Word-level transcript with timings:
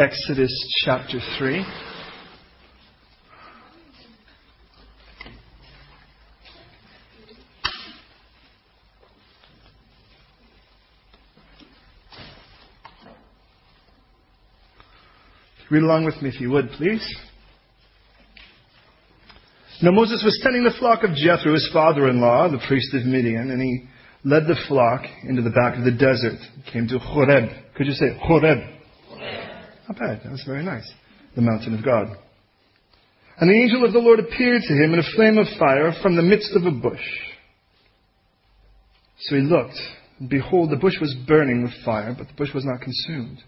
Exodus 0.00 0.50
chapter 0.82 1.18
3. 1.36 1.62
Read 15.70 15.82
along 15.82 16.06
with 16.06 16.22
me 16.22 16.30
if 16.30 16.40
you 16.40 16.50
would, 16.50 16.70
please. 16.70 17.06
Now 19.82 19.90
Moses 19.90 20.22
was 20.24 20.40
tending 20.42 20.64
the 20.64 20.72
flock 20.78 21.04
of 21.04 21.14
Jethro, 21.14 21.52
his 21.52 21.68
father-in-law, 21.74 22.52
the 22.52 22.64
priest 22.66 22.94
of 22.94 23.04
Midian, 23.04 23.50
and 23.50 23.60
he 23.60 23.84
led 24.24 24.44
the 24.44 24.56
flock 24.66 25.02
into 25.24 25.42
the 25.42 25.50
back 25.50 25.76
of 25.76 25.84
the 25.84 25.90
desert. 25.90 26.38
Came 26.72 26.88
to 26.88 26.98
Horeb. 26.98 27.50
Could 27.76 27.86
you 27.86 27.92
say 27.92 28.16
Horeb? 28.18 28.79
Not 29.90 29.98
bad. 29.98 30.20
That 30.22 30.30
was 30.30 30.44
very 30.46 30.62
nice. 30.62 30.88
The 31.34 31.42
mountain 31.42 31.76
of 31.76 31.84
God. 31.84 32.16
And 33.38 33.50
the 33.50 33.60
angel 33.60 33.84
of 33.84 33.92
the 33.92 33.98
Lord 33.98 34.20
appeared 34.20 34.62
to 34.62 34.74
him 34.74 34.92
in 34.92 35.00
a 35.00 35.14
flame 35.16 35.36
of 35.36 35.46
fire 35.58 35.92
from 36.00 36.14
the 36.14 36.22
midst 36.22 36.54
of 36.54 36.64
a 36.64 36.70
bush. 36.70 37.02
So 39.22 39.34
he 39.34 39.42
looked, 39.42 39.78
and 40.20 40.28
behold, 40.28 40.70
the 40.70 40.76
bush 40.76 40.94
was 41.00 41.16
burning 41.26 41.62
with 41.62 41.72
fire, 41.84 42.14
but 42.16 42.28
the 42.28 42.34
bush 42.34 42.54
was 42.54 42.64
not 42.64 42.80
consumed. 42.80 43.42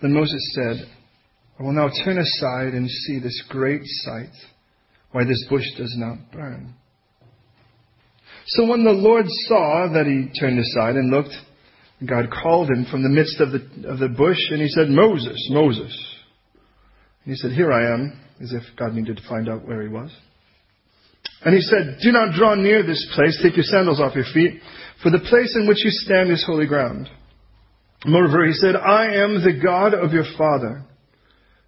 Then 0.00 0.12
Moses 0.12 0.54
said, 0.54 0.88
I 1.58 1.64
will 1.64 1.72
now 1.72 1.88
turn 2.04 2.18
aside 2.18 2.74
and 2.74 2.88
see 2.88 3.18
this 3.18 3.42
great 3.48 3.82
sight, 3.84 4.32
why 5.10 5.24
this 5.24 5.44
bush 5.50 5.66
does 5.76 5.94
not 5.98 6.30
burn. 6.30 6.74
So 8.46 8.66
when 8.66 8.84
the 8.84 8.92
Lord 8.92 9.26
saw 9.48 9.88
that 9.92 10.06
he 10.06 10.38
turned 10.38 10.60
aside 10.60 10.94
and 10.94 11.10
looked, 11.10 11.34
God 12.00 12.30
called 12.30 12.68
him 12.68 12.86
from 12.90 13.02
the 13.02 13.08
midst 13.08 13.40
of 13.40 13.52
the, 13.52 13.88
of 13.88 13.98
the 13.98 14.08
bush, 14.08 14.38
and 14.50 14.60
he 14.60 14.68
said, 14.68 14.88
Moses, 14.88 15.48
Moses. 15.50 16.14
And 17.24 17.34
he 17.34 17.36
said, 17.36 17.52
Here 17.52 17.72
I 17.72 17.94
am, 17.94 18.20
as 18.40 18.52
if 18.52 18.62
God 18.76 18.94
needed 18.94 19.16
to 19.16 19.28
find 19.28 19.48
out 19.48 19.66
where 19.66 19.82
he 19.82 19.88
was. 19.88 20.10
And 21.44 21.54
he 21.54 21.60
said, 21.60 21.98
Do 22.02 22.12
not 22.12 22.34
draw 22.34 22.54
near 22.54 22.82
this 22.82 23.06
place, 23.14 23.38
take 23.42 23.56
your 23.56 23.64
sandals 23.64 24.00
off 24.00 24.14
your 24.14 24.26
feet, 24.32 24.60
for 25.02 25.10
the 25.10 25.20
place 25.20 25.54
in 25.54 25.68
which 25.68 25.84
you 25.84 25.90
stand 25.90 26.30
is 26.30 26.44
holy 26.44 26.66
ground. 26.66 27.08
Moreover, 28.06 28.46
he 28.46 28.52
said, 28.52 28.76
I 28.76 29.14
am 29.14 29.42
the 29.42 29.58
God 29.62 29.94
of 29.94 30.12
your 30.12 30.26
father, 30.36 30.84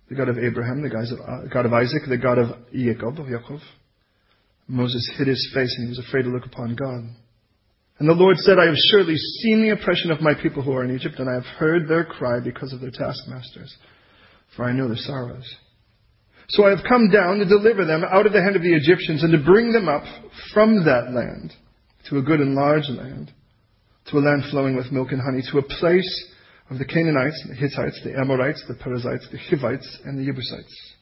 the 0.09 0.15
God 0.15 0.29
of 0.29 0.39
Abraham, 0.39 0.83
the 0.83 1.49
God 1.53 1.67
of 1.67 1.73
Isaac, 1.73 2.03
the 2.09 2.19
God 2.19 2.39
of 2.39 2.49
Jacob, 2.73 3.19
of 3.19 3.27
Yaakov. 3.27 3.61
Moses 4.69 5.09
hid 5.17 5.29
his 5.29 5.51
face 5.55 5.75
and 5.79 5.87
he 5.87 5.89
was 5.91 6.05
afraid 6.07 6.25
to 6.25 6.29
look 6.29 6.45
upon 6.45 6.75
God. 6.75 7.05
And 7.99 8.09
the 8.09 8.15
Lord 8.15 8.37
said, 8.39 8.59
I 8.59 8.67
have 8.67 8.77
surely 8.91 9.17
seen 9.17 9.63
the 9.63 9.71
oppression 9.71 10.11
of 10.11 10.21
my 10.21 10.35
people 10.35 10.63
who 10.63 10.73
are 10.73 10.85
in 10.85 10.95
Egypt, 10.95 11.19
and 11.19 11.31
I 11.31 11.35
have 11.35 11.57
heard 11.59 11.89
their 11.89 12.05
cry 12.05 12.41
because 12.41 12.73
of 12.73 12.81
their 12.81 12.91
taskmasters, 12.91 13.75
for 14.55 14.65
I 14.65 14.73
know 14.73 14.87
their 14.87 14.97
sorrows. 14.97 15.47
So 16.49 16.67
I 16.67 16.71
have 16.71 16.85
come 16.87 17.11
down 17.11 17.39
to 17.39 17.45
deliver 17.45 17.85
them 17.85 18.05
out 18.05 18.27
of 18.27 18.33
the 18.33 18.43
hand 18.43 18.55
of 18.55 18.63
the 18.63 18.75
Egyptians 18.75 19.23
and 19.23 19.33
to 19.33 19.45
bring 19.45 19.73
them 19.73 19.89
up 19.89 20.05
from 20.53 20.85
that 20.85 21.13
land 21.13 21.53
to 22.11 22.19
a 22.19 22.23
good 22.23 22.41
and 22.41 22.55
large 22.55 22.89
land 22.89 23.33
to 24.11 24.19
a 24.19 24.21
land 24.21 24.45
flowing 24.51 24.77
with 24.77 24.93
milk 24.93 25.11
and 25.11 25.21
honey, 25.21 25.43
to 25.51 25.59
a 25.59 25.63
place 25.63 26.33
of 26.71 26.79
the 26.79 26.85
Canaanites, 26.85 27.45
the 27.49 27.55
Hittites, 27.55 28.01
the 28.05 28.19
Amorites, 28.19 28.65
the 28.69 28.75
Perizzites, 28.75 29.29
the 29.31 29.39
Hivites, 29.39 30.01
and 30.05 30.19
the 30.19 30.25
Jebusites. 30.25 30.93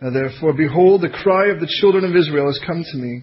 Now 0.00 0.10
therefore, 0.10 0.52
behold, 0.52 1.02
the 1.02 1.08
cry 1.08 1.48
of 1.48 1.60
the 1.60 1.72
children 1.80 2.04
of 2.04 2.16
Israel 2.16 2.46
has 2.46 2.60
come 2.66 2.84
to 2.84 2.96
me, 2.98 3.22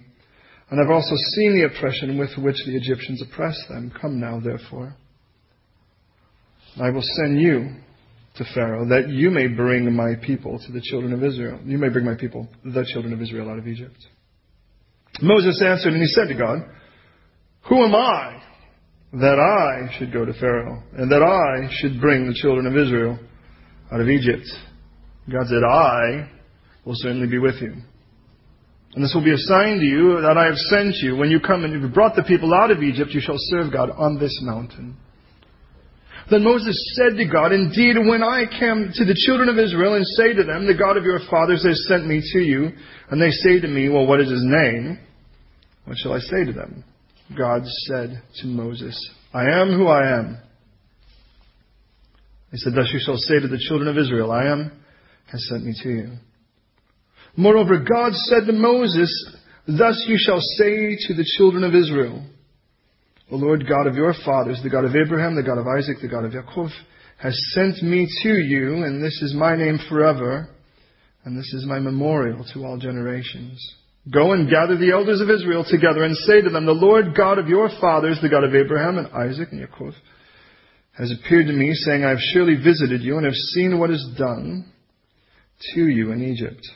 and 0.72 0.80
I've 0.80 0.90
also 0.90 1.16
seen 1.36 1.54
the 1.54 1.66
oppression 1.66 2.18
with 2.18 2.32
which 2.38 2.56
the 2.66 2.78
Egyptians 2.78 3.22
oppress 3.22 3.62
them. 3.68 3.92
Come 4.02 4.22
now, 4.22 4.40
therefore. 4.40 4.96
I 6.82 6.90
will 6.90 7.04
send 7.04 7.42
you 7.42 7.76
to 8.38 8.46
Pharaoh, 8.56 8.88
that 8.88 9.10
you 9.10 9.30
may 9.30 9.48
bring 9.48 9.94
my 9.94 10.14
people 10.26 10.58
to 10.58 10.72
the 10.72 10.80
children 10.82 11.12
of 11.12 11.22
Israel. 11.22 11.60
You 11.66 11.78
may 11.78 11.90
bring 11.90 12.06
my 12.06 12.16
people, 12.16 12.48
the 12.64 12.86
children 12.94 13.14
of 13.14 13.22
Israel, 13.22 13.50
out 13.50 13.60
of 13.60 13.68
Egypt. 13.68 13.98
Moses 15.22 15.62
answered, 15.62 15.92
and 15.92 16.02
he 16.02 16.08
said 16.08 16.30
to 16.30 16.36
God, 16.36 16.60
who 17.68 17.84
am 17.84 17.94
I 17.94 18.42
that 19.14 19.38
I 19.38 19.98
should 19.98 20.14
go 20.14 20.24
to 20.24 20.34
Pharaoh 20.34 20.82
and 20.94 21.12
that 21.12 21.22
I 21.22 21.68
should 21.82 22.00
bring 22.00 22.28
the 22.28 22.34
children 22.34 22.66
of 22.66 22.78
Israel 22.78 23.20
out 23.92 24.00
of 24.00 24.08
Egypt? 24.08 24.46
God 25.30 25.48
said, 25.48 25.64
I 25.70 26.32
will 26.86 26.96
certainly 26.96 27.28
be 27.28 27.40
with 27.40 27.56
you. 27.62 27.74
And 28.94 29.04
this 29.04 29.14
will 29.16 29.24
be 29.24 29.34
a 29.34 29.38
sign 29.38 29.80
to 29.80 29.86
you 29.86 30.22
that 30.22 30.38
I 30.38 30.46
have 30.46 30.58
sent 30.58 30.96
you. 30.98 31.16
When 31.16 31.32
you 31.32 31.40
come 31.40 31.64
and 31.64 31.74
you've 31.74 31.94
brought 31.94 32.16
the 32.16 32.24
people 32.24 32.54
out 32.54 32.72
of 32.72 32.84
Egypt, 32.84 33.12
you 33.12 33.22
shall 33.22 33.38
serve 33.38 33.72
God 33.72 33.90
on 33.90 34.20
this 34.20 34.38
mountain. 34.42 34.98
Then 36.30 36.44
Moses 36.44 36.76
said 36.96 37.18
to 37.18 37.26
God, 37.26 37.52
Indeed, 37.52 37.96
when 37.98 38.22
I 38.22 38.46
come 38.46 38.92
to 38.94 39.06
the 39.06 39.16
children 39.26 39.50
of 39.50 39.58
Israel 39.58 39.96
and 39.96 40.06
say 40.06 40.34
to 40.34 40.44
them, 40.44 40.68
The 40.68 40.78
God 40.78 40.98
of 40.98 41.04
your 41.04 41.20
fathers 41.30 41.66
has 41.66 41.86
sent 41.88 42.06
me 42.06 42.22
to 42.34 42.40
you, 42.40 42.72
and 43.10 43.22
they 43.22 43.32
say 43.32 43.60
to 43.60 43.68
me, 43.68 43.90
Well, 43.90 44.06
what 44.06 44.20
is 44.20 44.30
his 44.30 44.44
name? 44.44 45.00
What 45.86 45.98
shall 45.98 46.14
I 46.14 46.20
say 46.20 46.46
to 46.46 46.54
them? 46.54 46.84
God 47.38 47.64
said 47.88 48.22
to 48.42 48.48
Moses, 48.48 49.10
I 49.34 49.44
am 49.44 49.70
who 49.70 49.88
I 49.88 50.20
am. 50.20 50.38
He 52.52 52.58
said, 52.58 52.74
Thus 52.76 52.90
you 52.94 53.00
shall 53.04 53.18
say 53.18 53.40
to 53.40 53.48
the 53.48 53.64
children 53.68 53.90
of 53.90 53.98
Israel, 53.98 54.32
I 54.32 54.48
am 54.48 54.72
has 55.32 55.48
sent 55.48 55.66
me 55.66 55.74
to 55.84 55.90
you. 55.90 56.12
Moreover, 57.38 57.80
God 57.80 58.14
said 58.14 58.46
to 58.48 58.54
Moses, 58.54 59.12
Thus 59.68 60.04
you 60.08 60.18
shall 60.20 60.40
say 60.40 60.98
to 61.08 61.14
the 61.14 61.26
children 61.38 61.64
of 61.64 61.76
Israel, 61.76 62.26
The 63.30 63.38
Lord 63.38 63.68
God 63.68 63.88
of 63.88 63.96
your 63.96 64.14
fathers, 64.26 64.60
the 64.64 64.70
God 64.70 64.86
of 64.86 64.96
Abraham, 64.96 65.36
the 65.36 65.44
God 65.44 65.58
of 65.58 65.68
Isaac, 65.68 65.98
the 66.02 66.10
God 66.10 66.26
of 66.26 66.32
Yaakov, 66.32 66.70
has 67.18 67.40
sent 67.54 67.84
me 67.84 68.08
to 68.24 68.30
you, 68.30 68.84
and 68.84 69.04
this 69.04 69.22
is 69.22 69.34
my 69.34 69.56
name 69.56 69.80
forever, 69.88 70.50
and 71.24 71.38
this 71.38 71.54
is 71.54 71.66
my 71.66 71.80
memorial 71.80 72.44
to 72.54 72.66
all 72.66 72.78
generations. 72.78 73.76
Go 74.12 74.34
and 74.34 74.50
gather 74.50 74.78
the 74.78 74.92
elders 74.92 75.22
of 75.22 75.30
Israel 75.30 75.64
together 75.64 76.04
and 76.04 76.18
say 76.18 76.42
to 76.42 76.50
them, 76.50 76.66
The 76.66 76.72
Lord 76.72 77.16
God 77.16 77.38
of 77.38 77.48
your 77.48 77.70
fathers, 77.80 78.18
the 78.22 78.30
God 78.30 78.44
of 78.44 78.56
Abraham 78.56 78.98
and 78.98 79.08
Isaac 79.14 79.50
and 79.52 79.62
Yaakov, 79.62 79.94
has 80.98 81.12
appeared 81.12 81.48
to 81.48 81.54
me, 81.54 81.72
saying, 81.74 82.04
I 82.04 82.10
have 82.10 82.20
surely 82.34 82.56
visited 82.56 83.02
you 83.02 83.18
and 83.18 83.26
have 83.26 83.36
seen 83.36 83.80
what 83.80 83.92
is 83.92 84.04
done 84.18 84.72
to 85.76 85.82
you 85.82 86.12
in 86.12 86.24
Egypt. 86.24 86.68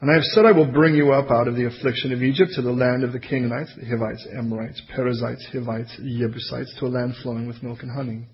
And 0.00 0.10
I 0.10 0.14
have 0.14 0.24
said 0.24 0.44
I 0.44 0.52
will 0.52 0.70
bring 0.70 0.94
you 0.94 1.12
up 1.12 1.30
out 1.30 1.48
of 1.48 1.56
the 1.56 1.66
affliction 1.66 2.12
of 2.12 2.22
Egypt 2.22 2.52
to 2.54 2.62
the 2.62 2.70
land 2.70 3.02
of 3.02 3.12
the 3.12 3.20
Canaanites, 3.20 3.74
the 3.76 3.86
Hivites, 3.86 4.26
Amorites, 4.36 4.82
Perizzites, 4.94 5.46
Hivites, 5.52 5.96
Jebusites, 5.96 6.76
to 6.78 6.86
a 6.86 6.88
land 6.88 7.14
flowing 7.22 7.46
with 7.46 7.62
milk 7.62 7.78
and 7.82 7.90
honey. 7.90 8.26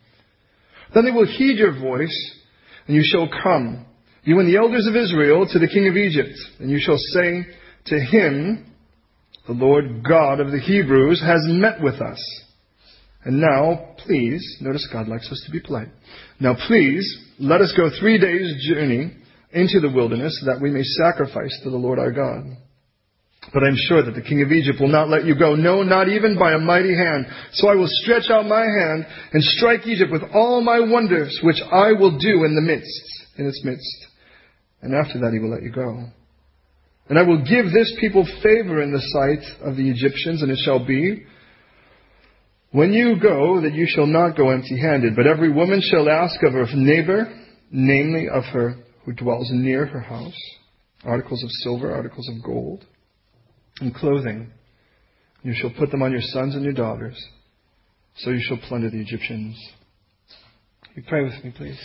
Then 0.92 1.04
they 1.04 1.12
will 1.12 1.26
heed 1.26 1.58
your 1.58 1.78
voice, 1.78 2.40
and 2.86 2.96
you 2.96 3.02
shall 3.04 3.28
come 3.42 3.86
you 4.24 4.38
and 4.38 4.48
the 4.48 4.58
elders 4.58 4.86
of 4.86 4.94
Israel 4.94 5.46
to 5.50 5.58
the 5.58 5.66
king 5.66 5.88
of 5.88 5.96
Egypt, 5.96 6.38
and 6.60 6.70
you 6.70 6.78
shall 6.80 6.96
say 6.96 7.44
to 7.86 7.98
him, 7.98 8.72
The 9.48 9.52
Lord 9.52 10.04
God 10.08 10.38
of 10.38 10.52
the 10.52 10.60
Hebrews 10.60 11.20
has 11.20 11.40
met 11.46 11.82
with 11.82 12.00
us. 12.00 12.20
And 13.24 13.40
now, 13.40 13.94
please, 13.98 14.58
notice 14.60 14.88
God 14.92 15.08
likes 15.08 15.30
us 15.30 15.42
to 15.46 15.52
be 15.52 15.60
polite. 15.60 15.88
Now, 16.38 16.54
please, 16.68 17.04
let 17.40 17.60
us 17.60 17.74
go 17.76 17.90
three 17.98 18.18
days' 18.18 18.68
journey 18.68 19.16
into 19.52 19.80
the 19.80 19.90
wilderness 19.90 20.42
that 20.46 20.60
we 20.60 20.70
may 20.70 20.82
sacrifice 20.82 21.58
to 21.62 21.70
the 21.70 21.76
Lord 21.76 21.98
our 21.98 22.12
God. 22.12 22.44
But 23.52 23.64
I'm 23.64 23.76
sure 23.76 24.02
that 24.04 24.14
the 24.14 24.22
king 24.22 24.42
of 24.42 24.52
Egypt 24.52 24.80
will 24.80 24.88
not 24.88 25.08
let 25.08 25.24
you 25.24 25.36
go, 25.36 25.56
no, 25.56 25.82
not 25.82 26.08
even 26.08 26.38
by 26.38 26.52
a 26.52 26.58
mighty 26.58 26.94
hand. 26.94 27.26
So 27.52 27.68
I 27.68 27.74
will 27.74 27.88
stretch 27.88 28.30
out 28.30 28.46
my 28.46 28.62
hand 28.62 29.04
and 29.32 29.42
strike 29.42 29.86
Egypt 29.86 30.12
with 30.12 30.22
all 30.32 30.60
my 30.62 30.78
wonders, 30.80 31.40
which 31.42 31.60
I 31.72 31.92
will 31.92 32.18
do 32.18 32.44
in 32.44 32.54
the 32.54 32.62
midst, 32.62 33.02
in 33.36 33.46
its 33.46 33.62
midst 33.64 34.06
and 34.82 34.94
after 34.94 35.20
that 35.20 35.32
he 35.32 35.38
will 35.38 35.50
let 35.50 35.62
you 35.62 35.70
go. 35.70 36.04
And 37.08 37.18
I 37.18 37.22
will 37.22 37.38
give 37.38 37.72
this 37.72 37.96
people 38.00 38.26
favor 38.42 38.82
in 38.82 38.92
the 38.92 39.00
sight 39.00 39.68
of 39.68 39.76
the 39.76 39.88
Egyptians, 39.88 40.42
and 40.42 40.50
it 40.50 40.58
shall 40.64 40.84
be, 40.84 41.24
when 42.72 42.92
you 42.92 43.16
go, 43.20 43.60
that 43.60 43.74
you 43.74 43.86
shall 43.88 44.06
not 44.06 44.36
go 44.36 44.50
empty 44.50 44.78
handed, 44.80 45.14
but 45.14 45.26
every 45.26 45.52
woman 45.52 45.80
shall 45.82 46.08
ask 46.08 46.42
of 46.42 46.52
her 46.52 46.66
neighbor, 46.74 47.32
namely 47.70 48.28
of 48.28 48.44
her 48.52 48.76
who 49.04 49.12
dwells 49.12 49.50
near 49.52 49.86
her 49.86 50.00
house, 50.00 50.36
articles 51.04 51.42
of 51.42 51.50
silver, 51.62 51.94
articles 51.94 52.28
of 52.28 52.42
gold, 52.44 52.84
and 53.80 53.94
clothing. 53.94 54.50
You 55.42 55.54
shall 55.56 55.72
put 55.78 55.90
them 55.90 56.02
on 56.02 56.12
your 56.12 56.20
sons 56.20 56.54
and 56.54 56.62
your 56.62 56.72
daughters, 56.72 57.20
so 58.16 58.30
you 58.30 58.40
shall 58.40 58.58
plunder 58.68 58.90
the 58.90 59.00
Egyptians. 59.00 59.58
You 60.94 61.02
pray 61.08 61.24
with 61.24 61.42
me, 61.42 61.52
please. 61.56 61.80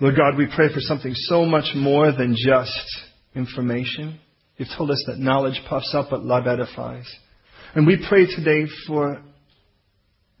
Lord 0.00 0.16
God, 0.16 0.36
we 0.36 0.46
pray 0.54 0.72
for 0.72 0.80
something 0.80 1.14
so 1.14 1.44
much 1.44 1.74
more 1.74 2.12
than 2.12 2.34
just 2.36 3.00
information. 3.34 4.18
You've 4.56 4.68
told 4.76 4.90
us 4.90 5.02
that 5.06 5.18
knowledge 5.18 5.60
puffs 5.68 5.94
up, 5.94 6.08
but 6.10 6.24
love 6.24 6.46
edifies. 6.46 7.08
And 7.74 7.86
we 7.86 8.04
pray 8.08 8.26
today 8.26 8.66
for 8.86 9.22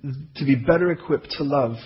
to 0.02 0.44
be 0.44 0.56
better 0.56 0.90
equipped 0.90 1.30
to 1.38 1.44
love. 1.44 1.76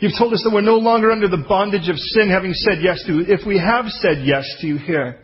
You've 0.00 0.16
told 0.18 0.32
us 0.32 0.42
that 0.44 0.54
we're 0.54 0.60
no 0.60 0.76
longer 0.76 1.10
under 1.10 1.28
the 1.28 1.44
bondage 1.48 1.88
of 1.88 1.96
sin, 1.96 2.30
having 2.30 2.52
said 2.52 2.78
yes 2.82 3.02
to 3.06 3.14
you. 3.14 3.24
If 3.26 3.46
we 3.46 3.58
have 3.58 3.86
said 3.86 4.24
yes 4.24 4.44
to 4.60 4.66
you 4.66 4.78
here, 4.78 5.18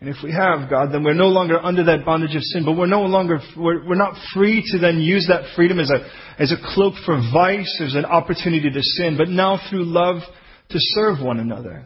And 0.00 0.08
if 0.08 0.16
we 0.24 0.32
have, 0.32 0.70
God, 0.70 0.92
then 0.92 1.04
we're 1.04 1.12
no 1.12 1.28
longer 1.28 1.58
under 1.62 1.84
that 1.84 2.06
bondage 2.06 2.34
of 2.34 2.42
sin, 2.42 2.64
but 2.64 2.76
we're 2.76 2.86
no 2.86 3.02
longer, 3.02 3.38
we're, 3.56 3.86
we're 3.86 3.96
not 3.96 4.14
free 4.32 4.66
to 4.72 4.78
then 4.78 4.98
use 4.98 5.26
that 5.28 5.54
freedom 5.54 5.78
as 5.78 5.90
a, 5.90 6.42
as 6.42 6.52
a 6.52 6.74
cloak 6.74 6.94
for 7.04 7.20
vice, 7.32 7.80
as 7.84 7.94
an 7.94 8.06
opportunity 8.06 8.70
to 8.70 8.82
sin, 8.82 9.16
but 9.18 9.28
now 9.28 9.60
through 9.68 9.84
love 9.84 10.22
to 10.70 10.78
serve 10.78 11.22
one 11.22 11.38
another. 11.38 11.84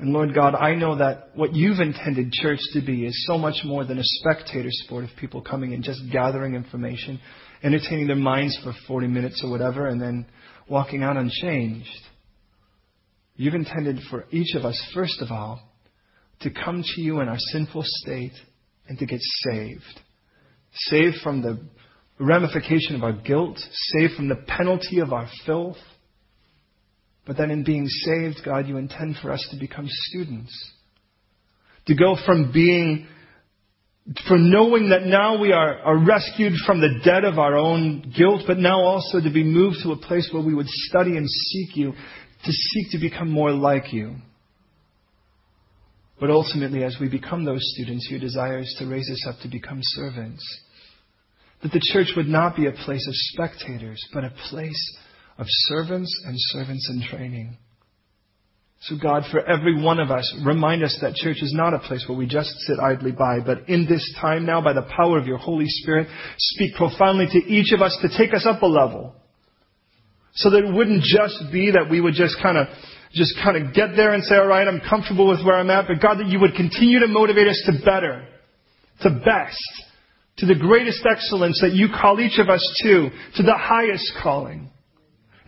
And 0.00 0.12
Lord 0.12 0.34
God, 0.34 0.54
I 0.54 0.76
know 0.76 0.96
that 0.96 1.30
what 1.34 1.54
you've 1.54 1.80
intended 1.80 2.32
church 2.32 2.60
to 2.72 2.80
be 2.80 3.04
is 3.04 3.26
so 3.26 3.36
much 3.36 3.56
more 3.64 3.84
than 3.84 3.98
a 3.98 4.04
spectator 4.04 4.68
sport 4.70 5.04
of 5.04 5.10
people 5.20 5.42
coming 5.42 5.74
and 5.74 5.84
just 5.84 6.00
gathering 6.10 6.54
information, 6.54 7.20
entertaining 7.62 8.06
their 8.06 8.16
minds 8.16 8.58
for 8.62 8.72
40 8.86 9.08
minutes 9.08 9.42
or 9.44 9.50
whatever, 9.50 9.88
and 9.88 10.00
then 10.00 10.24
walking 10.68 11.02
out 11.02 11.16
unchanged. 11.16 11.88
You've 13.36 13.54
intended 13.54 14.00
for 14.10 14.26
each 14.30 14.54
of 14.54 14.64
us, 14.64 14.80
first 14.94 15.20
of 15.20 15.30
all, 15.30 15.60
to 16.40 16.50
come 16.50 16.82
to 16.82 17.00
you 17.00 17.20
in 17.20 17.28
our 17.28 17.38
sinful 17.38 17.82
state 17.84 18.32
and 18.88 18.98
to 18.98 19.06
get 19.06 19.20
saved. 19.20 19.82
Saved 20.72 21.16
from 21.22 21.42
the 21.42 21.60
ramification 22.18 22.96
of 22.96 23.02
our 23.02 23.12
guilt, 23.12 23.58
saved 23.72 24.14
from 24.14 24.28
the 24.28 24.36
penalty 24.46 24.98
of 25.00 25.12
our 25.12 25.28
filth. 25.46 25.76
But 27.26 27.36
then 27.36 27.50
in 27.50 27.64
being 27.64 27.86
saved, 27.86 28.40
God, 28.44 28.66
you 28.66 28.76
intend 28.76 29.16
for 29.22 29.30
us 29.30 29.46
to 29.50 29.58
become 29.58 29.86
students. 29.88 30.52
To 31.86 31.94
go 31.94 32.16
from 32.26 32.52
being, 32.52 33.06
from 34.26 34.50
knowing 34.50 34.88
that 34.90 35.02
now 35.02 35.38
we 35.38 35.52
are, 35.52 35.78
are 35.80 35.98
rescued 35.98 36.54
from 36.66 36.80
the 36.80 37.00
debt 37.04 37.24
of 37.24 37.38
our 37.38 37.56
own 37.56 38.12
guilt, 38.16 38.42
but 38.46 38.58
now 38.58 38.80
also 38.80 39.20
to 39.20 39.30
be 39.30 39.44
moved 39.44 39.78
to 39.82 39.92
a 39.92 39.98
place 39.98 40.30
where 40.32 40.42
we 40.42 40.54
would 40.54 40.68
study 40.68 41.16
and 41.16 41.28
seek 41.28 41.76
you, 41.76 41.92
to 42.44 42.52
seek 42.52 42.90
to 42.92 42.98
become 42.98 43.30
more 43.30 43.52
like 43.52 43.92
you. 43.92 44.14
But 46.18 46.30
ultimately, 46.30 46.84
as 46.84 46.96
we 47.00 47.08
become 47.08 47.44
those 47.44 47.60
students, 47.74 48.08
your 48.10 48.18
desire 48.18 48.60
is 48.60 48.74
to 48.78 48.86
raise 48.86 49.10
us 49.10 49.26
up 49.28 49.40
to 49.42 49.48
become 49.48 49.80
servants. 49.82 50.42
That 51.62 51.72
the 51.72 51.82
church 51.92 52.08
would 52.16 52.28
not 52.28 52.56
be 52.56 52.66
a 52.66 52.72
place 52.72 53.06
of 53.06 53.14
spectators, 53.14 54.02
but 54.14 54.24
a 54.24 54.32
place 54.48 54.98
of 55.36 55.46
servants 55.48 56.12
and 56.24 56.34
servants 56.36 56.88
in 56.90 57.02
training. 57.08 57.58
So 58.80 58.96
God, 59.00 59.24
for 59.30 59.40
every 59.40 59.80
one 59.80 59.98
of 59.98 60.10
us, 60.10 60.32
remind 60.44 60.84
us 60.84 60.96
that 61.02 61.14
church 61.16 61.38
is 61.42 61.52
not 61.52 61.74
a 61.74 61.80
place 61.80 62.04
where 62.08 62.16
we 62.16 62.26
just 62.26 62.50
sit 62.60 62.78
idly 62.78 63.10
by, 63.10 63.40
but 63.44 63.68
in 63.68 63.86
this 63.88 64.14
time 64.20 64.46
now, 64.46 64.62
by 64.62 64.72
the 64.72 64.86
power 64.96 65.18
of 65.18 65.26
your 65.26 65.38
Holy 65.38 65.66
Spirit, 65.66 66.06
speak 66.38 66.76
profoundly 66.76 67.26
to 67.26 67.38
each 67.38 67.72
of 67.72 67.82
us 67.82 67.98
to 68.02 68.08
take 68.16 68.32
us 68.34 68.46
up 68.46 68.62
a 68.62 68.66
level. 68.66 69.14
So 70.34 70.50
that 70.50 70.64
it 70.64 70.72
wouldn't 70.72 71.02
just 71.02 71.50
be 71.52 71.72
that 71.72 71.90
we 71.90 72.00
would 72.00 72.14
just 72.14 72.36
kind 72.40 72.56
of 72.56 72.68
just 73.12 73.34
kind 73.42 73.56
of 73.56 73.74
get 73.74 73.96
there 73.96 74.12
and 74.12 74.22
say, 74.22 74.36
all 74.36 74.46
right, 74.46 74.68
I'm 74.68 74.80
comfortable 74.88 75.28
with 75.28 75.44
where 75.44 75.56
I'm 75.56 75.70
at, 75.70 75.88
but 75.88 76.00
God, 76.00 76.18
that 76.18 76.26
you 76.26 76.38
would 76.40 76.54
continue 76.54 77.00
to 77.00 77.08
motivate 77.08 77.48
us 77.48 77.60
to 77.66 77.84
better, 77.84 78.28
to 79.00 79.10
best, 79.24 79.58
to 80.36 80.46
the 80.46 80.54
greatest 80.54 81.04
excellence 81.10 81.58
that 81.62 81.72
you 81.72 81.88
call 81.88 82.20
each 82.20 82.38
of 82.38 82.48
us 82.48 82.62
to, 82.82 83.08
to 83.36 83.42
the 83.42 83.56
highest 83.56 84.12
calling. 84.22 84.70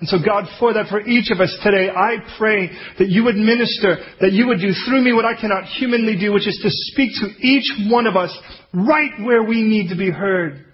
And 0.00 0.08
so 0.08 0.16
God, 0.24 0.46
for 0.58 0.72
that, 0.72 0.88
for 0.88 1.00
each 1.00 1.30
of 1.30 1.40
us 1.40 1.54
today, 1.62 1.90
I 1.90 2.16
pray 2.38 2.70
that 2.98 3.08
you 3.08 3.24
would 3.24 3.36
minister, 3.36 3.98
that 4.20 4.32
you 4.32 4.46
would 4.48 4.58
do 4.58 4.72
through 4.86 5.02
me 5.02 5.12
what 5.12 5.26
I 5.26 5.38
cannot 5.38 5.64
humanly 5.64 6.16
do, 6.18 6.32
which 6.32 6.48
is 6.48 6.58
to 6.62 6.70
speak 6.70 7.12
to 7.20 7.46
each 7.46 7.90
one 7.90 8.06
of 8.06 8.16
us 8.16 8.36
right 8.72 9.10
where 9.22 9.42
we 9.42 9.62
need 9.62 9.90
to 9.90 9.96
be 9.96 10.10
heard, 10.10 10.64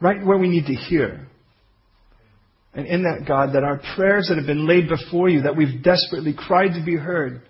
right 0.00 0.24
where 0.24 0.38
we 0.38 0.48
need 0.48 0.66
to 0.66 0.74
hear. 0.74 1.28
And 2.72 2.86
in 2.86 3.02
that, 3.02 3.26
God, 3.28 3.54
that 3.54 3.62
our 3.62 3.80
prayers 3.94 4.26
that 4.28 4.38
have 4.38 4.46
been 4.46 4.66
laid 4.66 4.88
before 4.88 5.28
you, 5.28 5.42
that 5.42 5.56
we've 5.56 5.82
desperately 5.82 6.34
cried 6.36 6.74
to 6.74 6.84
be 6.84 6.96
heard, 6.96 7.42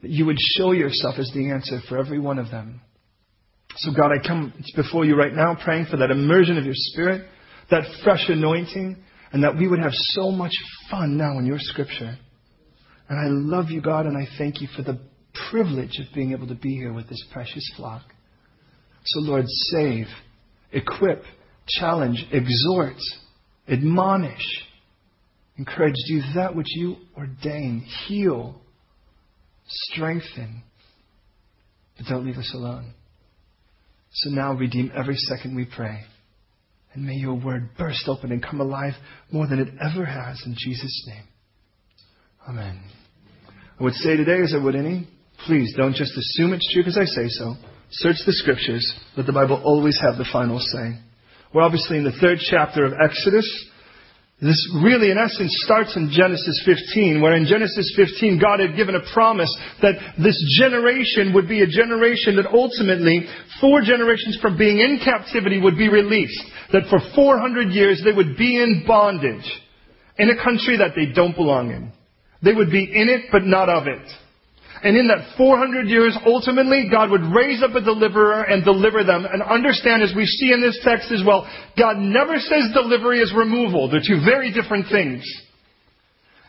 that 0.00 0.10
you 0.10 0.24
would 0.26 0.38
show 0.56 0.72
yourself 0.72 1.16
as 1.18 1.30
the 1.34 1.50
answer 1.50 1.78
for 1.88 1.98
every 1.98 2.18
one 2.18 2.38
of 2.38 2.50
them. 2.50 2.80
So 3.76 3.92
God, 3.94 4.10
I 4.12 4.26
come 4.26 4.52
before 4.76 5.04
you 5.04 5.14
right 5.14 5.32
now 5.32 5.56
praying 5.62 5.86
for 5.90 5.98
that 5.98 6.10
immersion 6.10 6.56
of 6.56 6.64
your 6.64 6.74
spirit, 6.74 7.26
that 7.70 7.84
fresh 8.02 8.24
anointing, 8.28 8.96
and 9.32 9.44
that 9.44 9.56
we 9.56 9.68
would 9.68 9.78
have 9.78 9.92
so 9.92 10.30
much 10.30 10.52
fun 10.90 11.16
now 11.16 11.38
in 11.38 11.46
your 11.46 11.58
scripture. 11.58 12.18
And 13.08 13.18
I 13.18 13.56
love 13.56 13.70
you, 13.70 13.80
God, 13.80 14.06
and 14.06 14.16
I 14.16 14.26
thank 14.38 14.60
you 14.60 14.68
for 14.76 14.82
the 14.82 15.00
privilege 15.50 15.98
of 15.98 16.14
being 16.14 16.32
able 16.32 16.48
to 16.48 16.54
be 16.54 16.74
here 16.76 16.92
with 16.92 17.08
this 17.08 17.24
precious 17.32 17.68
flock. 17.76 18.02
So 19.04 19.20
Lord, 19.20 19.44
save, 19.46 20.06
equip, 20.72 21.22
challenge, 21.66 22.26
exhort, 22.32 23.00
admonish, 23.68 24.44
encourage, 25.56 25.94
do 26.08 26.20
that 26.36 26.54
which 26.54 26.68
you 26.70 26.96
ordain, 27.16 27.80
heal, 28.06 28.60
strengthen, 29.66 30.62
but 31.96 32.06
don't 32.06 32.26
leave 32.26 32.38
us 32.38 32.52
alone. 32.54 32.94
So 34.12 34.30
now 34.30 34.54
redeem 34.54 34.90
every 34.94 35.16
second 35.16 35.54
we 35.54 35.64
pray. 35.64 36.00
And 36.92 37.04
may 37.04 37.14
your 37.14 37.34
word 37.34 37.70
burst 37.78 38.08
open 38.08 38.32
and 38.32 38.42
come 38.42 38.60
alive 38.60 38.94
more 39.30 39.46
than 39.46 39.60
it 39.60 39.68
ever 39.80 40.04
has 40.04 40.42
in 40.44 40.54
Jesus' 40.58 41.06
name. 41.06 41.24
Amen. 42.48 42.80
I 43.78 43.82
would 43.82 43.94
say 43.94 44.16
today, 44.16 44.42
as 44.42 44.54
I 44.54 44.62
would 44.62 44.74
any, 44.74 45.08
please 45.46 45.72
don't 45.76 45.94
just 45.94 46.16
assume 46.16 46.52
it's 46.52 46.70
true 46.72 46.82
because 46.82 46.98
I 46.98 47.04
say 47.04 47.28
so. 47.28 47.54
Search 47.90 48.16
the 48.26 48.32
scriptures. 48.32 48.92
Let 49.16 49.26
the 49.26 49.32
Bible 49.32 49.60
always 49.64 49.98
have 50.00 50.16
the 50.16 50.28
final 50.32 50.58
say. 50.58 50.98
We're 51.54 51.62
obviously 51.62 51.98
in 51.98 52.04
the 52.04 52.18
third 52.20 52.38
chapter 52.40 52.84
of 52.84 52.92
Exodus. 52.92 53.46
This 54.42 54.56
really, 54.82 55.10
in 55.10 55.18
essence, 55.18 55.52
starts 55.66 55.94
in 55.96 56.10
Genesis 56.10 56.62
15, 56.64 57.20
where 57.20 57.34
in 57.34 57.44
Genesis 57.44 57.92
15, 57.94 58.40
God 58.40 58.60
had 58.60 58.74
given 58.74 58.94
a 58.94 59.12
promise 59.12 59.54
that 59.82 59.96
this 60.16 60.38
generation 60.58 61.34
would 61.34 61.46
be 61.46 61.60
a 61.60 61.66
generation 61.66 62.36
that 62.36 62.46
ultimately, 62.46 63.26
four 63.60 63.82
generations 63.82 64.38
from 64.40 64.56
being 64.56 64.78
in 64.78 64.98
captivity, 65.04 65.60
would 65.60 65.76
be 65.76 65.90
released. 65.90 66.42
That 66.72 66.88
for 66.88 67.00
400 67.14 67.68
years 67.68 68.00
they 68.02 68.12
would 68.12 68.38
be 68.38 68.56
in 68.56 68.84
bondage 68.86 69.44
in 70.16 70.30
a 70.30 70.42
country 70.42 70.78
that 70.78 70.92
they 70.96 71.12
don't 71.12 71.36
belong 71.36 71.70
in. 71.72 71.92
They 72.42 72.54
would 72.54 72.70
be 72.70 72.84
in 72.84 73.10
it, 73.10 73.26
but 73.30 73.44
not 73.44 73.68
of 73.68 73.86
it. 73.88 74.08
And 74.82 74.96
in 74.96 75.08
that 75.08 75.36
400 75.36 75.88
years, 75.88 76.16
ultimately, 76.24 76.88
God 76.90 77.10
would 77.10 77.34
raise 77.36 77.62
up 77.62 77.74
a 77.74 77.82
deliverer 77.82 78.44
and 78.44 78.64
deliver 78.64 79.04
them. 79.04 79.26
And 79.26 79.42
understand, 79.42 80.02
as 80.02 80.12
we 80.16 80.24
see 80.24 80.52
in 80.52 80.62
this 80.62 80.80
text 80.82 81.12
as 81.12 81.22
well, 81.26 81.46
God 81.76 81.98
never 81.98 82.38
says 82.38 82.72
delivery 82.72 83.20
is 83.20 83.32
removal. 83.36 83.90
They're 83.90 84.00
two 84.00 84.24
very 84.24 84.52
different 84.52 84.86
things. 84.90 85.22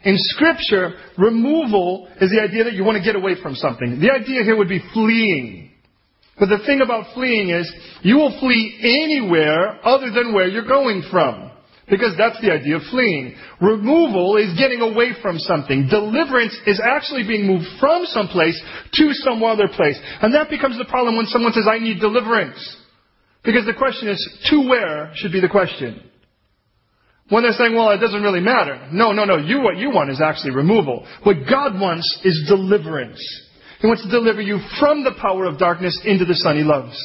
In 0.04 0.16
Scripture, 0.18 0.94
removal 1.18 2.08
is 2.22 2.32
the 2.32 2.42
idea 2.42 2.64
that 2.64 2.74
you 2.74 2.84
want 2.84 2.98
to 2.98 3.04
get 3.04 3.16
away 3.16 3.36
from 3.42 3.56
something. 3.56 4.00
The 4.00 4.12
idea 4.12 4.44
here 4.44 4.56
would 4.56 4.70
be 4.70 4.82
fleeing. 4.94 5.72
But 6.40 6.48
the 6.48 6.64
thing 6.66 6.82
about 6.82 7.14
fleeing 7.14 7.50
is, 7.50 7.72
you 8.02 8.16
will 8.16 8.40
flee 8.40 8.80
anywhere 8.82 9.86
other 9.86 10.10
than 10.10 10.34
where 10.34 10.48
you're 10.48 10.66
going 10.66 11.04
from. 11.12 11.51
Because 11.92 12.16
that's 12.18 12.40
the 12.40 12.52
idea 12.52 12.78
of 12.78 12.84
fleeing. 12.90 13.36
Removal 13.60 14.38
is 14.38 14.58
getting 14.58 14.80
away 14.80 15.12
from 15.22 15.38
something. 15.38 15.90
Deliverance 15.90 16.58
is 16.66 16.80
actually 16.80 17.28
being 17.28 17.46
moved 17.46 17.66
from 17.82 18.06
some 18.06 18.30
place 18.30 18.60
to 18.94 19.12
some 19.12 19.44
other 19.44 19.68
place. 19.68 20.00
And 20.22 20.34
that 20.34 20.50
becomes 20.50 20.78
the 20.78 20.86
problem 20.86 21.18
when 21.18 21.26
someone 21.26 21.52
says, 21.52 21.68
I 21.70 21.80
need 21.80 22.00
deliverance. 22.00 22.58
Because 23.44 23.66
the 23.66 23.74
question 23.74 24.08
is, 24.08 24.40
to 24.50 24.70
where 24.70 25.12
should 25.16 25.34
be 25.34 25.42
the 25.42 25.50
question. 25.50 26.02
When 27.28 27.44
they're 27.44 27.52
saying, 27.52 27.76
well, 27.76 27.92
it 27.92 27.98
doesn't 27.98 28.24
really 28.24 28.40
matter. 28.40 28.88
No, 28.94 29.12
no, 29.12 29.26
no. 29.26 29.36
You, 29.36 29.60
what 29.60 29.76
you 29.76 29.90
want 29.90 30.12
is 30.12 30.22
actually 30.22 30.56
removal. 30.56 31.06
What 31.24 31.38
God 31.50 31.78
wants 31.78 32.22
is 32.24 32.46
deliverance. 32.48 33.20
He 33.82 33.88
wants 33.88 34.04
to 34.04 34.10
deliver 34.10 34.42
you 34.42 34.60
from 34.80 35.04
the 35.04 35.16
power 35.20 35.44
of 35.44 35.60
darkness 35.60 36.00
into 36.06 36.24
the 36.24 36.36
Son 36.36 36.56
He 36.56 36.64
loves. 36.64 36.96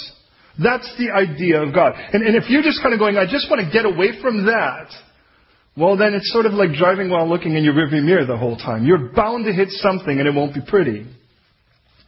That's 0.63 0.91
the 0.99 1.11
idea 1.11 1.63
of 1.63 1.75
God. 1.75 1.95
And, 2.13 2.23
and 2.23 2.37
if 2.37 2.49
you're 2.49 2.63
just 2.63 2.83
kind 2.83 2.95
of 2.95 3.01
going, 3.01 3.17
I 3.17 3.25
just 3.25 3.51
want 3.51 3.65
to 3.65 3.71
get 3.71 3.85
away 3.85 4.21
from 4.23 4.47
that, 4.47 4.89
well, 5.77 5.97
then 5.97 6.15
it's 6.15 6.33
sort 6.33 6.47
of 6.47 6.53
like 6.55 6.73
driving 6.73 7.11
while 7.11 7.29
looking 7.29 7.55
in 7.55 7.63
your 7.63 7.75
rearview 7.75 8.03
mirror 8.03 8.25
the 8.25 8.37
whole 8.37 8.57
time. 8.57 8.87
You're 8.87 9.13
bound 9.15 9.45
to 9.45 9.53
hit 9.53 9.69
something 9.71 10.19
and 10.19 10.27
it 10.27 10.35
won't 10.35 10.55
be 10.55 10.63
pretty. 10.67 11.07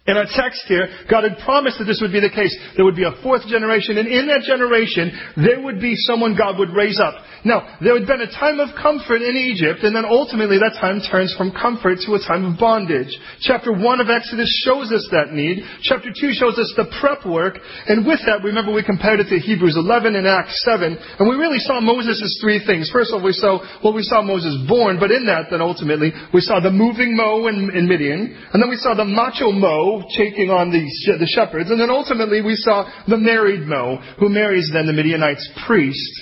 In 0.09 0.17
our 0.17 0.25
text 0.25 0.65
here, 0.65 0.88
God 1.11 1.29
had 1.29 1.37
promised 1.45 1.77
that 1.77 1.85
this 1.85 2.00
would 2.00 2.17
be 2.17 2.25
the 2.25 2.33
case. 2.33 2.57
There 2.77 2.85
would 2.88 2.97
be 2.97 3.05
a 3.05 3.21
fourth 3.21 3.45
generation, 3.45 4.00
and 4.00 4.09
in 4.09 4.25
that 4.33 4.49
generation, 4.49 5.12
there 5.37 5.61
would 5.61 5.85
be 5.85 5.93
someone 6.09 6.33
God 6.33 6.57
would 6.57 6.73
raise 6.73 6.97
up. 6.97 7.12
Now, 7.45 7.77
there 7.85 7.93
had 7.93 8.09
been 8.09 8.25
a 8.25 8.33
time 8.33 8.57
of 8.57 8.73
comfort 8.73 9.21
in 9.21 9.37
Egypt, 9.37 9.85
and 9.85 9.93
then 9.93 10.09
ultimately 10.09 10.57
that 10.65 10.81
time 10.81 11.05
turns 11.05 11.37
from 11.37 11.53
comfort 11.53 12.00
to 12.09 12.17
a 12.17 12.25
time 12.25 12.49
of 12.49 12.57
bondage. 12.57 13.12
Chapter 13.45 13.69
1 13.69 14.00
of 14.00 14.09
Exodus 14.09 14.49
shows 14.65 14.88
us 14.97 15.05
that 15.12 15.37
need. 15.37 15.61
Chapter 15.85 16.09
2 16.09 16.33
shows 16.33 16.57
us 16.57 16.73
the 16.73 16.88
prep 17.05 17.29
work, 17.29 17.61
and 17.61 18.09
with 18.09 18.25
that, 18.25 18.41
remember 18.41 18.73
we 18.73 18.83
compared 18.83 19.21
it 19.21 19.29
to 19.29 19.37
Hebrews 19.37 19.77
11 19.77 20.17
and 20.17 20.25
Acts 20.25 20.57
7, 20.65 20.88
and 21.21 21.29
we 21.29 21.37
really 21.37 21.61
saw 21.61 21.85
Moses 21.85 22.17
three 22.41 22.65
things. 22.65 22.88
First 22.88 23.12
of 23.12 23.21
all, 23.21 23.29
we 23.29 23.37
saw, 23.37 23.61
well, 23.85 23.93
we 23.93 24.09
saw 24.09 24.25
Moses 24.25 24.57
born, 24.65 24.97
but 24.97 25.12
in 25.12 25.29
that, 25.29 25.53
then 25.53 25.61
ultimately, 25.61 26.17
we 26.33 26.41
saw 26.41 26.65
the 26.65 26.73
moving 26.73 27.12
Mo 27.12 27.47
in, 27.53 27.77
in 27.77 27.85
Midian, 27.87 28.33
and 28.57 28.62
then 28.62 28.73
we 28.73 28.81
saw 28.81 28.97
the 28.97 29.05
macho 29.05 29.53
Mo 29.53 29.98
taking 30.17 30.50
on 30.50 30.71
the, 30.71 30.83
the 31.19 31.26
shepherds. 31.26 31.71
And 31.71 31.81
then 31.81 31.90
ultimately 31.90 32.43
we 32.43 32.57
saw 32.57 32.88
the 33.07 33.17
married 33.17 33.62
Mo, 33.62 33.99
who 34.19 34.28
marries 34.28 34.71
then 34.73 34.87
the 34.87 34.93
Midianite's 34.93 35.49
priest, 35.67 36.12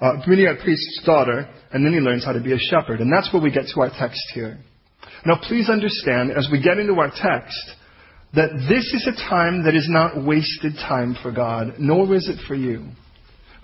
uh, 0.00 0.22
Midianite 0.26 0.60
priest's 0.60 1.02
daughter, 1.04 1.48
and 1.72 1.84
then 1.84 1.92
he 1.92 2.00
learns 2.00 2.24
how 2.24 2.32
to 2.32 2.40
be 2.40 2.52
a 2.52 2.58
shepherd. 2.58 3.00
And 3.00 3.12
that's 3.12 3.32
where 3.32 3.42
we 3.42 3.50
get 3.50 3.66
to 3.74 3.80
our 3.80 3.90
text 3.90 4.22
here. 4.34 4.58
Now 5.26 5.40
please 5.42 5.68
understand, 5.68 6.32
as 6.32 6.48
we 6.50 6.62
get 6.62 6.78
into 6.78 6.94
our 6.94 7.10
text, 7.10 7.58
that 8.34 8.50
this 8.68 8.92
is 8.92 9.06
a 9.06 9.28
time 9.28 9.64
that 9.64 9.74
is 9.74 9.86
not 9.88 10.24
wasted 10.24 10.74
time 10.74 11.16
for 11.22 11.30
God, 11.30 11.74
nor 11.78 12.14
is 12.14 12.28
it 12.28 12.38
for 12.46 12.54
you. 12.54 12.88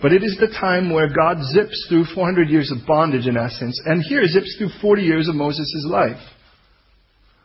But 0.01 0.13
it 0.13 0.23
is 0.23 0.37
the 0.41 0.57
time 0.59 0.91
where 0.91 1.13
God 1.13 1.39
zips 1.53 1.87
through 1.89 2.07
400 2.15 2.49
years 2.49 2.73
of 2.73 2.87
bondage, 2.87 3.27
in 3.27 3.37
essence, 3.37 3.81
and 3.85 4.03
here 4.03 4.27
zips 4.27 4.57
through 4.57 4.71
40 4.81 5.03
years 5.03 5.29
of 5.29 5.35
Moses' 5.35 5.85
life. 5.87 6.21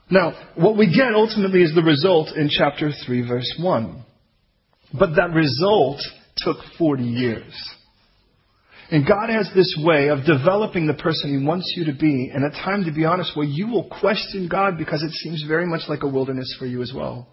Now, 0.10 0.34
what 0.56 0.78
we 0.78 0.88
get 0.88 1.14
ultimately 1.14 1.62
is 1.64 1.74
the 1.74 1.82
result 1.82 2.36
in 2.36 2.50
chapter 2.50 2.92
3, 3.06 3.28
verse 3.28 3.56
1. 3.60 4.04
But 4.98 5.16
that 5.16 5.34
result 5.34 6.02
took 6.38 6.58
40 6.78 7.04
years. 7.04 7.54
And 8.92 9.08
God 9.08 9.30
has 9.30 9.50
this 9.56 9.76
way 9.84 10.10
of 10.10 10.26
developing 10.26 10.86
the 10.86 10.94
person 10.94 11.40
He 11.40 11.46
wants 11.46 11.74
you 11.76 11.86
to 11.86 11.94
be, 11.94 12.32
and 12.34 12.46
a 12.46 12.52
time, 12.52 12.86
to 12.86 12.92
be 12.92 13.04
honest, 13.04 13.36
where 13.36 13.48
you 13.48 13.68
will 13.68 13.90
question 13.90 14.48
God 14.48 14.78
because 14.78 15.02
it 15.02 15.12
seems 15.12 15.44
very 15.48 15.66
much 15.66 15.82
like 15.90 16.04
a 16.04 16.08
wilderness 16.08 16.56
for 16.60 16.68
you 16.68 16.84
as 16.84 16.94
well. 16.96 17.28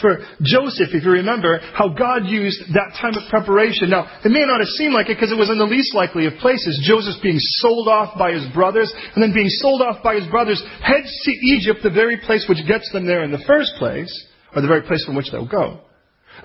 For 0.00 0.18
Joseph, 0.42 0.90
if 0.92 1.04
you 1.04 1.10
remember, 1.10 1.60
how 1.74 1.88
God 1.88 2.26
used 2.26 2.60
that 2.74 2.98
time 3.00 3.14
of 3.14 3.28
preparation. 3.30 3.90
Now, 3.90 4.08
it 4.24 4.30
may 4.30 4.44
not 4.44 4.60
have 4.60 4.72
seemed 4.74 4.94
like 4.94 5.08
it 5.08 5.16
because 5.16 5.32
it 5.32 5.38
was 5.38 5.50
in 5.50 5.58
the 5.58 5.68
least 5.68 5.94
likely 5.94 6.26
of 6.26 6.34
places. 6.40 6.82
Joseph 6.82 7.22
being 7.22 7.38
sold 7.62 7.88
off 7.88 8.18
by 8.18 8.32
his 8.32 8.46
brothers, 8.52 8.92
and 9.14 9.22
then 9.22 9.32
being 9.32 9.48
sold 9.48 9.82
off 9.82 10.02
by 10.02 10.16
his 10.16 10.26
brothers, 10.28 10.62
heads 10.82 11.12
to 11.24 11.32
Egypt, 11.32 11.80
the 11.82 11.90
very 11.90 12.16
place 12.16 12.46
which 12.48 12.66
gets 12.66 12.90
them 12.92 13.06
there 13.06 13.24
in 13.24 13.30
the 13.30 13.44
first 13.46 13.72
place, 13.78 14.10
or 14.54 14.62
the 14.62 14.68
very 14.68 14.82
place 14.82 15.04
from 15.04 15.16
which 15.16 15.30
they'll 15.30 15.48
go. 15.48 15.80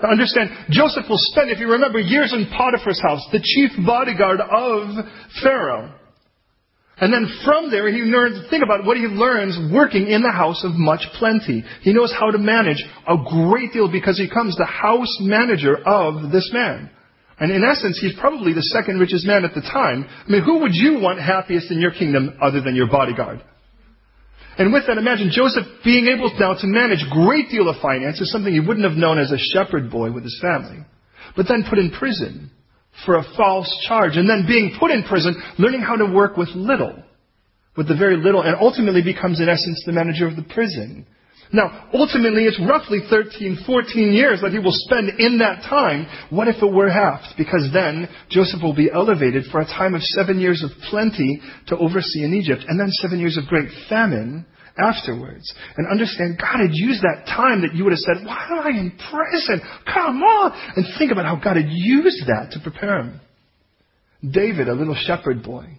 Now 0.02 0.10
understand, 0.10 0.50
Joseph 0.70 1.04
will 1.08 1.20
spend, 1.32 1.50
if 1.50 1.58
you 1.58 1.72
remember, 1.72 1.98
years 1.98 2.32
in 2.32 2.46
Potiphar's 2.54 3.00
house, 3.00 3.26
the 3.32 3.40
chief 3.42 3.72
bodyguard 3.84 4.40
of 4.40 4.94
Pharaoh. 5.42 5.94
And 7.00 7.12
then 7.12 7.30
from 7.44 7.70
there, 7.70 7.88
he 7.92 8.02
learns, 8.02 8.50
think 8.50 8.64
about 8.64 8.84
what 8.84 8.96
he 8.96 9.04
learns 9.04 9.56
working 9.72 10.08
in 10.08 10.22
the 10.22 10.32
house 10.32 10.64
of 10.64 10.72
much 10.74 11.02
plenty. 11.14 11.64
He 11.82 11.92
knows 11.92 12.12
how 12.12 12.32
to 12.32 12.38
manage 12.38 12.82
a 13.06 13.16
great 13.24 13.72
deal 13.72 13.90
because 13.90 14.18
he 14.18 14.26
becomes 14.26 14.56
the 14.56 14.66
house 14.66 15.16
manager 15.20 15.76
of 15.76 16.32
this 16.32 16.50
man. 16.52 16.90
And 17.38 17.52
in 17.52 17.62
essence, 17.62 18.00
he's 18.00 18.18
probably 18.18 18.52
the 18.52 18.62
second 18.74 18.98
richest 18.98 19.24
man 19.26 19.44
at 19.44 19.54
the 19.54 19.60
time. 19.60 20.06
I 20.08 20.30
mean, 20.30 20.42
who 20.42 20.58
would 20.58 20.74
you 20.74 20.98
want 20.98 21.20
happiest 21.20 21.70
in 21.70 21.80
your 21.80 21.92
kingdom 21.92 22.36
other 22.42 22.60
than 22.60 22.74
your 22.74 22.90
bodyguard? 22.90 23.44
And 24.58 24.72
with 24.72 24.88
that, 24.88 24.98
imagine 24.98 25.30
Joseph 25.30 25.66
being 25.84 26.08
able 26.08 26.34
now 26.36 26.54
to 26.54 26.66
manage 26.66 26.98
a 27.06 27.14
great 27.14 27.48
deal 27.48 27.68
of 27.68 27.80
finances, 27.80 28.32
something 28.32 28.52
he 28.52 28.58
wouldn't 28.58 28.84
have 28.84 28.98
known 28.98 29.20
as 29.20 29.30
a 29.30 29.38
shepherd 29.38 29.88
boy 29.88 30.10
with 30.10 30.24
his 30.24 30.36
family. 30.42 30.84
But 31.36 31.46
then 31.46 31.64
put 31.70 31.78
in 31.78 31.92
prison 31.92 32.50
for 33.04 33.16
a 33.16 33.24
false 33.36 33.68
charge. 33.86 34.16
And 34.16 34.28
then 34.28 34.44
being 34.46 34.76
put 34.78 34.90
in 34.90 35.02
prison, 35.02 35.40
learning 35.58 35.80
how 35.80 35.96
to 35.96 36.06
work 36.06 36.36
with 36.36 36.48
little. 36.50 37.02
With 37.76 37.88
the 37.88 37.96
very 37.96 38.16
little, 38.16 38.42
and 38.42 38.56
ultimately 38.60 39.02
becomes 39.02 39.40
in 39.40 39.48
essence 39.48 39.82
the 39.86 39.92
manager 39.92 40.26
of 40.26 40.34
the 40.34 40.42
prison. 40.42 41.06
Now, 41.52 41.88
ultimately, 41.94 42.44
it's 42.44 42.60
roughly 42.60 43.00
13, 43.08 43.60
14 43.64 44.12
years 44.12 44.40
that 44.42 44.52
he 44.52 44.58
will 44.58 44.74
spend 44.74 45.18
in 45.18 45.38
that 45.38 45.62
time. 45.62 46.06
What 46.28 46.48
if 46.48 46.56
it 46.62 46.72
were 46.72 46.90
half? 46.90 47.20
Because 47.38 47.70
then 47.72 48.08
Joseph 48.28 48.60
will 48.62 48.74
be 48.74 48.90
elevated 48.92 49.44
for 49.50 49.60
a 49.60 49.64
time 49.64 49.94
of 49.94 50.02
seven 50.02 50.40
years 50.40 50.62
of 50.62 50.70
plenty 50.90 51.40
to 51.68 51.78
oversee 51.78 52.24
in 52.24 52.34
Egypt, 52.34 52.64
and 52.68 52.78
then 52.78 52.90
seven 52.90 53.18
years 53.18 53.38
of 53.38 53.46
great 53.46 53.70
famine 53.88 54.44
afterwards. 54.78 55.52
And 55.76 55.86
understand 55.88 56.38
God 56.38 56.60
had 56.60 56.72
used 56.72 57.02
that 57.02 57.26
time 57.26 57.62
that 57.62 57.74
you 57.74 57.84
would 57.84 57.92
have 57.92 58.00
said, 58.00 58.24
Why 58.24 58.46
am 58.50 58.58
I 58.60 58.70
in 58.70 58.90
prison? 59.10 59.60
Come 59.92 60.22
on! 60.22 60.52
And 60.76 60.86
think 60.98 61.12
about 61.12 61.26
how 61.26 61.36
God 61.36 61.56
had 61.56 61.68
used 61.68 62.26
that 62.26 62.52
to 62.52 62.60
prepare 62.60 63.00
him. 63.00 63.20
David, 64.28 64.68
a 64.68 64.74
little 64.74 64.96
shepherd 64.96 65.42
boy, 65.42 65.78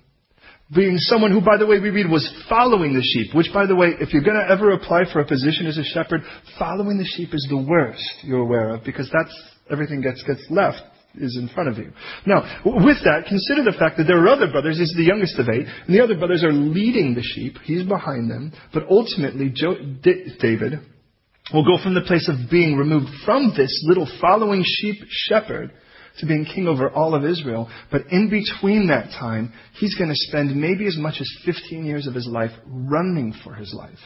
being 0.73 0.97
someone 0.97 1.31
who, 1.31 1.41
by 1.41 1.57
the 1.57 1.65
way, 1.65 1.79
we 1.79 1.89
read 1.89 2.09
was 2.09 2.29
following 2.47 2.93
the 2.93 3.01
sheep, 3.01 3.33
which, 3.35 3.51
by 3.53 3.65
the 3.65 3.75
way, 3.75 3.89
if 3.99 4.13
you're 4.13 4.23
going 4.23 4.37
to 4.37 4.51
ever 4.51 4.71
apply 4.71 5.11
for 5.11 5.19
a 5.19 5.25
position 5.25 5.65
as 5.65 5.77
a 5.77 5.83
shepherd, 5.83 6.21
following 6.57 6.97
the 6.97 7.05
sheep 7.05 7.33
is 7.33 7.45
the 7.49 7.57
worst 7.57 8.03
you're 8.23 8.41
aware 8.41 8.69
of 8.69 8.83
because 8.83 9.09
that's 9.11 9.35
everything 9.71 10.01
gets, 10.01 10.23
gets 10.23 10.45
left 10.49 10.81
is 11.15 11.37
in 11.37 11.49
front 11.49 11.69
of 11.69 11.77
you. 11.77 11.91
Now, 12.25 12.43
with 12.63 12.97
that, 13.03 13.25
consider 13.27 13.63
the 13.63 13.77
fact 13.77 13.97
that 13.97 14.03
there 14.03 14.21
are 14.23 14.27
other 14.27 14.51
brothers. 14.51 14.77
He's 14.77 14.93
the 14.95 15.03
youngest 15.03 15.39
of 15.39 15.49
eight, 15.49 15.65
and 15.65 15.95
the 15.95 16.03
other 16.03 16.17
brothers 16.17 16.43
are 16.43 16.51
leading 16.51 17.15
the 17.15 17.23
sheep. 17.23 17.57
He's 17.63 17.83
behind 17.83 18.29
them. 18.29 18.53
But 18.73 18.87
ultimately, 18.89 19.49
David 19.49 20.79
will 21.53 21.65
go 21.65 21.81
from 21.81 21.95
the 21.95 22.05
place 22.05 22.29
of 22.29 22.49
being 22.51 22.75
removed 22.75 23.09
from 23.25 23.53
this 23.57 23.83
little 23.87 24.07
following 24.21 24.63
sheep 24.63 24.97
shepherd 25.09 25.71
to 26.19 26.25
being 26.25 26.45
king 26.45 26.67
over 26.67 26.89
all 26.89 27.15
of 27.15 27.25
Israel. 27.25 27.69
But 27.91 28.07
in 28.11 28.29
between 28.29 28.87
that 28.87 29.09
time, 29.19 29.53
he's 29.79 29.95
going 29.95 30.09
to 30.09 30.15
spend 30.15 30.55
maybe 30.55 30.85
as 30.85 30.97
much 30.97 31.15
as 31.19 31.29
15 31.45 31.85
years 31.85 32.07
of 32.07 32.13
his 32.13 32.27
life 32.27 32.51
running 32.65 33.33
for 33.43 33.55
his 33.55 33.73
life. 33.73 33.99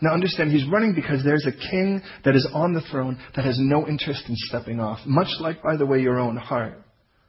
Now 0.00 0.12
understand, 0.12 0.52
he's 0.52 0.68
running 0.68 0.94
because 0.94 1.24
there's 1.24 1.46
a 1.46 1.70
king 1.70 2.02
that 2.24 2.36
is 2.36 2.46
on 2.52 2.74
the 2.74 2.82
throne 2.90 3.18
that 3.34 3.44
has 3.44 3.58
no 3.58 3.88
interest 3.88 4.24
in 4.28 4.34
stepping 4.36 4.78
off. 4.78 4.98
Much 5.06 5.28
like, 5.40 5.62
by 5.62 5.76
the 5.76 5.86
way, 5.86 6.00
your 6.00 6.18
own 6.18 6.36
heart. 6.36 6.82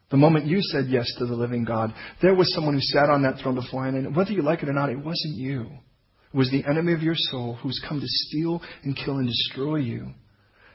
The 0.10 0.18
moment 0.18 0.48
you 0.48 0.60
said 0.62 0.88
yes 0.88 1.12
to 1.18 1.26
the 1.26 1.36
living 1.36 1.64
God, 1.64 1.94
there 2.22 2.36
was 2.36 2.54
someone 2.54 2.76
who 2.76 2.82
sat 2.82 3.10
on 3.10 3.24
that 3.24 3.40
throne 3.42 3.56
beforehand, 3.56 3.98
and 3.98 4.16
whether 4.16 4.32
you 4.32 4.42
like 4.42 4.64
it 4.64 4.70
or 4.70 4.74
not, 4.74 4.90
it 4.90 4.98
wasn't 4.98 5.36
you. 5.36 5.68
It 6.34 6.38
was 6.38 6.52
the 6.52 6.64
enemy 6.70 6.94
of 6.94 7.02
your 7.02 7.16
soul 7.16 7.56
who's 7.56 7.82
come 7.88 8.00
to 8.00 8.08
steal 8.08 8.62
and 8.84 8.96
kill 8.96 9.18
and 9.18 9.28
destroy 9.28 9.78
you. 9.78 10.14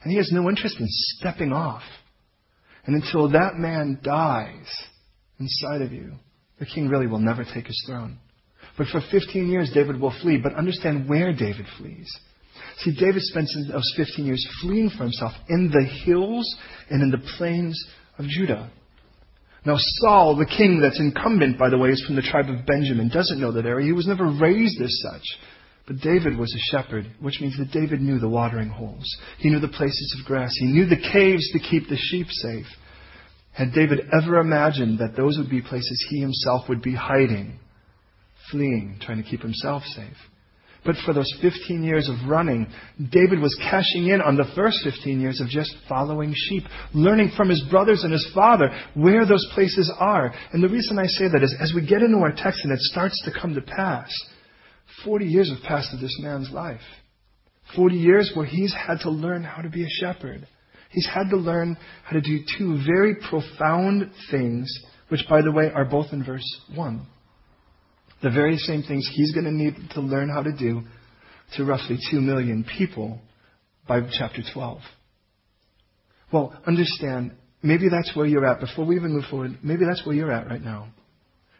And 0.03 0.11
he 0.11 0.17
has 0.17 0.31
no 0.33 0.49
interest 0.49 0.77
in 0.81 0.87
stepping 0.89 1.53
off. 1.53 1.83
And 2.85 3.01
until 3.01 3.31
that 3.31 3.55
man 3.57 4.01
dies 4.03 4.67
inside 5.39 5.83
of 5.83 5.93
you, 5.93 6.15
the 6.59 6.67
king 6.67 6.89
really 6.89 7.07
will 7.07 7.19
never 7.19 7.45
take 7.45 7.67
his 7.67 7.83
throne. 7.87 8.19
But 8.77 8.87
for 8.89 9.01
15 9.11 9.49
years, 9.49 9.71
David 9.75 10.01
will 10.01 10.15
flee. 10.23 10.39
But 10.43 10.55
understand 10.55 11.09
where 11.09 11.33
David 11.33 11.67
flees. 11.79 12.09
See, 12.79 12.95
David 12.99 13.23
spends 13.23 13.55
those 13.71 13.93
15 13.97 14.25
years 14.25 14.47
fleeing 14.61 14.91
for 14.91 15.05
himself 15.05 15.33
in 15.49 15.71
the 15.71 15.85
hills 15.85 16.57
and 16.91 17.03
in 17.03 17.11
the 17.11 17.25
plains 17.37 17.79
of 18.19 18.27
Judah. 18.27 18.71
Now, 19.65 19.77
Saul, 19.79 20.37
the 20.37 20.47
king 20.47 20.81
that's 20.81 20.99
incumbent, 20.99 21.59
by 21.59 21.69
the 21.69 21.79
way, 21.79 21.91
is 21.91 22.03
from 22.05 22.17
the 22.17 22.23
tribe 22.23 22.49
of 22.49 22.67
Benjamin, 22.67 23.09
doesn't 23.09 23.41
know 23.41 23.53
that 23.53 23.67
area. 23.67 23.87
He 23.87 23.93
was 23.93 24.09
never 24.09 24.27
raised 24.27 24.81
as 24.81 25.01
such. 25.03 25.23
But 25.87 26.01
David 26.01 26.37
was 26.37 26.53
a 26.53 26.71
shepherd, 26.71 27.07
which 27.21 27.41
means 27.41 27.57
that 27.59 27.71
David 27.71 28.01
knew 28.01 28.19
the 28.19 28.29
watering 28.29 28.69
holes. 28.69 29.07
He 29.39 29.51
knew 29.51 29.61
the 29.61 29.69
places 29.69 30.17
of 30.19 30.27
grass. 30.27 30.53
He 30.59 30.67
knew 30.67 30.87
the 30.87 30.97
caves 30.97 31.49
to 31.53 31.59
keep 31.59 31.89
the 31.89 31.97
sheep 31.97 32.29
safe. 32.31 32.67
Had 33.53 33.73
David 33.73 34.01
ever 34.13 34.39
imagined 34.39 34.99
that 34.99 35.17
those 35.17 35.39
would 35.39 35.51
be 35.51 35.61
places 35.61 36.07
he 36.09 36.21
himself 36.21 36.69
would 36.69 36.83
be 36.83 36.95
hiding, 36.95 37.59
fleeing, 38.53 38.99
trying 39.01 39.21
to 39.21 39.29
keep 39.29 39.43
himself 39.43 39.83
safe? 39.97 40.17
But 40.85 40.97
for 41.07 41.15
those 41.15 41.33
15 41.41 41.85
years 41.85 42.09
of 42.09 42.29
running, 42.29 42.67
David 42.99 43.39
was 43.39 43.57
cashing 43.63 44.09
in 44.09 44.21
on 44.21 44.37
the 44.37 44.51
first 44.57 44.81
15 44.83 45.21
years 45.21 45.41
of 45.41 45.49
just 45.49 45.75
following 45.89 46.35
sheep, 46.37 46.65
learning 46.93 47.33
from 47.37 47.49
his 47.49 47.63
brothers 47.71 48.03
and 48.03 48.13
his 48.13 48.29
father 48.35 48.69
where 48.95 49.25
those 49.25 49.47
places 49.55 49.93
are. 49.99 50.35
And 50.53 50.63
the 50.63 50.69
reason 50.69 50.99
I 50.99 51.07
say 51.07 51.29
that 51.29 51.43
is 51.43 51.55
as 51.61 51.73
we 51.75 51.87
get 51.87 52.03
into 52.03 52.19
our 52.19 52.33
text 52.33 52.65
and 52.65 52.73
it 52.73 52.81
starts 52.81 53.21
to 53.25 53.41
come 53.41 53.55
to 53.55 53.61
pass, 53.61 54.11
40 55.05 55.25
years 55.25 55.51
have 55.51 55.63
passed 55.63 55.95
of 55.95 56.01
this 56.01 56.19
man's 56.21 56.51
life. 56.51 56.81
40 57.77 57.95
years 57.97 58.33
where 58.35 58.45
he's 58.47 58.75
had 58.75 58.99
to 59.03 59.11
learn 59.11 59.45
how 59.45 59.63
to 59.63 59.71
be 59.71 59.85
a 59.85 59.89
shepherd. 59.89 60.47
He's 60.91 61.09
had 61.09 61.31
to 61.31 61.37
learn 61.37 61.77
how 62.05 62.13
to 62.13 62.21
do 62.21 62.41
two 62.59 62.79
very 62.85 63.15
profound 63.15 64.11
things, 64.31 64.69
which, 65.09 65.25
by 65.29 65.43
the 65.43 65.53
way, 65.53 65.71
are 65.73 65.85
both 65.85 66.13
in 66.13 66.25
verse 66.25 66.45
1. 66.75 67.07
The 68.23 68.31
very 68.31 68.57
same 68.57 68.83
things 68.83 69.09
he's 69.13 69.33
going 69.33 69.45
to 69.45 69.53
need 69.53 69.75
to 69.95 70.01
learn 70.01 70.29
how 70.29 70.43
to 70.43 70.53
do 70.57 70.83
to 71.57 71.65
roughly 71.65 71.99
2 72.11 72.21
million 72.21 72.65
people 72.79 73.19
by 73.89 74.01
chapter 74.17 74.43
12. 74.55 74.79
Well, 76.33 76.55
understand, 76.67 77.33
maybe 77.63 77.89
that's 77.91 78.15
where 78.17 78.27
you're 78.27 78.47
at. 78.47 78.61
Before 78.61 78.87
we 78.87 78.97
even 78.97 79.13
move 79.13 79.25
forward, 79.29 79.59
maybe 79.63 79.85
that's 79.87 80.07
where 80.07 80.15
you're 80.15 80.33
at 80.33 80.47
right 80.47 80.63
now. 80.63 80.89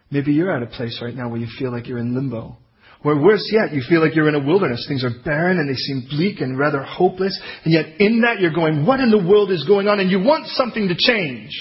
Maybe 0.09 0.31
you're 0.31 0.55
at 0.55 0.63
a 0.63 0.67
place 0.67 0.99
right 1.01 1.13
now 1.13 1.29
where 1.29 1.39
you 1.39 1.47
feel 1.59 1.71
like 1.71 1.87
you're 1.87 1.97
in 1.97 2.15
limbo. 2.15 2.57
Where 3.01 3.19
worse 3.19 3.51
yet, 3.51 3.73
you 3.73 3.83
feel 3.87 4.01
like 4.01 4.15
you're 4.15 4.29
in 4.29 4.35
a 4.35 4.45
wilderness. 4.45 4.85
Things 4.87 5.03
are 5.03 5.11
barren 5.25 5.59
and 5.59 5.69
they 5.69 5.75
seem 5.75 6.07
bleak 6.09 6.39
and 6.39 6.57
rather 6.57 6.81
hopeless. 6.81 7.37
And 7.65 7.73
yet 7.73 7.99
in 7.99 8.21
that 8.21 8.39
you're 8.39 8.53
going, 8.53 8.85
what 8.85 9.01
in 9.01 9.11
the 9.11 9.17
world 9.17 9.51
is 9.51 9.65
going 9.65 9.89
on? 9.89 9.99
And 9.99 10.09
you 10.09 10.19
want 10.19 10.47
something 10.47 10.87
to 10.87 10.95
change. 10.97 11.51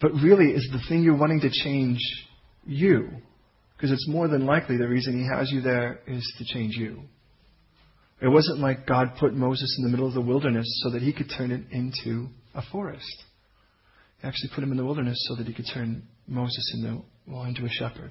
But 0.00 0.12
really, 0.14 0.50
is 0.52 0.68
the 0.72 0.80
thing 0.88 1.02
you're 1.02 1.16
wanting 1.16 1.40
to 1.40 1.50
change 1.50 1.98
you? 2.68 3.08
Because 3.76 3.92
it's 3.92 4.08
more 4.08 4.28
than 4.28 4.46
likely 4.46 4.76
the 4.76 4.88
reason 4.88 5.18
he 5.18 5.26
has 5.36 5.50
you 5.50 5.60
there 5.60 6.00
is 6.06 6.34
to 6.38 6.44
change 6.44 6.76
you. 6.76 7.02
It 8.20 8.28
wasn't 8.28 8.58
like 8.58 8.86
God 8.86 9.12
put 9.20 9.34
Moses 9.34 9.76
in 9.78 9.84
the 9.84 9.90
middle 9.90 10.08
of 10.08 10.14
the 10.14 10.20
wilderness 10.20 10.66
so 10.82 10.90
that 10.90 11.02
he 11.02 11.12
could 11.12 11.30
turn 11.36 11.52
it 11.52 11.62
into 11.70 12.28
a 12.54 12.62
forest. 12.72 13.24
He 14.20 14.26
actually 14.26 14.50
put 14.54 14.64
him 14.64 14.72
in 14.72 14.76
the 14.76 14.84
wilderness 14.84 15.24
so 15.28 15.36
that 15.36 15.46
he 15.46 15.54
could 15.54 15.68
turn 15.72 16.02
Moses 16.26 16.74
into, 16.76 17.02
well, 17.28 17.44
into 17.44 17.64
a 17.64 17.68
shepherd. 17.68 18.10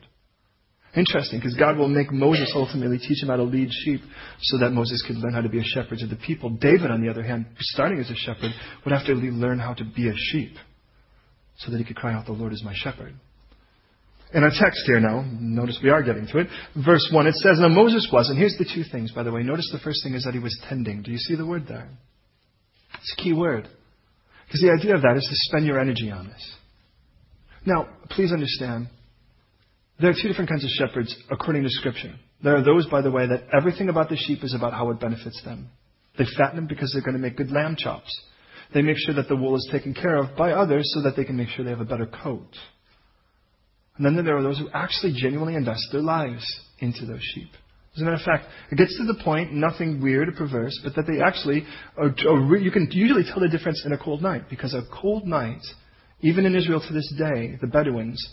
Interesting, 0.95 1.39
because 1.39 1.55
God 1.55 1.77
will 1.77 1.89
make 1.89 2.11
Moses 2.13 2.51
ultimately 2.55 2.97
teach 2.97 3.21
him 3.21 3.27
how 3.27 3.35
to 3.35 3.43
lead 3.43 3.69
sheep 3.71 3.99
so 4.41 4.57
that 4.59 4.71
Moses 4.71 5.03
could 5.05 5.17
learn 5.17 5.33
how 5.33 5.41
to 5.41 5.49
be 5.49 5.59
a 5.59 5.63
shepherd 5.63 5.99
to 5.99 6.07
the 6.07 6.15
people. 6.15 6.49
David, 6.49 6.89
on 6.89 7.01
the 7.01 7.09
other 7.09 7.23
hand, 7.23 7.45
starting 7.59 7.99
as 7.99 8.09
a 8.09 8.15
shepherd, 8.15 8.51
would 8.85 8.93
have 8.93 9.05
to 9.07 9.13
learn 9.13 9.59
how 9.59 9.73
to 9.73 9.83
be 9.83 10.07
a 10.07 10.13
sheep 10.15 10.53
so 11.57 11.71
that 11.71 11.77
he 11.77 11.83
could 11.83 11.97
cry 11.97 12.13
out, 12.13 12.25
The 12.25 12.31
Lord 12.31 12.53
is 12.53 12.63
my 12.63 12.73
shepherd. 12.73 13.13
In 14.33 14.43
our 14.43 14.51
text 14.51 14.83
here 14.85 14.99
now, 14.99 15.25
notice 15.39 15.79
we 15.81 15.89
are 15.89 16.03
getting 16.03 16.27
to 16.27 16.39
it. 16.39 16.47
Verse 16.85 17.07
1, 17.13 17.27
it 17.27 17.35
says, 17.35 17.59
Now 17.59 17.69
Moses 17.69 18.09
was, 18.11 18.29
and 18.29 18.37
here's 18.37 18.57
the 18.57 18.65
two 18.65 18.83
things, 18.91 19.11
by 19.11 19.23
the 19.23 19.31
way. 19.31 19.41
Notice 19.41 19.69
the 19.71 19.79
first 19.79 20.03
thing 20.03 20.15
is 20.15 20.25
that 20.25 20.33
he 20.33 20.39
was 20.39 20.57
tending. 20.67 21.01
Do 21.01 21.11
you 21.11 21.17
see 21.17 21.35
the 21.35 21.45
word 21.45 21.65
there? 21.67 21.87
It's 22.95 23.15
a 23.17 23.21
key 23.21 23.33
word. 23.33 23.67
Because 24.45 24.61
the 24.61 24.71
idea 24.71 24.95
of 24.95 25.01
that 25.01 25.15
is 25.15 25.23
to 25.23 25.35
spend 25.49 25.65
your 25.65 25.79
energy 25.79 26.11
on 26.11 26.27
this. 26.27 26.55
Now, 27.65 27.87
please 28.09 28.31
understand, 28.31 28.87
there 29.99 30.09
are 30.09 30.13
two 30.13 30.27
different 30.27 30.49
kinds 30.49 30.63
of 30.63 30.69
shepherds 30.71 31.15
according 31.29 31.63
to 31.63 31.69
Scripture. 31.69 32.15
There 32.43 32.55
are 32.55 32.63
those, 32.63 32.85
by 32.87 33.01
the 33.01 33.11
way, 33.11 33.27
that 33.27 33.47
everything 33.57 33.89
about 33.89 34.09
the 34.09 34.17
sheep 34.17 34.43
is 34.43 34.53
about 34.53 34.73
how 34.73 34.89
it 34.91 34.99
benefits 34.99 35.41
them. 35.43 35.69
They 36.17 36.25
fatten 36.37 36.55
them 36.55 36.67
because 36.67 36.91
they're 36.91 37.01
going 37.01 37.13
to 37.13 37.21
make 37.21 37.37
good 37.37 37.51
lamb 37.51 37.75
chops. 37.77 38.09
They 38.73 38.81
make 38.81 38.97
sure 38.97 39.15
that 39.15 39.27
the 39.27 39.35
wool 39.35 39.55
is 39.55 39.67
taken 39.71 39.93
care 39.93 40.17
of 40.17 40.35
by 40.35 40.51
others 40.51 40.91
so 40.93 41.01
that 41.03 41.15
they 41.15 41.23
can 41.23 41.37
make 41.37 41.49
sure 41.49 41.63
they 41.63 41.71
have 41.71 41.79
a 41.79 41.85
better 41.85 42.07
coat. 42.07 42.49
And 43.97 44.05
then 44.05 44.23
there 44.23 44.37
are 44.37 44.43
those 44.43 44.59
who 44.59 44.69
actually 44.73 45.13
genuinely 45.19 45.55
invest 45.55 45.87
their 45.91 46.01
lives 46.01 46.45
into 46.79 47.05
those 47.05 47.21
sheep. 47.33 47.49
As 47.95 48.01
a 48.01 48.05
matter 48.05 48.17
of 48.17 48.21
fact, 48.21 48.45
it 48.71 48.77
gets 48.77 48.95
to 48.97 49.05
the 49.05 49.19
point, 49.23 49.53
nothing 49.53 50.01
weird 50.01 50.29
or 50.29 50.33
perverse, 50.33 50.79
but 50.83 50.93
that 50.95 51.07
they 51.07 51.19
actually, 51.19 51.65
are, 51.97 52.13
are, 52.29 52.57
you 52.57 52.69
can 52.69 52.87
usually 52.91 53.23
tell 53.23 53.39
the 53.39 53.49
difference 53.49 53.83
in 53.85 53.91
a 53.91 53.97
cold 53.97 54.21
night, 54.21 54.43
because 54.51 54.75
a 54.75 54.83
cold 55.01 55.25
night, 55.25 55.61
even 56.21 56.45
in 56.45 56.55
Israel 56.55 56.79
to 56.79 56.93
this 56.93 57.11
day, 57.17 57.57
the 57.59 57.65
Bedouins, 57.65 58.23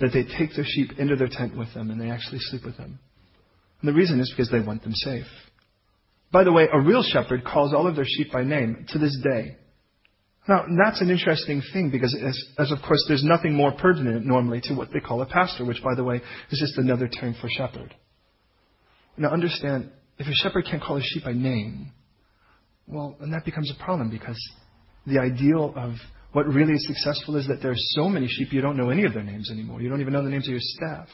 that 0.00 0.10
they 0.12 0.24
take 0.24 0.54
their 0.54 0.66
sheep 0.66 0.98
into 0.98 1.16
their 1.16 1.28
tent 1.30 1.56
with 1.56 1.72
them 1.72 1.90
and 1.90 1.98
they 1.98 2.10
actually 2.10 2.40
sleep 2.40 2.64
with 2.64 2.76
them. 2.76 2.98
And 3.80 3.88
the 3.88 3.94
reason 3.94 4.20
is 4.20 4.30
because 4.30 4.50
they 4.50 4.60
want 4.60 4.82
them 4.82 4.92
safe. 4.92 5.26
By 6.30 6.44
the 6.44 6.52
way, 6.52 6.68
a 6.70 6.80
real 6.80 7.02
shepherd 7.02 7.44
calls 7.44 7.72
all 7.72 7.86
of 7.86 7.96
their 7.96 8.04
sheep 8.04 8.32
by 8.32 8.42
name 8.42 8.84
to 8.90 8.98
this 8.98 9.16
day. 9.22 9.56
Now, 10.48 10.64
that's 10.84 11.00
an 11.00 11.10
interesting 11.10 11.60
thing 11.72 11.90
because, 11.90 12.14
as, 12.14 12.40
as, 12.58 12.70
of 12.70 12.78
course, 12.86 13.04
there's 13.08 13.24
nothing 13.24 13.54
more 13.54 13.72
pertinent 13.72 14.24
normally 14.24 14.60
to 14.64 14.74
what 14.74 14.92
they 14.92 15.00
call 15.00 15.20
a 15.20 15.26
pastor, 15.26 15.64
which, 15.64 15.82
by 15.82 15.94
the 15.96 16.04
way, 16.04 16.20
is 16.50 16.60
just 16.60 16.78
another 16.78 17.08
term 17.08 17.34
for 17.40 17.48
shepherd. 17.50 17.94
Now, 19.16 19.30
understand, 19.30 19.90
if 20.18 20.26
a 20.26 20.34
shepherd 20.34 20.66
can't 20.70 20.82
call 20.82 20.96
his 20.96 21.04
sheep 21.06 21.24
by 21.24 21.32
name, 21.32 21.90
well, 22.86 23.16
then 23.18 23.32
that 23.32 23.44
becomes 23.44 23.72
a 23.72 23.82
problem 23.82 24.10
because 24.10 24.38
the 25.06 25.18
ideal 25.18 25.72
of 25.76 25.94
what 26.32 26.46
really 26.46 26.74
is 26.74 26.86
successful 26.86 27.36
is 27.36 27.48
that 27.48 27.60
there 27.62 27.72
are 27.72 27.82
so 27.94 28.08
many 28.08 28.28
sheep 28.28 28.52
you 28.52 28.60
don't 28.60 28.76
know 28.76 28.90
any 28.90 29.04
of 29.04 29.14
their 29.14 29.24
names 29.24 29.50
anymore. 29.50 29.80
You 29.80 29.88
don't 29.88 30.00
even 30.00 30.12
know 30.12 30.22
the 30.22 30.30
names 30.30 30.46
of 30.46 30.52
your 30.52 30.60
staff. 30.60 31.08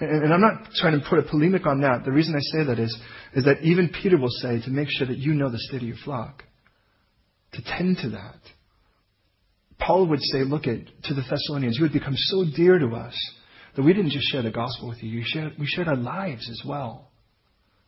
And, 0.00 0.24
and 0.24 0.32
I'm 0.32 0.40
not 0.40 0.72
trying 0.74 0.98
to 0.98 1.06
put 1.08 1.20
a 1.20 1.22
polemic 1.22 1.66
on 1.66 1.82
that. 1.82 2.04
The 2.04 2.10
reason 2.10 2.34
I 2.34 2.40
say 2.40 2.64
that 2.64 2.78
is, 2.80 2.96
is 3.34 3.44
that 3.44 3.62
even 3.62 3.90
Peter 4.02 4.18
will 4.18 4.30
say 4.30 4.60
to 4.62 4.70
make 4.70 4.88
sure 4.88 5.06
that 5.06 5.18
you 5.18 5.34
know 5.34 5.50
the 5.50 5.58
state 5.58 5.82
of 5.82 5.88
your 5.88 5.96
flock, 6.04 6.42
to 7.52 7.62
tend 7.62 7.98
to 8.02 8.10
that. 8.10 8.36
Paul 9.78 10.08
would 10.08 10.20
say, 10.20 10.44
look 10.44 10.66
at, 10.66 10.78
to 11.04 11.14
the 11.14 11.22
Thessalonians, 11.28 11.76
you 11.78 11.84
had 11.84 11.92
become 11.92 12.16
so 12.16 12.44
dear 12.54 12.78
to 12.78 12.94
us 12.94 13.16
that 13.76 13.82
we 13.82 13.92
didn't 13.92 14.10
just 14.10 14.30
share 14.30 14.42
the 14.42 14.50
gospel 14.50 14.88
with 14.88 15.02
you, 15.02 15.10
you 15.10 15.22
shared, 15.24 15.54
we 15.58 15.66
shared 15.66 15.88
our 15.88 15.96
lives 15.96 16.48
as 16.50 16.62
well. 16.66 17.10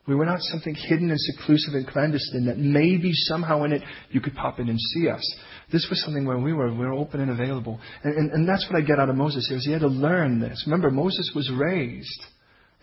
We 0.07 0.16
were 0.16 0.26
not 0.26 0.40
something 0.40 0.75
hidden 0.75 1.11
and 1.11 1.21
seclusive 1.21 1.75
and 1.75 1.87
clandestine 1.87 2.47
that 2.47 2.59
maybe 2.59 3.12
somehow 3.12 3.62
in 3.62 3.73
it 3.73 3.83
you 4.11 4.21
could 4.21 4.35
pop 4.35 4.59
in 4.59 4.69
and 4.69 4.78
see 4.81 5.09
us. 5.09 5.23
This 5.71 5.87
was 5.88 6.02
something 6.02 6.25
where 6.26 6.38
we 6.38 6.52
were, 6.52 6.73
we 6.73 6.78
were 6.78 6.92
open 6.92 7.21
and 7.21 7.31
available. 7.31 7.78
And, 8.02 8.14
and, 8.16 8.31
and 8.33 8.49
that's 8.49 8.66
what 8.69 8.83
I 8.83 8.85
get 8.85 8.99
out 8.99 9.11
of 9.11 9.14
Moses 9.14 9.47
here, 9.49 9.59
is 9.59 9.64
he 9.64 9.71
had 9.71 9.83
to 9.83 9.88
learn 9.88 10.40
this. 10.40 10.64
Remember, 10.66 10.90
Moses 10.90 11.31
was 11.37 11.52
raised 11.52 12.21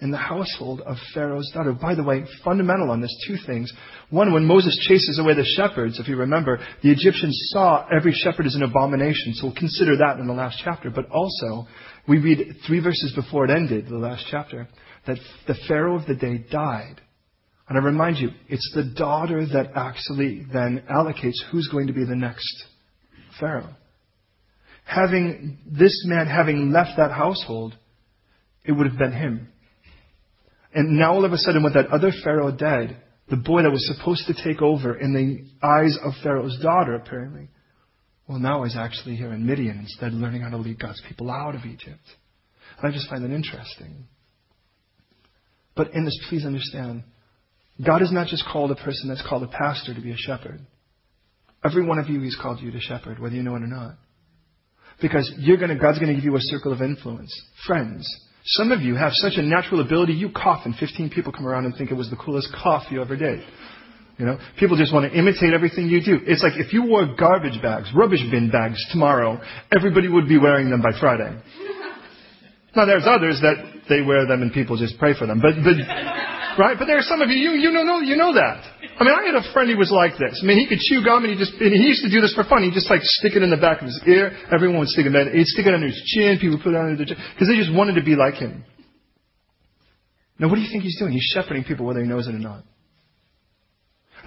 in 0.02 0.12
the 0.12 0.18
household 0.18 0.82
of 0.82 0.98
Pharaoh's 1.14 1.52
daughter. 1.54 1.74
By 1.74 1.96
the 1.96 2.04
way, 2.04 2.24
fundamental 2.44 2.90
on 2.92 3.02
this, 3.02 3.16
two 3.28 3.36
things. 3.46 3.72
One, 4.10 4.34
when 4.34 4.46
Moses 4.46 4.78
chases 4.88 5.20
away 5.20 5.34
the 5.36 5.44
shepherds, 5.44 6.00
if 6.00 6.08
you 6.08 6.16
remember, 6.16 6.60
the 6.82 6.92
Egyptians 6.92 7.38
saw 7.52 7.86
every 7.94 8.14
shepherd 8.14 8.46
as 8.46 8.56
an 8.56 8.64
abomination, 8.64 9.34
so 9.34 9.48
we'll 9.48 9.56
consider 9.56 9.98
that 9.98 10.20
in 10.20 10.28
the 10.28 10.34
last 10.34 10.62
chapter. 10.64 10.90
But 10.90 11.10
also, 11.12 11.68
we 12.08 12.20
read 12.20 12.58
three 12.66 12.80
verses 12.80 13.12
before 13.14 13.46
it 13.46 13.52
ended, 13.52 13.88
the 13.88 13.98
last 13.98 14.26
chapter, 14.32 14.68
that 15.06 15.18
the 15.48 15.56
Pharaoh 15.68 15.96
of 15.96 16.06
the 16.06 16.16
day 16.16 16.46
died. 16.50 17.02
And 17.68 17.78
I 17.78 17.82
remind 17.82 18.18
you, 18.18 18.30
it's 18.48 18.72
the 18.74 18.84
daughter 18.98 19.46
that 19.46 19.74
actually 19.76 20.46
then 20.52 20.84
allocates 20.90 21.38
who's 21.52 21.68
going 21.68 21.88
to 21.88 21.94
be 21.94 22.04
the 22.04 22.16
next 22.16 22.66
Pharaoh. 23.40 23.76
Having, 24.86 25.60
this 25.68 26.04
man 26.08 26.26
having 26.26 26.72
left 26.72 26.98
that 26.98 27.12
household, 27.12 27.76
it 28.66 28.72
would 28.72 28.88
have 28.88 28.98
been 28.98 29.12
him. 29.12 29.50
And 30.74 30.98
now 30.98 31.14
all 31.14 31.26
of 31.26 31.34
a 31.34 31.38
sudden 31.38 31.64
with 31.64 31.74
that 31.74 31.88
other 31.88 32.12
Pharaoh 32.24 32.52
dead, 32.52 33.02
the 33.30 33.38
boy 33.38 33.64
that 33.64 33.72
was 33.72 33.88
supposed 33.88 34.28
to 34.28 34.44
take 34.44 34.62
over 34.62 34.98
in 34.98 35.14
the 35.14 35.68
eyes 35.68 35.98
of 36.04 36.14
Pharaoh's 36.24 36.60
daughter, 36.62 36.96
apparently, 36.96 37.50
well, 38.28 38.40
now 38.40 38.64
is 38.64 38.76
actually 38.78 39.16
here 39.16 39.34
in 39.34 39.46
Midian 39.46 39.80
instead, 39.80 40.14
learning 40.14 40.42
how 40.42 40.50
to 40.50 40.58
lead 40.58 40.80
God's 40.80 41.02
people 41.08 41.32
out 41.32 41.56
of 41.56 41.66
Egypt. 41.66 42.04
And 42.78 42.88
I 42.88 42.96
just 42.96 43.10
find 43.10 43.24
that 43.24 43.32
interesting. 43.32 44.08
But 45.76 45.94
in 45.94 46.06
this, 46.06 46.20
please 46.30 46.46
understand, 46.46 47.04
God 47.84 48.02
has 48.02 48.12
not 48.12 48.28
just 48.28 48.46
called 48.46 48.72
a 48.72 48.76
person 48.76 49.08
that's 49.08 49.26
called 49.28 49.44
a 49.44 49.48
pastor 49.48 49.94
to 49.94 50.02
be 50.02 50.12
a 50.12 50.18
shepherd. 50.18 50.60
Every 51.64 51.86
one 51.86 52.00
of 52.00 52.08
you, 52.08 52.22
He's 52.22 52.38
called 52.40 52.60
you 52.62 52.72
to 52.72 52.80
shepherd, 52.80 53.20
whether 53.20 53.36
you 53.36 53.44
know 53.44 53.56
it 53.56 53.64
or 53.64 53.68
not. 53.68 53.96
Because 55.02 55.32
you're 55.38 55.58
gonna, 55.58 55.80
God's 55.80 56.00
gonna 56.00 56.14
give 56.14 56.24
you 56.24 56.36
a 56.36 56.42
circle 56.42 56.74
of 56.74 56.82
influence. 56.82 57.34
Friends. 57.66 58.08
Some 58.54 58.72
of 58.72 58.82
you 58.82 58.96
have 58.96 59.12
such 59.14 59.34
a 59.36 59.44
natural 59.44 59.82
ability, 59.82 60.14
you 60.14 60.30
cough 60.32 60.62
and 60.66 60.76
15 60.76 61.12
people 61.12 61.32
come 61.32 61.46
around 61.46 61.66
and 61.66 61.76
think 61.76 61.92
it 61.92 61.96
was 61.96 62.10
the 62.10 62.16
coolest 62.16 62.50
cough 62.64 62.84
you 62.90 63.02
ever 63.02 63.16
did. 63.16 63.42
You 64.18 64.26
know, 64.26 64.40
people 64.60 64.76
just 64.76 64.94
want 64.94 65.10
to 65.10 65.18
imitate 65.18 65.54
everything 65.54 65.88
you 65.88 66.04
do. 66.04 66.20
It's 66.26 66.44
like 66.44 66.54
if 66.58 66.74
you 66.74 66.84
wore 66.84 67.16
garbage 67.16 67.62
bags, 67.62 67.90
rubbish 67.96 68.22
bin 68.32 68.50
bags 68.50 68.84
tomorrow, 68.92 69.40
everybody 69.74 70.10
would 70.10 70.28
be 70.28 70.38
wearing 70.38 70.70
them 70.70 70.82
by 70.82 71.00
Friday. 71.00 71.40
Now 72.76 72.86
there's 72.86 73.06
others 73.06 73.40
that 73.42 73.84
they 73.88 74.02
wear 74.02 74.28
them 74.28 74.42
and 74.42 74.52
people 74.52 74.78
just 74.78 74.98
pray 75.00 75.18
for 75.18 75.26
them. 75.26 75.42
But, 75.42 75.56
but 75.64 75.78
Right? 76.60 76.78
But 76.78 76.88
there 76.88 76.98
are 76.98 77.04
some 77.04 77.22
of 77.22 77.30
you, 77.30 77.36
you, 77.38 77.52
you 77.52 77.72
know, 77.72 78.02
you 78.02 78.18
know 78.18 78.34
that. 78.34 78.64
I 79.00 79.04
mean, 79.06 79.16
I 79.16 79.32
had 79.32 79.36
a 79.40 79.54
friend 79.54 79.72
who 79.72 79.78
was 79.78 79.92
like 79.96 80.20
this. 80.20 80.44
I 80.44 80.46
mean, 80.46 80.60
he 80.60 80.68
could 80.68 80.84
chew 80.84 81.00
gum 81.06 81.24
and 81.24 81.32
he 81.32 81.40
just, 81.40 81.56
and 81.56 81.72
he 81.72 81.88
used 81.88 82.04
to 82.04 82.12
do 82.12 82.20
this 82.20 82.36
for 82.36 82.44
fun. 82.44 82.64
He'd 82.64 82.76
just 82.76 82.90
like 82.90 83.00
stick 83.02 83.32
it 83.32 83.42
in 83.42 83.50
the 83.50 83.56
back 83.56 83.80
of 83.80 83.88
his 83.88 84.00
ear. 84.06 84.36
Everyone 84.52 84.80
would 84.80 84.90
stick 84.90 85.06
it 85.06 85.16
in, 85.16 85.32
he'd 85.32 85.48
stick 85.48 85.66
it 85.66 85.74
under 85.74 85.88
his 85.88 86.04
chin. 86.04 86.36
People 86.36 86.60
would 86.60 86.64
put 86.64 86.76
it 86.76 86.84
under 86.84 86.98
their 86.98 87.06
chin. 87.08 87.18
Because 87.34 87.48
they 87.48 87.56
just 87.56 87.72
wanted 87.72 87.96
to 87.96 88.04
be 88.04 88.20
like 88.20 88.36
him. 88.36 88.66
Now, 90.38 90.50
what 90.50 90.56
do 90.56 90.62
you 90.62 90.68
think 90.70 90.84
he's 90.84 91.00
doing? 91.00 91.14
He's 91.14 91.32
shepherding 91.34 91.64
people 91.64 91.86
whether 91.86 92.02
he 92.02 92.08
knows 92.08 92.28
it 92.28 92.36
or 92.36 92.44
not. 92.44 92.64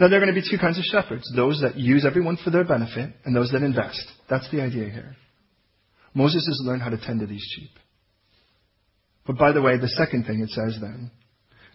Now, 0.01 0.09
there 0.09 0.17
are 0.17 0.25
going 0.25 0.35
to 0.35 0.41
be 0.41 0.49
two 0.49 0.57
kinds 0.59 0.79
of 0.79 0.85
shepherds. 0.85 1.31
Those 1.37 1.61
that 1.61 1.77
use 1.77 2.07
everyone 2.07 2.39
for 2.43 2.49
their 2.49 2.65
benefit 2.65 3.13
and 3.27 3.37
those 3.37 3.51
that 3.53 3.63
invest. 3.63 4.03
That's 4.31 4.51
the 4.51 4.63
idea 4.63 4.89
here. 4.89 5.17
Moses 6.15 6.47
has 6.47 6.61
learned 6.65 6.81
how 6.81 6.89
to 6.89 6.99
tend 6.99 7.21
to 7.21 7.27
these 7.27 7.45
sheep. 7.55 7.71
But 9.27 9.37
by 9.37 9.53
the 9.53 9.61
way, 9.61 9.77
the 9.77 9.89
second 9.89 10.25
thing 10.25 10.41
it 10.41 10.49
says 10.49 10.79
then 10.81 11.11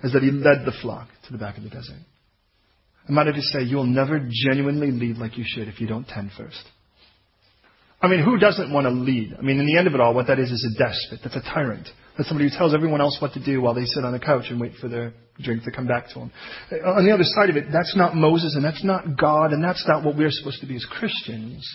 is 0.04 0.14
that 0.14 0.24
he 0.24 0.32
led 0.32 0.66
the 0.66 0.74
flock 0.82 1.10
to 1.28 1.32
the 1.32 1.38
back 1.38 1.58
of 1.58 1.64
the 1.64 1.70
desert. 1.70 2.02
I 3.08 3.12
might 3.12 3.34
just 3.34 3.48
say, 3.48 3.62
you'll 3.62 3.86
never 3.86 4.20
genuinely 4.30 4.92
lead 4.92 5.18
like 5.18 5.38
you 5.38 5.46
should 5.48 5.68
if 5.68 5.80
you 5.80 5.88
don't 5.88 6.08
tend 6.08 6.32
first. 6.38 6.62
I 8.02 8.08
mean, 8.08 8.24
who 8.24 8.38
doesn't 8.38 8.72
want 8.72 8.86
to 8.86 8.92
lead? 8.92 9.36
I 9.38 9.42
mean, 9.42 9.60
in 9.60 9.66
the 9.66 9.78
end 9.78 9.88
of 9.88 9.96
it 9.96 10.00
all, 10.00 10.14
what 10.14 10.28
that 10.28 10.40
is 10.40 10.52
is 10.52 10.76
a 10.76 10.78
despot. 10.78 11.20
That's 11.24 11.36
a 11.36 11.54
tyrant. 11.54 11.88
That's 12.16 12.30
somebody 12.30 12.50
who 12.50 12.56
tells 12.56 12.74
everyone 12.76 13.02
else 13.02 13.18
what 13.20 13.34
to 13.34 13.44
do 13.44 13.62
while 13.62 13.74
they 13.74 13.86
sit 13.86 14.04
on 14.04 14.12
the 14.12 14.20
couch 14.20 14.46
and 14.50 14.60
wait 14.60 14.74
for 14.80 14.88
their 14.88 15.14
drink 15.40 15.64
to 15.64 15.72
come 15.72 15.88
back 15.88 16.10
to 16.10 16.20
them. 16.20 16.32
Uh, 16.72 16.90
on 16.92 17.06
the 17.06 17.12
other 17.12 17.24
side 17.24 17.50
of 17.50 17.58
it, 17.58 17.66
that's 17.72 17.96
not 17.96 18.16
Moses 18.16 18.56
and 18.56 18.64
that's 18.64 18.84
not 18.84 19.18
God 19.18 19.52
and 19.52 19.64
that's 19.64 19.86
not 19.88 20.04
what 20.04 20.16
we're 20.16 20.32
supposed 20.32 20.62
to 20.62 20.68
be 20.68 20.76
as 20.76 20.86
Christians. 20.86 21.68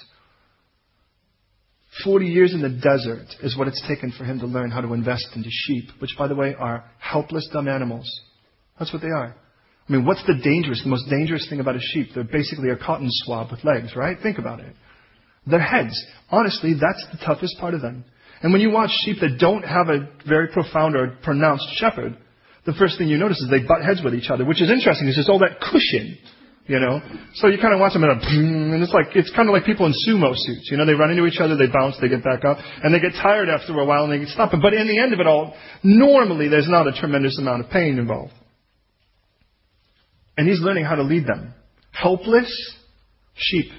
40 2.05 2.27
years 2.27 2.55
in 2.55 2.63
the 2.63 2.71
desert 2.71 3.27
is 3.43 3.57
what 3.57 3.69
it's 3.69 3.83
taken 3.87 4.13
for 4.17 4.25
him 4.25 4.39
to 4.41 4.47
learn 4.47 4.71
how 4.71 4.81
to 4.81 4.95
invest 4.95 5.27
into 5.35 5.51
sheep, 5.51 5.91
which, 5.99 6.17
by 6.17 6.27
the 6.27 6.35
way, 6.35 6.55
are 6.55 6.85
helpless, 6.99 7.49
dumb 7.53 7.69
animals. 7.69 8.09
That's 8.79 8.93
what 8.93 9.03
they 9.03 9.09
are. 9.09 9.37
I 9.93 9.97
mean, 9.97 10.07
what's 10.07 10.25
the 10.27 10.41
dangerous, 10.43 10.83
the 10.83 10.89
most 10.89 11.11
dangerous 11.11 11.47
thing 11.51 11.61
about 11.61 11.77
a 11.77 11.81
sheep? 11.81 12.09
They're 12.15 12.25
basically 12.25 12.71
a 12.71 12.77
cotton 12.77 13.09
swab 13.11 13.51
with 13.51 13.63
legs, 13.63 13.95
right? 13.95 14.17
Think 14.23 14.39
about 14.39 14.61
it. 14.61 14.75
Their 15.47 15.61
heads. 15.61 15.93
Honestly, 16.31 16.73
that's 16.73 17.05
the 17.13 17.23
toughest 17.25 17.59
part 17.61 17.75
of 17.75 17.83
them. 17.83 18.05
And 18.41 18.53
when 18.53 18.63
you 18.63 18.71
watch 18.71 18.91
sheep 19.05 19.19
that 19.21 19.37
don't 19.39 19.63
have 19.63 19.91
a 19.91 20.09
very 20.27 20.49
profound 20.49 20.97
or 20.97 21.19
pronounced 21.23 21.67
shepherd, 21.77 22.17
the 22.65 22.73
first 22.73 22.97
thing 22.97 23.09
you 23.09 23.19
notice 23.19 23.39
is 23.39 23.51
they 23.51 23.67
butt 23.67 23.85
heads 23.85 24.01
with 24.03 24.15
each 24.15 24.31
other, 24.31 24.47
which 24.47 24.63
is 24.63 24.71
interesting. 24.71 25.09
It's 25.09 25.17
just 25.17 25.29
all 25.29 25.41
that 25.41 25.61
cushion 25.61 26.17
you 26.67 26.79
know? 26.79 27.01
So 27.35 27.49
you 27.49 27.59
kind 27.59 27.75
of 27.75 27.81
watch 27.81 27.93
them 27.93 28.05
and, 28.05 28.23
and 28.75 28.83
it's 28.83 28.93
like, 28.93 29.17
it's 29.17 29.31
kind 29.35 29.49
of 29.49 29.53
like 29.53 29.65
people 29.65 29.87
in 29.87 29.93
sumo 29.93 30.33
suits. 30.35 30.69
You 30.71 30.77
know, 30.77 30.87
they 30.87 30.95
run 30.95 31.11
into 31.11 31.27
each 31.27 31.41
other, 31.41 31.57
they 31.57 31.67
bounce, 31.67 31.97
they 32.01 32.09
get 32.09 32.23
back 32.23 32.45
up, 32.45 32.59
and 32.83 32.95
they 32.95 33.01
get 33.01 33.13
tired 33.21 33.49
after 33.49 33.79
a 33.79 33.85
while 33.85 34.05
and 34.05 34.13
they 34.13 34.19
get 34.19 34.29
stopping. 34.29 34.61
But 34.61 34.75
in 34.75 34.87
the 34.87 34.99
end 34.99 35.13
of 35.13 35.21
it 35.21 35.27
all, 35.27 35.55
normally 35.83 36.49
there's 36.49 36.69
not 36.69 36.87
a 36.87 36.93
tremendous 36.93 37.39
amount 37.39 37.65
of 37.65 37.71
pain 37.71 37.99
involved. 37.99 38.33
And 40.37 40.49
he's 40.49 40.61
learning 40.61 40.85
how 40.85 40.95
to 40.95 41.03
lead 41.03 41.27
them. 41.27 41.55
Helpless 41.93 42.51
sheep. 43.35 43.71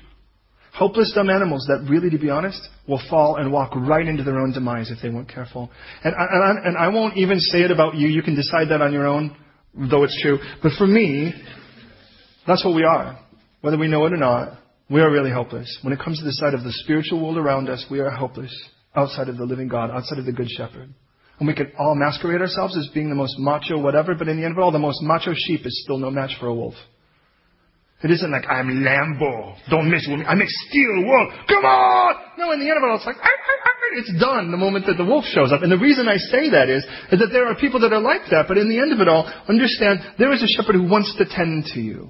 Helpless 0.73 1.11
dumb 1.13 1.29
animals 1.29 1.65
that 1.67 1.87
really, 1.89 2.09
to 2.09 2.17
be 2.17 2.29
honest, 2.29 2.59
will 2.87 3.01
fall 3.09 3.35
and 3.37 3.51
walk 3.51 3.75
right 3.75 4.07
into 4.07 4.23
their 4.23 4.39
own 4.39 4.53
demise 4.53 4.89
if 4.89 4.97
they 5.01 5.09
weren't 5.09 5.29
careful. 5.29 5.69
And 6.03 6.15
I, 6.15 6.25
and 6.31 6.43
I, 6.43 6.67
and 6.67 6.77
I 6.77 6.87
won't 6.87 7.17
even 7.17 7.39
say 7.39 7.59
it 7.59 7.71
about 7.71 7.95
you. 7.95 8.07
You 8.07 8.23
can 8.23 8.35
decide 8.35 8.69
that 8.69 8.81
on 8.81 8.91
your 8.91 9.05
own, 9.05 9.35
though 9.75 10.03
it's 10.03 10.19
true. 10.21 10.39
But 10.63 10.71
for 10.77 10.87
me, 10.87 11.33
that's 12.47 12.65
what 12.65 12.75
we 12.75 12.83
are. 12.83 13.19
Whether 13.61 13.77
we 13.77 13.87
know 13.87 14.05
it 14.05 14.13
or 14.13 14.17
not, 14.17 14.59
we 14.89 15.01
are 15.01 15.11
really 15.11 15.29
helpless. 15.29 15.79
When 15.83 15.93
it 15.93 15.99
comes 15.99 16.19
to 16.19 16.25
the 16.25 16.33
side 16.33 16.53
of 16.53 16.63
the 16.63 16.71
spiritual 16.71 17.21
world 17.23 17.37
around 17.37 17.69
us, 17.69 17.85
we 17.89 17.99
are 17.99 18.09
helpless 18.09 18.53
outside 18.95 19.29
of 19.29 19.37
the 19.37 19.45
living 19.45 19.67
God, 19.67 19.91
outside 19.91 20.19
of 20.19 20.25
the 20.25 20.31
Good 20.31 20.49
Shepherd. 20.49 20.93
And 21.43 21.47
we 21.49 21.55
could 21.55 21.73
all 21.77 21.93
masquerade 21.93 22.39
ourselves 22.39 22.77
as 22.77 22.87
being 22.93 23.09
the 23.09 23.19
most 23.19 23.37
macho 23.37 23.77
whatever, 23.77 24.15
but 24.15 24.29
in 24.29 24.37
the 24.37 24.45
end 24.45 24.53
of 24.53 24.59
it 24.59 24.61
all, 24.61 24.71
the 24.71 24.79
most 24.79 25.03
macho 25.03 25.33
sheep 25.35 25.65
is 25.65 25.83
still 25.83 25.97
no 25.97 26.09
match 26.09 26.31
for 26.39 26.47
a 26.47 26.55
wolf. 26.55 26.73
It 28.01 28.11
isn't 28.11 28.31
like, 28.31 28.47
I'm 28.47 28.79
Lambo. 28.79 29.57
Don't 29.69 29.91
mess 29.91 30.07
with 30.07 30.19
me. 30.19 30.25
I'm 30.25 30.39
steel 30.39 31.03
wolf. 31.03 31.33
Come 31.49 31.65
on! 31.65 32.15
No, 32.37 32.53
in 32.53 32.61
the 32.61 32.69
end 32.69 32.77
of 32.77 32.83
it 32.83 32.89
all, 32.89 32.95
it's 32.95 33.05
like, 33.05 33.17
it's 33.95 34.21
done 34.21 34.51
the 34.51 34.57
moment 34.57 34.85
that 34.85 34.95
the 34.95 35.03
wolf 35.03 35.25
shows 35.25 35.51
up. 35.51 35.63
And 35.63 35.71
the 35.71 35.77
reason 35.77 36.07
I 36.07 36.15
say 36.15 36.49
that 36.51 36.69
is, 36.69 36.85
is 37.11 37.19
that 37.19 37.31
there 37.33 37.47
are 37.47 37.55
people 37.55 37.81
that 37.81 37.91
are 37.91 37.99
like 37.99 38.23
that, 38.31 38.45
but 38.47 38.57
in 38.57 38.69
the 38.69 38.79
end 38.79 38.93
of 38.93 39.01
it 39.01 39.09
all, 39.09 39.27
understand, 39.49 39.99
there 40.17 40.31
is 40.31 40.41
a 40.41 40.47
shepherd 40.55 40.75
who 40.75 40.87
wants 40.87 41.13
to 41.17 41.25
tend 41.25 41.65
to 41.73 41.81
you. 41.81 42.07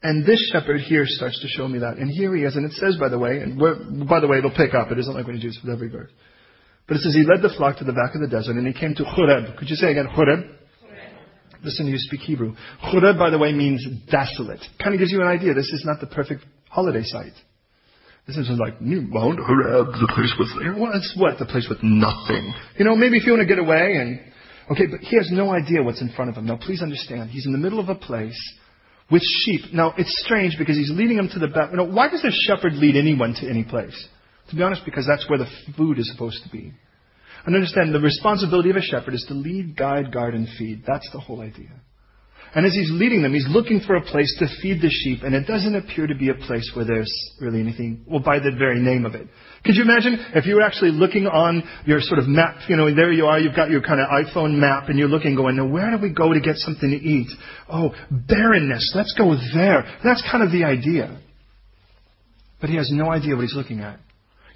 And 0.00 0.24
this 0.24 0.38
shepherd 0.52 0.80
here 0.82 1.06
starts 1.06 1.40
to 1.42 1.48
show 1.48 1.66
me 1.66 1.80
that. 1.80 1.96
And 1.98 2.08
here 2.08 2.36
he 2.36 2.44
is, 2.44 2.54
and 2.54 2.64
it 2.64 2.72
says, 2.78 2.96
by 3.00 3.08
the 3.08 3.18
way, 3.18 3.40
and 3.40 3.58
by 4.08 4.20
the 4.20 4.28
way, 4.28 4.38
it'll 4.38 4.54
pick 4.54 4.74
up. 4.74 4.92
It 4.92 5.00
isn't 5.00 5.12
like 5.12 5.26
when 5.26 5.34
you 5.34 5.42
do 5.42 5.48
this 5.48 5.58
with 5.64 5.74
every 5.74 5.88
verse. 5.88 6.12
But 6.86 6.96
it 6.96 7.00
says 7.00 7.14
he 7.14 7.24
led 7.24 7.42
the 7.42 7.54
flock 7.56 7.78
to 7.78 7.84
the 7.84 7.92
back 7.92 8.14
of 8.14 8.20
the 8.20 8.28
desert, 8.28 8.56
and 8.56 8.66
he 8.66 8.72
came 8.72 8.94
to 8.94 9.04
Horeb. 9.04 9.56
Could 9.58 9.68
you 9.68 9.76
say 9.76 9.90
again, 9.90 10.06
Horeb? 10.06 10.46
Listen, 11.62 11.86
you 11.86 11.98
speak 11.98 12.20
Hebrew. 12.20 12.54
Horeb, 12.80 13.18
by 13.18 13.30
the 13.30 13.38
way, 13.38 13.52
means 13.52 13.84
desolate. 14.10 14.60
Kind 14.82 14.94
of 14.94 15.00
gives 15.00 15.10
you 15.10 15.20
an 15.20 15.26
idea. 15.26 15.52
This 15.52 15.72
is 15.72 15.82
not 15.84 16.00
the 16.00 16.06
perfect 16.06 16.44
holiday 16.68 17.02
site. 17.02 17.32
This 18.26 18.36
is 18.36 18.50
like 18.58 18.80
New 18.80 19.02
Mount 19.02 19.38
Horeb, 19.38 19.86
the 19.86 20.12
place 20.12 20.34
with 20.38 20.48
well, 20.76 20.90
it's 20.94 21.14
what 21.16 21.38
the 21.38 21.46
place 21.46 21.68
with 21.68 21.78
nothing. 21.82 22.52
You 22.76 22.84
know, 22.84 22.96
maybe 22.96 23.16
if 23.16 23.24
you 23.24 23.32
want 23.32 23.42
to 23.42 23.46
get 23.46 23.60
away 23.60 23.96
and 23.98 24.20
okay, 24.70 24.86
but 24.90 24.98
he 25.00 25.16
has 25.16 25.30
no 25.30 25.52
idea 25.52 25.82
what's 25.82 26.00
in 26.00 26.10
front 26.10 26.30
of 26.30 26.36
him. 26.36 26.46
Now, 26.46 26.56
please 26.56 26.82
understand, 26.82 27.30
he's 27.30 27.46
in 27.46 27.52
the 27.52 27.58
middle 27.58 27.78
of 27.78 27.88
a 27.88 27.94
place 27.94 28.36
with 29.12 29.22
sheep. 29.22 29.72
Now, 29.72 29.94
it's 29.96 30.12
strange 30.24 30.56
because 30.58 30.76
he's 30.76 30.90
leading 30.90 31.16
them 31.16 31.28
to 31.34 31.38
the 31.38 31.46
back. 31.46 31.70
You 31.70 31.76
know, 31.76 31.86
why 31.86 32.08
does 32.08 32.24
a 32.24 32.32
shepherd 32.32 32.74
lead 32.74 32.96
anyone 32.96 33.34
to 33.40 33.48
any 33.48 33.62
place? 33.62 34.08
To 34.50 34.56
be 34.56 34.62
honest, 34.62 34.84
because 34.84 35.06
that's 35.06 35.28
where 35.28 35.38
the 35.38 35.50
food 35.76 35.98
is 35.98 36.10
supposed 36.12 36.42
to 36.44 36.50
be. 36.50 36.72
And 37.44 37.54
understand, 37.54 37.94
the 37.94 38.00
responsibility 38.00 38.70
of 38.70 38.76
a 38.76 38.82
shepherd 38.82 39.14
is 39.14 39.24
to 39.28 39.34
lead, 39.34 39.76
guide, 39.76 40.12
guard, 40.12 40.34
and 40.34 40.48
feed. 40.58 40.84
That's 40.86 41.08
the 41.12 41.20
whole 41.20 41.40
idea. 41.40 41.70
And 42.54 42.64
as 42.64 42.72
he's 42.72 42.90
leading 42.90 43.22
them, 43.22 43.34
he's 43.34 43.46
looking 43.48 43.80
for 43.80 43.96
a 43.96 44.00
place 44.00 44.34
to 44.38 44.46
feed 44.62 44.80
the 44.80 44.88
sheep, 44.88 45.22
and 45.22 45.34
it 45.34 45.46
doesn't 45.46 45.74
appear 45.74 46.06
to 46.06 46.14
be 46.14 46.30
a 46.30 46.34
place 46.34 46.70
where 46.74 46.84
there's 46.84 47.12
really 47.40 47.60
anything, 47.60 48.04
well, 48.06 48.20
by 48.20 48.38
the 48.38 48.52
very 48.56 48.80
name 48.80 49.04
of 49.04 49.14
it. 49.14 49.28
Could 49.64 49.74
you 49.74 49.82
imagine 49.82 50.16
if 50.34 50.46
you 50.46 50.54
were 50.54 50.62
actually 50.62 50.92
looking 50.92 51.26
on 51.26 51.62
your 51.84 52.00
sort 52.00 52.18
of 52.18 52.26
map, 52.26 52.56
you 52.68 52.76
know, 52.76 52.92
there 52.94 53.12
you 53.12 53.26
are, 53.26 53.38
you've 53.38 53.56
got 53.56 53.68
your 53.68 53.82
kind 53.82 54.00
of 54.00 54.06
iPhone 54.08 54.54
map, 54.54 54.88
and 54.88 54.98
you're 54.98 55.08
looking, 55.08 55.34
going, 55.34 55.56
now 55.56 55.66
where 55.66 55.90
do 55.90 55.98
we 56.00 56.12
go 56.14 56.32
to 56.32 56.40
get 56.40 56.56
something 56.56 56.88
to 56.88 56.96
eat? 56.96 57.28
Oh, 57.68 57.90
barrenness, 58.10 58.92
let's 58.94 59.12
go 59.18 59.36
there. 59.54 59.84
That's 60.02 60.22
kind 60.30 60.42
of 60.42 60.50
the 60.50 60.64
idea. 60.64 61.20
But 62.60 62.70
he 62.70 62.76
has 62.76 62.90
no 62.90 63.10
idea 63.10 63.34
what 63.34 63.42
he's 63.42 63.54
looking 63.54 63.80
at. 63.80 64.00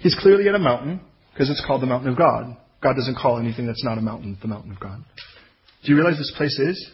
He's 0.01 0.15
clearly 0.15 0.47
at 0.49 0.55
a 0.55 0.59
mountain, 0.59 0.99
because 1.31 1.49
it's 1.49 1.63
called 1.65 1.81
the 1.81 1.87
mountain 1.87 2.09
of 2.09 2.17
God. 2.17 2.57
God 2.81 2.95
doesn't 2.95 3.17
call 3.17 3.39
anything 3.39 3.67
that's 3.67 3.83
not 3.83 3.97
a 3.97 4.01
mountain 4.01 4.37
the 4.41 4.47
mountain 4.47 4.71
of 4.71 4.79
God. 4.79 5.03
Do 5.83 5.91
you 5.91 5.95
realize 5.95 6.17
this 6.17 6.33
place 6.35 6.57
is? 6.59 6.91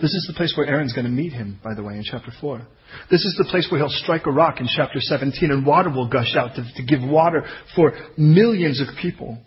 This 0.00 0.12
is 0.12 0.26
the 0.26 0.36
place 0.36 0.54
where 0.56 0.66
Aaron's 0.66 0.92
going 0.92 1.06
to 1.06 1.10
meet 1.10 1.32
him, 1.32 1.60
by 1.62 1.74
the 1.74 1.82
way, 1.82 1.94
in 1.94 2.02
chapter 2.02 2.32
4. 2.40 2.66
This 3.10 3.24
is 3.24 3.36
the 3.38 3.48
place 3.48 3.68
where 3.70 3.78
he'll 3.78 3.88
strike 3.88 4.26
a 4.26 4.32
rock 4.32 4.58
in 4.58 4.66
chapter 4.66 4.98
17 4.98 5.52
and 5.52 5.64
water 5.64 5.88
will 5.88 6.08
gush 6.08 6.34
out 6.36 6.56
to, 6.56 6.64
to 6.74 6.82
give 6.82 7.08
water 7.08 7.46
for 7.76 7.92
millions 8.18 8.80
of 8.80 8.88
people. 9.00 9.38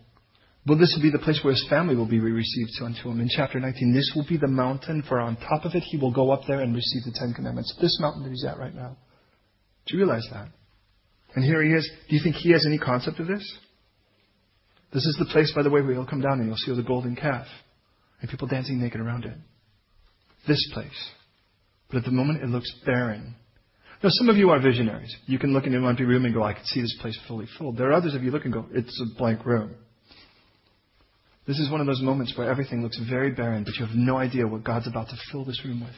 Well, 0.66 0.78
this 0.78 0.94
will 0.96 1.04
be 1.04 1.12
the 1.12 1.24
place 1.24 1.42
where 1.44 1.54
his 1.54 1.66
family 1.70 1.96
will 1.96 2.08
be 2.08 2.20
received 2.20 2.72
unto 2.82 3.10
him. 3.10 3.20
In 3.20 3.30
chapter 3.30 3.60
19, 3.60 3.94
this 3.94 4.12
will 4.16 4.26
be 4.28 4.38
the 4.38 4.48
mountain, 4.48 5.04
for 5.08 5.20
on 5.20 5.36
top 5.36 5.66
of 5.66 5.76
it 5.76 5.84
he 5.84 5.98
will 5.98 6.14
go 6.14 6.32
up 6.32 6.42
there 6.48 6.62
and 6.62 6.74
receive 6.76 7.04
the 7.04 7.18
Ten 7.18 7.34
Commandments. 7.34 7.76
This 7.82 7.98
mountain 8.00 8.24
that 8.24 8.30
he's 8.30 8.46
at 8.46 8.58
right 8.58 8.76
now. 8.76 8.98
Do 9.86 9.98
you 9.98 10.04
realize 10.04 10.28
that? 10.32 10.48
And 11.38 11.46
here 11.46 11.62
he 11.62 11.70
is. 11.72 11.88
Do 12.10 12.16
you 12.16 12.24
think 12.24 12.36
he 12.38 12.52
has 12.54 12.66
any 12.66 12.80
concept 12.80 13.20
of 13.20 13.28
this? 13.28 13.44
This 14.92 15.06
is 15.06 15.18
the 15.20 15.32
place, 15.32 15.54
by 15.56 15.62
the 15.62 15.70
way, 15.70 15.82
where 15.82 15.92
you'll 15.92 16.08
come 16.08 16.20
down 16.20 16.40
and 16.40 16.48
you'll 16.48 16.58
see 16.58 16.76
the 16.76 16.82
golden 16.82 17.16
calf 17.16 17.46
and 18.20 18.28
people 18.32 18.48
dancing 18.48 18.82
naked 18.82 19.00
around 19.00 19.24
it. 19.24 19.38
This 20.48 20.68
place. 20.74 21.10
But 21.90 21.98
at 22.00 22.06
the 22.06 22.12
moment, 22.12 22.42
it 22.42 22.48
looks 22.48 22.74
barren. 22.88 23.36
Now, 24.02 24.10
some 24.14 24.30
of 24.30 24.38
you 24.38 24.50
are 24.50 24.60
visionaries. 24.60 25.16
You 25.28 25.38
can 25.38 25.54
look 25.54 25.68
into 25.68 25.78
an 25.78 25.86
empty 25.86 26.06
room 26.06 26.26
and 26.26 26.34
go, 26.34 26.42
I 26.42 26.54
can 26.54 26.66
see 26.66 26.82
this 26.82 26.98
place 27.02 27.16
fully 27.28 27.46
filled. 27.60 27.78
There 27.78 27.92
are 27.92 27.94
others 27.94 28.16
of 28.16 28.24
you 28.24 28.32
look 28.32 28.46
and 28.46 28.54
go, 28.54 28.66
it's 28.74 29.00
a 29.00 29.16
blank 29.16 29.46
room. 29.46 29.76
This 31.46 31.60
is 31.60 31.70
one 31.70 31.82
of 31.82 31.86
those 31.86 32.02
moments 32.02 32.34
where 32.36 32.50
everything 32.50 32.82
looks 32.82 33.00
very 33.08 33.30
barren, 33.30 33.64
but 33.64 33.76
you 33.76 33.86
have 33.86 33.96
no 33.96 34.18
idea 34.18 34.48
what 34.48 34.64
God's 34.64 34.88
about 34.88 35.10
to 35.10 35.16
fill 35.32 35.46
this 35.46 35.64
room 35.64 35.82
with. 35.82 35.96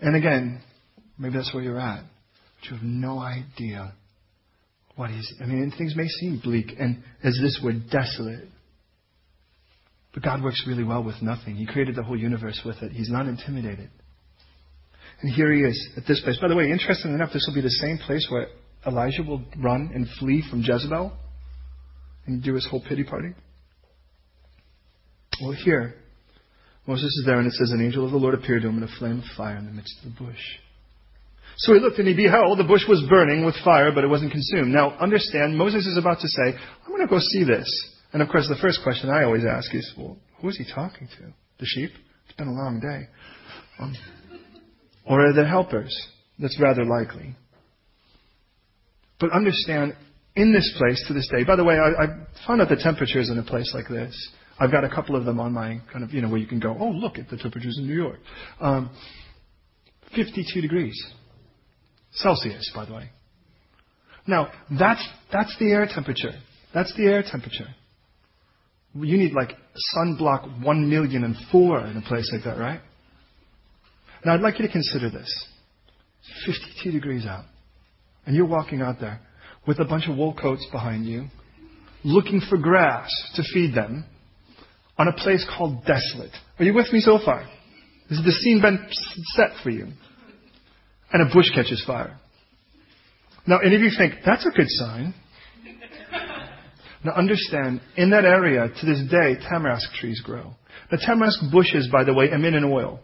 And 0.00 0.14
again, 0.14 0.60
maybe 1.16 1.38
that's 1.38 1.54
where 1.54 1.62
you're 1.62 1.80
at, 1.80 2.04
you 2.66 2.76
have 2.76 2.84
no 2.84 3.18
idea 3.18 3.92
what 4.96 5.10
he's, 5.10 5.32
I 5.40 5.46
mean, 5.46 5.72
things 5.76 5.94
may 5.96 6.06
seem 6.06 6.40
bleak 6.42 6.72
and 6.78 7.02
as 7.22 7.38
this 7.42 7.60
were 7.62 7.72
desolate. 7.72 8.48
But 10.12 10.22
God 10.22 10.42
works 10.42 10.62
really 10.66 10.84
well 10.84 11.02
with 11.02 11.20
nothing. 11.20 11.56
He 11.56 11.66
created 11.66 11.96
the 11.96 12.04
whole 12.04 12.16
universe 12.16 12.60
with 12.64 12.76
it. 12.82 12.92
He's 12.92 13.10
not 13.10 13.26
intimidated. 13.26 13.90
And 15.20 15.32
here 15.32 15.52
he 15.52 15.62
is 15.62 15.88
at 15.96 16.04
this 16.06 16.20
place. 16.20 16.38
By 16.40 16.48
the 16.48 16.56
way, 16.56 16.70
interestingly 16.70 17.14
enough, 17.14 17.32
this 17.32 17.44
will 17.48 17.54
be 17.54 17.60
the 17.60 17.70
same 17.70 17.98
place 17.98 18.26
where 18.30 18.46
Elijah 18.86 19.22
will 19.22 19.42
run 19.58 19.90
and 19.92 20.06
flee 20.20 20.44
from 20.48 20.60
Jezebel 20.60 21.12
and 22.26 22.42
do 22.42 22.54
his 22.54 22.66
whole 22.70 22.82
pity 22.88 23.04
party. 23.04 23.30
Well, 25.42 25.52
here, 25.52 25.94
Moses 26.86 27.06
is 27.06 27.24
there 27.26 27.38
and 27.38 27.46
it 27.46 27.54
says, 27.54 27.72
An 27.72 27.80
angel 27.80 28.04
of 28.04 28.12
the 28.12 28.18
Lord 28.18 28.34
appeared 28.34 28.62
to 28.62 28.68
him 28.68 28.76
in 28.76 28.84
a 28.84 28.98
flame 28.98 29.18
of 29.18 29.24
fire 29.36 29.56
in 29.56 29.66
the 29.66 29.72
midst 29.72 29.96
of 30.04 30.12
the 30.12 30.24
bush. 30.24 30.38
So 31.56 31.72
he 31.72 31.80
looked 31.80 31.98
and 31.98 32.08
he 32.08 32.14
beheld 32.14 32.58
the 32.58 32.64
bush 32.64 32.82
was 32.88 33.04
burning 33.08 33.44
with 33.44 33.54
fire, 33.64 33.92
but 33.92 34.04
it 34.04 34.08
wasn't 34.08 34.32
consumed. 34.32 34.72
Now, 34.72 34.96
understand, 34.98 35.56
Moses 35.56 35.86
is 35.86 35.96
about 35.96 36.20
to 36.20 36.28
say, 36.28 36.58
I'm 36.84 36.90
going 36.90 37.02
to 37.02 37.08
go 37.08 37.18
see 37.20 37.44
this. 37.44 37.68
And 38.12 38.22
of 38.22 38.28
course, 38.28 38.48
the 38.48 38.58
first 38.60 38.80
question 38.82 39.10
I 39.10 39.24
always 39.24 39.44
ask 39.44 39.74
is, 39.74 39.92
well, 39.96 40.16
who 40.40 40.48
is 40.48 40.56
he 40.56 40.64
talking 40.72 41.08
to? 41.18 41.32
The 41.58 41.66
sheep? 41.66 41.90
It's 42.26 42.36
been 42.36 42.48
a 42.48 42.52
long 42.52 42.80
day. 42.80 43.08
Um, 43.78 43.94
or 45.06 45.28
are 45.28 45.32
the 45.32 45.46
helpers? 45.46 45.94
That's 46.38 46.58
rather 46.60 46.84
likely. 46.84 47.36
But 49.20 49.32
understand, 49.32 49.96
in 50.36 50.52
this 50.52 50.74
place 50.78 51.04
to 51.08 51.14
this 51.14 51.28
day, 51.30 51.44
by 51.44 51.56
the 51.56 51.64
way, 51.64 51.76
I, 51.76 52.04
I 52.04 52.06
found 52.46 52.60
out 52.60 52.68
the 52.68 52.76
temperatures 52.76 53.30
in 53.30 53.38
a 53.38 53.44
place 53.44 53.70
like 53.74 53.88
this. 53.88 54.14
I've 54.58 54.70
got 54.70 54.84
a 54.84 54.88
couple 54.88 55.16
of 55.16 55.24
them 55.24 55.40
on 55.40 55.52
my 55.52 55.80
kind 55.92 56.04
of, 56.04 56.12
you 56.12 56.20
know, 56.20 56.28
where 56.28 56.38
you 56.38 56.46
can 56.46 56.60
go, 56.60 56.76
oh, 56.78 56.90
look 56.90 57.18
at 57.18 57.28
the 57.28 57.36
temperatures 57.36 57.76
in 57.78 57.86
New 57.86 57.94
York. 57.94 58.18
Um, 58.60 58.90
52 60.14 60.60
degrees. 60.60 60.94
Celsius, 62.14 62.70
by 62.74 62.84
the 62.84 62.94
way. 62.94 63.10
Now, 64.26 64.48
that's, 64.78 65.06
that's 65.32 65.54
the 65.58 65.72
air 65.72 65.86
temperature. 65.92 66.32
That's 66.72 66.94
the 66.96 67.04
air 67.04 67.22
temperature. 67.22 67.68
You 68.94 69.18
need 69.18 69.32
like 69.32 69.50
sunblock 69.96 70.62
1 70.64 70.90
million 70.90 71.24
and 71.24 71.36
4 71.50 71.86
in 71.86 71.96
a 71.96 72.02
place 72.02 72.30
like 72.32 72.44
that, 72.44 72.58
right? 72.58 72.80
Now, 74.24 74.34
I'd 74.34 74.40
like 74.40 74.58
you 74.58 74.66
to 74.66 74.72
consider 74.72 75.10
this. 75.10 75.46
52 76.46 76.92
degrees 76.92 77.26
out. 77.26 77.44
And 78.26 78.34
you're 78.34 78.46
walking 78.46 78.80
out 78.80 79.00
there 79.00 79.20
with 79.66 79.80
a 79.80 79.84
bunch 79.84 80.08
of 80.08 80.16
wool 80.16 80.34
coats 80.34 80.66
behind 80.72 81.06
you, 81.06 81.26
looking 82.04 82.40
for 82.48 82.56
grass 82.56 83.10
to 83.34 83.42
feed 83.52 83.74
them 83.74 84.04
on 84.96 85.08
a 85.08 85.12
place 85.12 85.46
called 85.56 85.84
Desolate. 85.84 86.32
Are 86.58 86.64
you 86.64 86.72
with 86.72 86.92
me 86.92 87.00
so 87.00 87.18
far? 87.22 87.40
Has 88.08 88.18
the 88.24 88.32
scene 88.32 88.60
been 88.62 88.86
set 89.34 89.50
for 89.62 89.70
you? 89.70 89.88
And 91.14 91.30
a 91.30 91.32
bush 91.32 91.48
catches 91.54 91.82
fire. 91.86 92.18
Now, 93.46 93.58
any 93.64 93.76
of 93.76 93.82
you 93.82 93.90
think, 93.96 94.14
that's 94.26 94.44
a 94.44 94.50
good 94.50 94.68
sign. 94.68 95.14
Now 97.04 97.12
understand, 97.12 97.80
in 97.96 98.10
that 98.10 98.24
area, 98.24 98.68
to 98.68 98.86
this 98.86 99.00
day, 99.10 99.36
tamarisk 99.48 99.92
trees 100.00 100.20
grow. 100.22 100.54
The 100.90 100.96
tamarisk 100.96 101.52
bushes, 101.52 101.88
by 101.92 102.02
the 102.02 102.14
way, 102.14 102.30
emit 102.30 102.54
an 102.54 102.64
oil. 102.64 103.00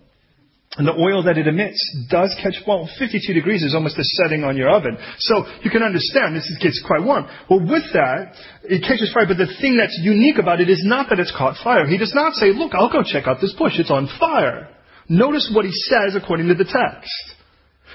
And 0.77 0.87
the 0.89 0.95
oil 0.95 1.23
that 1.25 1.37
it 1.37 1.47
emits 1.47 1.79
does 2.11 2.35
catch, 2.43 2.55
well, 2.67 2.89
52 2.99 3.33
degrees 3.33 3.63
is 3.63 3.75
almost 3.75 3.97
the 3.97 4.05
setting 4.23 4.43
on 4.43 4.57
your 4.57 4.71
oven. 4.71 4.97
So 5.19 5.45
you 5.63 5.71
can 5.71 5.83
understand 5.83 6.35
this 6.35 6.51
gets 6.61 6.83
quite 6.87 7.03
warm. 7.03 7.27
Well, 7.49 7.61
with 7.61 7.93
that, 7.93 8.35
it 8.65 8.83
catches 8.83 9.13
fire, 9.13 9.27
but 9.29 9.37
the 9.37 9.53
thing 9.61 9.77
that's 9.77 9.99
unique 10.03 10.39
about 10.39 10.61
it 10.61 10.71
is 10.71 10.83
not 10.85 11.11
that 11.11 11.21
it's 11.21 11.35
caught 11.37 11.63
fire. 11.63 11.87
He 11.87 11.99
does 11.99 12.15
not 12.15 12.35
say, 12.35 12.53
look, 12.55 12.73
I'll 12.75 12.91
go 12.91 13.03
check 13.05 13.27
out 13.27 13.41
this 13.41 13.55
bush. 13.55 13.75
It's 13.79 13.91
on 13.91 14.09
fire. 14.19 14.69
Notice 15.09 15.51
what 15.55 15.65
he 15.65 15.73
says 15.73 16.17
according 16.17 16.49
to 16.49 16.55
the 16.55 16.65
text. 16.65 17.40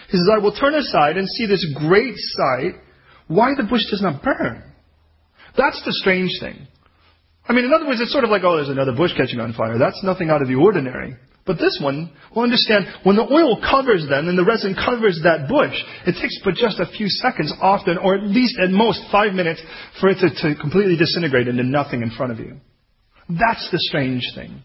He 0.09 0.17
says, 0.17 0.29
I 0.31 0.39
will 0.39 0.55
turn 0.55 0.75
aside 0.75 1.17
and 1.17 1.27
see 1.27 1.45
this 1.45 1.65
great 1.75 2.15
sight, 2.15 2.75
why 3.27 3.55
the 3.55 3.63
bush 3.63 3.85
does 3.89 4.01
not 4.01 4.23
burn. 4.23 4.63
That's 5.57 5.81
the 5.85 5.93
strange 5.93 6.31
thing. 6.39 6.67
I 7.47 7.53
mean, 7.53 7.65
in 7.65 7.73
other 7.73 7.87
words, 7.87 8.01
it's 8.01 8.11
sort 8.11 8.23
of 8.23 8.29
like, 8.29 8.43
oh, 8.43 8.55
there's 8.55 8.69
another 8.69 8.95
bush 8.95 9.11
catching 9.15 9.39
on 9.39 9.53
fire. 9.53 9.77
That's 9.77 10.03
nothing 10.03 10.29
out 10.29 10.41
of 10.41 10.47
the 10.47 10.55
ordinary. 10.55 11.15
But 11.45 11.57
this 11.57 11.79
one, 11.81 12.11
we'll 12.35 12.43
understand, 12.43 12.87
when 13.03 13.15
the 13.15 13.31
oil 13.31 13.61
covers 13.61 14.07
them 14.09 14.27
and 14.27 14.37
the 14.37 14.43
resin 14.43 14.73
covers 14.73 15.21
that 15.23 15.47
bush, 15.47 15.77
it 16.07 16.19
takes 16.19 16.39
but 16.43 16.55
just 16.55 16.79
a 16.79 16.89
few 16.97 17.07
seconds 17.07 17.53
often, 17.61 17.99
or 17.99 18.15
at 18.15 18.23
least 18.23 18.57
at 18.59 18.71
most 18.71 18.99
five 19.11 19.33
minutes, 19.33 19.61
for 20.01 20.09
it 20.09 20.17
to, 20.21 20.29
to 20.29 20.59
completely 20.59 20.97
disintegrate 20.97 21.47
into 21.47 21.63
nothing 21.63 22.01
in 22.01 22.09
front 22.09 22.31
of 22.31 22.39
you. 22.39 22.57
That's 23.29 23.69
the 23.71 23.77
strange 23.77 24.23
thing. 24.33 24.63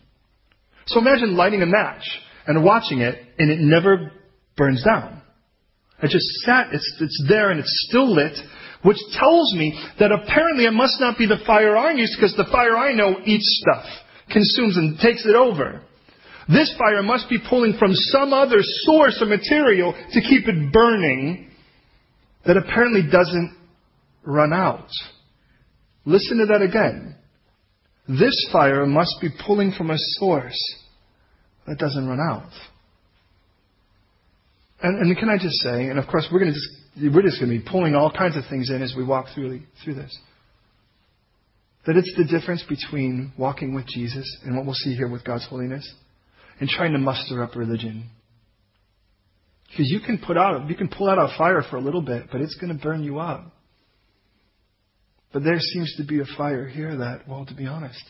So 0.86 1.00
imagine 1.00 1.36
lighting 1.36 1.62
a 1.62 1.66
match 1.66 2.04
and 2.46 2.64
watching 2.64 3.00
it, 3.00 3.14
and 3.38 3.50
it 3.50 3.60
never 3.60 4.12
burns 4.56 4.82
down. 4.82 5.19
It 6.02 6.08
just 6.08 6.26
sat, 6.46 6.68
it's, 6.72 6.94
it's 7.00 7.24
there 7.28 7.50
and 7.50 7.60
it's 7.60 7.86
still 7.88 8.12
lit, 8.14 8.36
which 8.82 8.98
tells 9.12 9.54
me 9.54 9.78
that 9.98 10.12
apparently 10.12 10.64
it 10.64 10.72
must 10.72 11.00
not 11.00 11.18
be 11.18 11.26
the 11.26 11.42
fire 11.46 11.76
I'm 11.76 11.98
used 11.98 12.16
because 12.16 12.34
the 12.36 12.50
fire 12.50 12.76
I 12.76 12.92
know 12.94 13.16
eats 13.24 13.62
stuff, 13.62 13.84
consumes 14.32 14.76
and 14.76 14.98
takes 14.98 15.26
it 15.26 15.36
over. 15.36 15.82
This 16.48 16.74
fire 16.78 17.02
must 17.02 17.28
be 17.28 17.38
pulling 17.48 17.76
from 17.78 17.92
some 17.94 18.32
other 18.32 18.58
source 18.60 19.18
or 19.20 19.26
material 19.26 19.92
to 19.92 20.20
keep 20.20 20.48
it 20.48 20.72
burning 20.72 21.50
that 22.46 22.56
apparently 22.56 23.02
doesn't 23.10 23.56
run 24.24 24.52
out. 24.52 24.88
Listen 26.04 26.38
to 26.38 26.46
that 26.46 26.62
again. 26.62 27.14
This 28.08 28.48
fire 28.50 28.86
must 28.86 29.16
be 29.20 29.28
pulling 29.46 29.72
from 29.72 29.90
a 29.90 29.98
source 30.18 30.58
that 31.66 31.78
doesn't 31.78 32.08
run 32.08 32.18
out. 32.18 32.50
And, 34.82 34.98
and 34.98 35.16
can 35.16 35.28
I 35.28 35.36
just 35.36 35.56
say, 35.60 35.88
and 35.88 35.98
of 35.98 36.06
course 36.06 36.28
we're 36.32 36.40
going 36.40 36.52
to 36.52 36.58
just, 36.58 37.14
we're 37.14 37.22
just 37.22 37.40
going 37.40 37.52
to 37.52 37.58
be 37.58 37.70
pulling 37.70 37.94
all 37.94 38.10
kinds 38.10 38.36
of 38.36 38.44
things 38.48 38.70
in 38.70 38.82
as 38.82 38.94
we 38.96 39.04
walk 39.04 39.26
through, 39.34 39.60
through 39.84 39.94
this. 39.94 40.16
That 41.86 41.96
it's 41.96 42.12
the 42.16 42.24
difference 42.24 42.64
between 42.68 43.32
walking 43.38 43.74
with 43.74 43.86
Jesus 43.86 44.38
and 44.44 44.56
what 44.56 44.64
we'll 44.64 44.74
see 44.74 44.94
here 44.94 45.08
with 45.08 45.24
God's 45.24 45.46
holiness 45.46 45.94
and 46.60 46.68
trying 46.68 46.92
to 46.92 46.98
muster 46.98 47.42
up 47.42 47.56
religion. 47.56 48.10
Because 49.70 49.90
you 49.90 50.00
can 50.00 50.18
put 50.18 50.36
out, 50.36 50.68
you 50.68 50.76
can 50.76 50.88
pull 50.88 51.08
out 51.08 51.18
a 51.18 51.36
fire 51.38 51.62
for 51.68 51.76
a 51.76 51.80
little 51.80 52.02
bit, 52.02 52.24
but 52.32 52.40
it's 52.40 52.56
going 52.56 52.76
to 52.76 52.82
burn 52.82 53.02
you 53.02 53.18
up. 53.18 53.52
But 55.32 55.44
there 55.44 55.58
seems 55.58 55.94
to 55.96 56.04
be 56.04 56.20
a 56.20 56.36
fire 56.36 56.66
here 56.66 56.96
that, 56.96 57.28
well, 57.28 57.46
to 57.46 57.54
be 57.54 57.66
honest, 57.66 58.02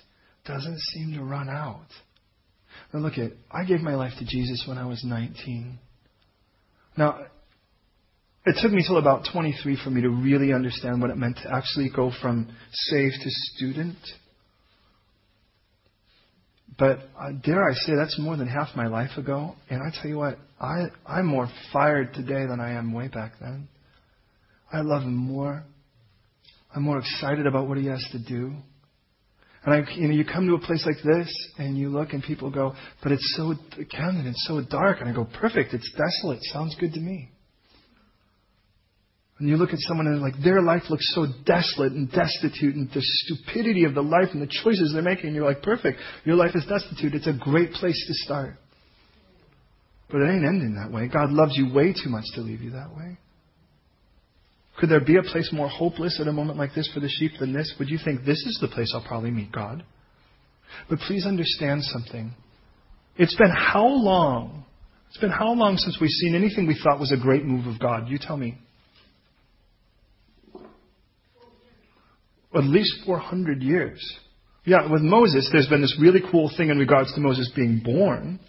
doesn't 0.46 0.78
seem 0.78 1.14
to 1.14 1.22
run 1.22 1.48
out. 1.48 1.86
Now 2.92 3.00
look 3.00 3.18
at, 3.18 3.32
I 3.50 3.64
gave 3.64 3.80
my 3.80 3.94
life 3.94 4.12
to 4.18 4.24
Jesus 4.24 4.64
when 4.66 4.78
I 4.78 4.86
was 4.86 5.04
19. 5.04 5.78
Now, 6.96 7.20
it 8.46 8.56
took 8.62 8.72
me 8.72 8.82
till 8.86 8.98
about 8.98 9.26
23 9.32 9.78
for 9.84 9.90
me 9.90 10.00
to 10.02 10.08
really 10.08 10.52
understand 10.52 11.00
what 11.00 11.10
it 11.10 11.16
meant 11.16 11.36
to 11.42 11.54
actually 11.54 11.90
go 11.94 12.10
from 12.22 12.48
saved 12.72 13.16
to 13.22 13.30
student. 13.30 13.98
But 16.78 17.00
uh, 17.18 17.32
dare 17.44 17.62
I 17.62 17.74
say, 17.74 17.92
that's 17.94 18.18
more 18.18 18.36
than 18.36 18.48
half 18.48 18.74
my 18.74 18.86
life 18.86 19.18
ago. 19.18 19.54
And 19.68 19.82
I 19.82 19.90
tell 20.00 20.10
you 20.10 20.16
what, 20.16 20.38
I, 20.58 20.86
I'm 21.06 21.26
more 21.26 21.48
fired 21.72 22.14
today 22.14 22.46
than 22.46 22.58
I 22.60 22.72
am 22.72 22.94
way 22.94 23.08
back 23.08 23.32
then. 23.40 23.68
I 24.72 24.80
love 24.80 25.02
him 25.02 25.14
more. 25.14 25.62
I'm 26.74 26.82
more 26.82 26.98
excited 26.98 27.46
about 27.46 27.68
what 27.68 27.76
he 27.76 27.86
has 27.86 28.02
to 28.12 28.18
do. 28.18 28.54
And 29.64 29.74
I, 29.74 29.90
you 29.92 30.08
know, 30.08 30.14
you 30.14 30.24
come 30.24 30.46
to 30.46 30.54
a 30.54 30.58
place 30.58 30.86
like 30.86 31.02
this 31.04 31.30
and 31.58 31.76
you 31.76 31.90
look 31.90 32.12
and 32.12 32.22
people 32.22 32.50
go, 32.50 32.74
but 33.02 33.12
it's 33.12 33.34
so, 33.36 33.54
Camden, 33.90 34.26
it's 34.26 34.46
so 34.48 34.62
dark. 34.62 35.00
And 35.00 35.08
I 35.08 35.12
go, 35.12 35.26
perfect. 35.38 35.74
It's 35.74 35.90
desolate. 35.92 36.42
Sounds 36.44 36.74
good 36.80 36.94
to 36.94 37.00
me. 37.00 37.30
And 39.38 39.48
you 39.48 39.56
look 39.56 39.70
at 39.70 39.78
someone 39.80 40.06
and 40.06 40.20
like 40.20 40.34
their 40.42 40.60
life 40.62 40.82
looks 40.90 41.14
so 41.14 41.26
desolate 41.44 41.92
and 41.92 42.10
destitute 42.10 42.74
and 42.74 42.88
the 42.90 43.00
stupidity 43.00 43.84
of 43.84 43.94
the 43.94 44.02
life 44.02 44.28
and 44.32 44.42
the 44.42 44.46
choices 44.62 44.92
they're 44.92 45.02
making. 45.02 45.26
And 45.26 45.34
you're 45.34 45.46
like, 45.46 45.62
perfect. 45.62 45.98
Your 46.24 46.36
life 46.36 46.54
is 46.54 46.64
destitute. 46.66 47.14
It's 47.14 47.26
a 47.26 47.32
great 47.32 47.72
place 47.72 48.04
to 48.06 48.14
start. 48.14 48.56
But 50.10 50.22
it 50.22 50.30
ain't 50.30 50.44
ending 50.44 50.74
that 50.82 50.92
way. 50.92 51.08
God 51.08 51.30
loves 51.30 51.52
you 51.56 51.72
way 51.72 51.92
too 51.92 52.10
much 52.10 52.24
to 52.34 52.40
leave 52.40 52.60
you 52.60 52.70
that 52.72 52.94
way. 52.94 53.18
Could 54.80 54.88
there 54.88 55.04
be 55.04 55.16
a 55.16 55.22
place 55.22 55.50
more 55.52 55.68
hopeless 55.68 56.18
at 56.20 56.26
a 56.26 56.32
moment 56.32 56.58
like 56.58 56.74
this 56.74 56.90
for 56.94 57.00
the 57.00 57.08
sheep 57.08 57.32
than 57.38 57.52
this? 57.52 57.74
Would 57.78 57.90
you 57.90 57.98
think 58.02 58.24
this 58.24 58.38
is 58.38 58.58
the 58.62 58.68
place 58.68 58.92
I'll 58.94 59.06
probably 59.06 59.30
meet 59.30 59.52
God? 59.52 59.84
But 60.88 61.00
please 61.00 61.26
understand 61.26 61.84
something. 61.84 62.32
It's 63.16 63.36
been 63.36 63.50
how 63.54 63.86
long? 63.86 64.64
It's 65.10 65.18
been 65.18 65.30
how 65.30 65.52
long 65.52 65.76
since 65.76 65.98
we've 66.00 66.08
seen 66.08 66.34
anything 66.34 66.66
we 66.66 66.80
thought 66.82 66.98
was 66.98 67.12
a 67.12 67.16
great 67.18 67.44
move 67.44 67.66
of 67.66 67.78
God? 67.78 68.08
You 68.08 68.18
tell 68.18 68.38
me. 68.38 68.56
At 72.54 72.64
least 72.64 73.04
400 73.04 73.62
years. 73.62 74.18
Yeah, 74.64 74.90
with 74.90 75.02
Moses, 75.02 75.48
there's 75.52 75.68
been 75.68 75.82
this 75.82 75.96
really 76.00 76.20
cool 76.30 76.50
thing 76.56 76.70
in 76.70 76.78
regards 76.78 77.12
to 77.14 77.20
Moses 77.20 77.50
being 77.54 77.80
born. 77.84 78.40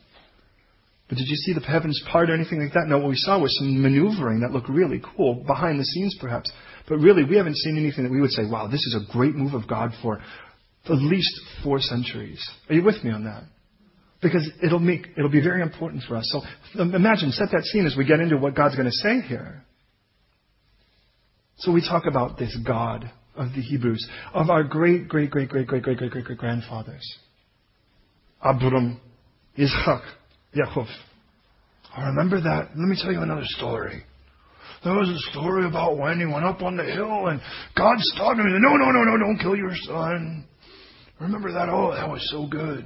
But 1.12 1.18
did 1.18 1.28
you 1.28 1.36
see 1.36 1.52
the 1.52 1.60
heavens 1.60 2.02
part 2.10 2.30
or 2.30 2.36
anything 2.36 2.62
like 2.62 2.72
that? 2.72 2.86
No, 2.88 3.00
what 3.00 3.10
we 3.10 3.18
saw 3.18 3.38
was 3.38 3.54
some 3.60 3.82
maneuvering 3.82 4.40
that 4.40 4.54
looked 4.54 4.70
really 4.70 5.02
cool, 5.18 5.44
behind 5.46 5.78
the 5.78 5.84
scenes 5.84 6.16
perhaps. 6.22 6.50
But 6.88 7.00
really, 7.00 7.26
we 7.26 7.36
haven't 7.36 7.58
seen 7.58 7.78
anything 7.78 8.06
that 8.06 8.14
we 8.14 8.22
would 8.22 8.32
say, 8.32 8.44
wow, 8.50 8.68
this 8.68 8.80
is 8.80 8.96
a 8.96 9.12
great 9.12 9.36
move 9.36 9.54
of 9.54 9.68
God 9.68 9.92
for 10.02 10.22
at 10.86 10.92
least 10.92 11.38
four 11.66 11.82
centuries. 11.82 12.42
Are 12.70 12.76
you 12.76 12.82
with 12.82 13.04
me 13.04 13.12
on 13.12 13.26
that? 13.26 13.44
Because 14.22 14.50
it'll 14.64 14.80
make, 14.80 15.08
it'll 15.18 15.30
be 15.30 15.44
very 15.44 15.62
important 15.62 16.04
for 16.08 16.16
us. 16.16 16.32
So 16.32 16.82
imagine, 16.82 17.34
set 17.34 17.50
that 17.52 17.66
scene 17.66 17.86
as 17.86 17.98
we 17.98 18.06
get 18.06 18.22
into 18.22 18.38
what 18.38 18.56
God's 18.56 18.78
going 18.78 18.90
to 18.90 18.92
say 18.94 19.20
here. 19.20 19.66
So 21.58 21.74
we 21.74 21.82
talk 21.82 22.06
about 22.08 22.40
this 22.40 22.58
God 22.66 23.12
of 23.36 23.50
the 23.54 23.62
Hebrews, 23.62 24.08
of 24.34 24.50
our 24.50 24.64
great, 24.64 25.10
great, 25.10 25.30
great, 25.30 25.50
great, 25.50 25.68
great, 25.68 25.84
great, 25.84 25.98
great, 25.98 26.12
great, 26.12 26.24
great 26.24 26.38
grandfathers. 26.38 27.18
Abram, 28.42 29.02
Isaac, 29.60 30.04
Yaakov. 30.56 30.88
I 31.96 32.08
remember 32.08 32.42
that. 32.42 32.70
Let 32.76 32.88
me 32.88 32.98
tell 33.02 33.12
you 33.12 33.22
another 33.22 33.46
story. 33.46 34.04
There 34.84 34.94
was 34.94 35.10
a 35.10 35.32
story 35.32 35.68
about 35.68 35.98
when 35.98 36.20
he 36.20 36.26
went 36.26 36.46
up 36.46 36.62
on 36.62 36.76
the 36.76 36.84
hill 36.84 37.28
and 37.28 37.40
God 37.78 37.98
stopped 38.00 38.40
him 38.40 38.46
and 38.46 38.56
said, 38.56 38.62
No, 38.62 38.76
no, 38.78 38.92
no, 38.92 39.04
no, 39.04 39.18
don't 39.18 39.38
kill 39.38 39.56
your 39.56 39.76
son. 39.84 40.46
Remember 41.20 41.52
that? 41.52 41.70
Oh, 41.70 41.92
that 41.94 42.10
was 42.10 42.28
so 42.32 42.48
good. 42.48 42.84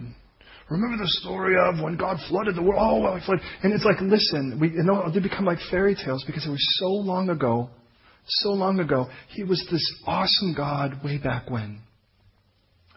Remember 0.69 0.97
the 1.03 1.09
story 1.21 1.55
of 1.57 1.81
when 1.81 1.95
God 1.95 2.17
flooded 2.27 2.55
the 2.55 2.61
world? 2.61 2.81
Oh, 2.81 3.01
well, 3.01 3.15
he 3.15 3.25
flooded. 3.25 3.45
And 3.63 3.71
it's 3.71 3.85
like, 3.85 4.01
listen, 4.01 4.57
we, 4.59 4.71
you 4.71 4.83
know, 4.83 5.09
they 5.13 5.19
become 5.19 5.45
like 5.45 5.59
fairy 5.69 5.95
tales 5.95 6.23
because 6.25 6.45
it 6.45 6.49
was 6.49 6.79
so 6.79 6.87
long 6.87 7.29
ago, 7.29 7.69
so 8.25 8.49
long 8.49 8.79
ago. 8.79 9.07
He 9.29 9.43
was 9.43 9.65
this 9.71 10.03
awesome 10.05 10.55
God 10.57 11.03
way 11.03 11.17
back 11.17 11.49
when. 11.49 11.79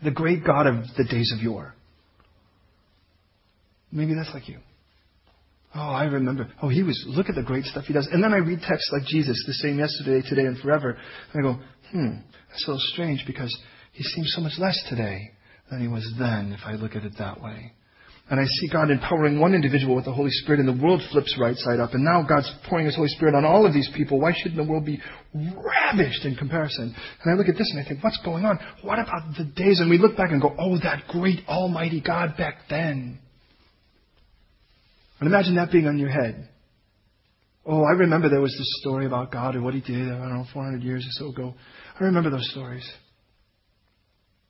The 0.03 0.11
great 0.11 0.45
God 0.45 0.67
of 0.67 0.85
the 0.97 1.05
days 1.05 1.33
of 1.37 1.43
yore. 1.43 1.75
Maybe 3.91 4.15
that's 4.15 4.33
like 4.35 4.49
you. 4.49 4.59
Oh, 5.75 5.81
I 5.81 6.05
remember. 6.05 6.49
Oh, 6.63 6.69
he 6.69 6.83
was, 6.83 7.03
look 7.07 7.29
at 7.29 7.35
the 7.35 7.43
great 7.43 7.65
stuff 7.65 7.85
he 7.85 7.93
does. 7.93 8.09
And 8.11 8.23
then 8.23 8.33
I 8.33 8.39
read 8.39 8.61
texts 8.61 8.91
like 8.93 9.05
Jesus, 9.07 9.43
the 9.47 9.53
same 9.55 9.79
yesterday, 9.79 10.27
today, 10.27 10.47
and 10.47 10.59
forever. 10.59 10.97
And 11.33 11.41
I 11.41 11.43
go, 11.43 11.61
hmm, 11.93 12.21
that's 12.49 12.67
a 12.67 12.71
little 12.71 12.85
strange 12.93 13.25
because 13.27 13.57
he 13.93 14.03
seems 14.03 14.33
so 14.35 14.41
much 14.41 14.59
less 14.59 14.83
today 14.89 15.31
than 15.71 15.81
he 15.81 15.89
was 15.89 16.11
then, 16.19 16.53
if 16.53 16.61
I 16.65 16.73
look 16.73 16.97
at 16.97 17.05
it 17.05 17.13
that 17.19 17.43
way. 17.43 17.73
And 18.31 18.39
I 18.39 18.45
see 18.45 18.69
God 18.71 18.91
empowering 18.91 19.41
one 19.41 19.55
individual 19.55 19.97
with 19.97 20.05
the 20.05 20.13
Holy 20.13 20.31
Spirit, 20.31 20.61
and 20.61 20.69
the 20.69 20.83
world 20.85 21.01
flips 21.11 21.35
right 21.41 21.57
side 21.57 21.81
up. 21.81 21.95
And 21.95 22.05
now 22.05 22.23
God's 22.23 22.51
pouring 22.69 22.85
His 22.85 22.95
Holy 22.95 23.09
Spirit 23.09 23.35
on 23.35 23.47
all 23.47 23.67
of 23.67 23.73
these 23.73 23.91
people. 23.97 24.21
Why 24.21 24.33
shouldn't 24.37 24.57
the 24.57 24.71
world 24.71 24.85
be 24.85 25.01
ravished 25.35 26.27
in 26.27 26.37
comparison? 26.37 26.95
And 27.23 27.33
I 27.33 27.39
look 27.39 27.49
at 27.49 27.57
this 27.57 27.71
and 27.75 27.83
I 27.85 27.89
think, 27.89 28.05
what's 28.05 28.21
going 28.23 28.45
on? 28.45 28.59
What 28.83 28.99
about 28.99 29.35
the 29.39 29.45
days? 29.45 29.81
And 29.81 29.89
we 29.89 29.97
look 29.97 30.15
back 30.17 30.31
and 30.31 30.43
go, 30.43 30.55
oh, 30.59 30.77
that 30.83 31.05
great 31.09 31.41
Almighty 31.49 32.03
God 32.03 32.37
back 32.37 32.57
then. 32.69 33.19
And 35.21 35.29
imagine 35.29 35.57
that 35.57 35.73
being 35.73 35.87
on 35.87 35.99
your 35.99 36.11
head. 36.11 36.49
Oh, 37.67 37.83
I 37.83 37.93
remember 37.93 38.29
there 38.29 38.41
was 38.41 38.57
this 38.57 38.81
story 38.81 39.05
about 39.05 39.31
God 39.31 39.55
and 39.55 39.65
what 39.65 39.75
He 39.75 39.81
did, 39.81 40.09
I 40.11 40.19
don't 40.19 40.39
know, 40.39 40.45
400 40.53 40.83
years 40.83 41.05
or 41.05 41.25
so 41.25 41.31
ago. 41.31 41.55
I 41.99 42.05
remember 42.05 42.31
those 42.31 42.51
stories. 42.51 42.89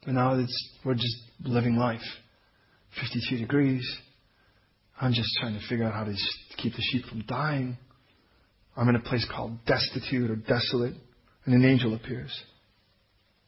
And 0.04 0.14
now 0.14 0.38
it's, 0.38 0.70
we're 0.84 0.94
just 0.94 1.16
living 1.42 1.76
life. 1.76 2.00
52 3.00 3.38
degrees. 3.38 3.96
I'm 5.00 5.12
just 5.12 5.30
trying 5.40 5.58
to 5.58 5.66
figure 5.68 5.84
out 5.84 5.94
how 5.94 6.04
to 6.04 6.14
keep 6.56 6.72
the 6.74 6.82
sheep 6.92 7.04
from 7.06 7.24
dying. 7.26 7.76
I'm 8.76 8.88
in 8.88 8.96
a 8.96 9.00
place 9.00 9.26
called 9.34 9.64
destitute 9.66 10.30
or 10.30 10.36
desolate, 10.36 10.94
and 11.44 11.54
an 11.54 11.64
angel 11.64 11.94
appears. 11.94 12.32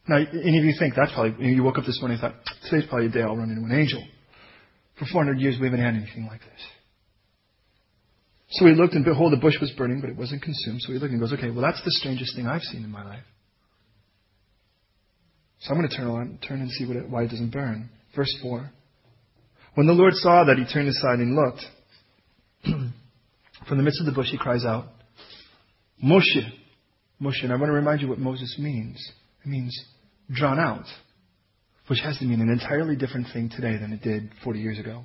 Now, 0.09 0.17
any 0.17 0.59
of 0.59 0.65
you 0.65 0.75
think 0.79 0.95
that's 0.97 1.13
probably, 1.13 1.47
you 1.47 1.63
woke 1.63 1.79
up 1.79 1.85
this 1.87 2.01
morning 2.01 2.19
and 2.21 2.33
thought, 2.33 2.43
today's 2.69 2.89
probably 2.89 3.07
a 3.07 3.11
day 3.11 3.23
I'll 3.23 3.37
run 3.37 3.51
into 3.51 3.63
an 3.63 3.79
angel. 3.79 4.03
For 4.99 5.07
400 5.07 5.39
years, 5.39 5.57
we 5.61 5.67
haven't 5.67 5.81
had 5.81 5.95
anything 5.95 6.27
like 6.27 6.41
this. 6.41 6.61
So 8.51 8.67
he 8.67 8.73
looked, 8.73 8.95
and 8.95 9.05
behold, 9.05 9.33
the 9.33 9.37
bush 9.37 9.55
was 9.61 9.71
burning, 9.73 10.01
but 10.01 10.11
it 10.11 10.17
wasn't 10.17 10.43
consumed. 10.43 10.83
So 10.83 10.93
he 10.93 10.99
looked 10.99 11.13
and 11.13 11.21
goes, 11.21 11.33
okay, 11.33 11.51
well, 11.51 11.63
that's 11.63 11.83
the 11.85 11.93
strangest 11.93 12.35
thing 12.35 12.47
I've 12.47 12.63
seen 12.63 12.83
in 12.83 12.91
my 12.91 13.05
life. 13.05 13.25
So 15.61 15.71
I'm 15.71 15.79
going 15.79 15.89
to 15.89 15.97
turn 15.97 16.07
on, 16.09 16.39
turn 16.47 16.61
and 16.61 16.71
see 16.71 16.85
it, 16.85 17.09
why 17.09 17.25
it 17.25 17.31
doesn't 17.31 17.53
burn. 17.53 17.91
Verse 18.17 18.35
4. 18.43 18.71
When 19.75 19.87
the 19.87 19.93
Lord 19.93 20.15
saw 20.15 20.45
that, 20.45 20.57
he 20.57 20.65
turned 20.73 20.89
aside 20.89 21.21
and 21.21 21.37
looked. 21.37 21.63
From 23.69 23.77
the 23.77 23.85
midst 23.85 24.01
of 24.01 24.07
the 24.07 24.13
bush, 24.13 24.29
he 24.31 24.39
cries 24.39 24.65
out, 24.65 24.87
Moshe. 26.03 26.51
Moshe. 27.23 27.45
And 27.45 27.53
I 27.53 27.57
want 27.57 27.69
to 27.69 27.73
remind 27.73 28.01
you 28.01 28.09
what 28.09 28.19
Moses 28.19 28.57
means. 28.59 29.13
It 29.45 29.49
means 29.49 29.79
drawn 30.33 30.59
out, 30.59 30.87
which 31.87 32.01
has 32.01 32.19
to 32.19 32.25
mean 32.25 32.41
an 32.41 32.51
entirely 32.51 32.97
different 32.97 33.29
thing 33.33 33.49
today 33.49 33.77
than 33.77 33.93
it 33.93 34.03
did 34.03 34.31
40 34.43 34.59
years 34.59 34.79
ago. 34.79 35.05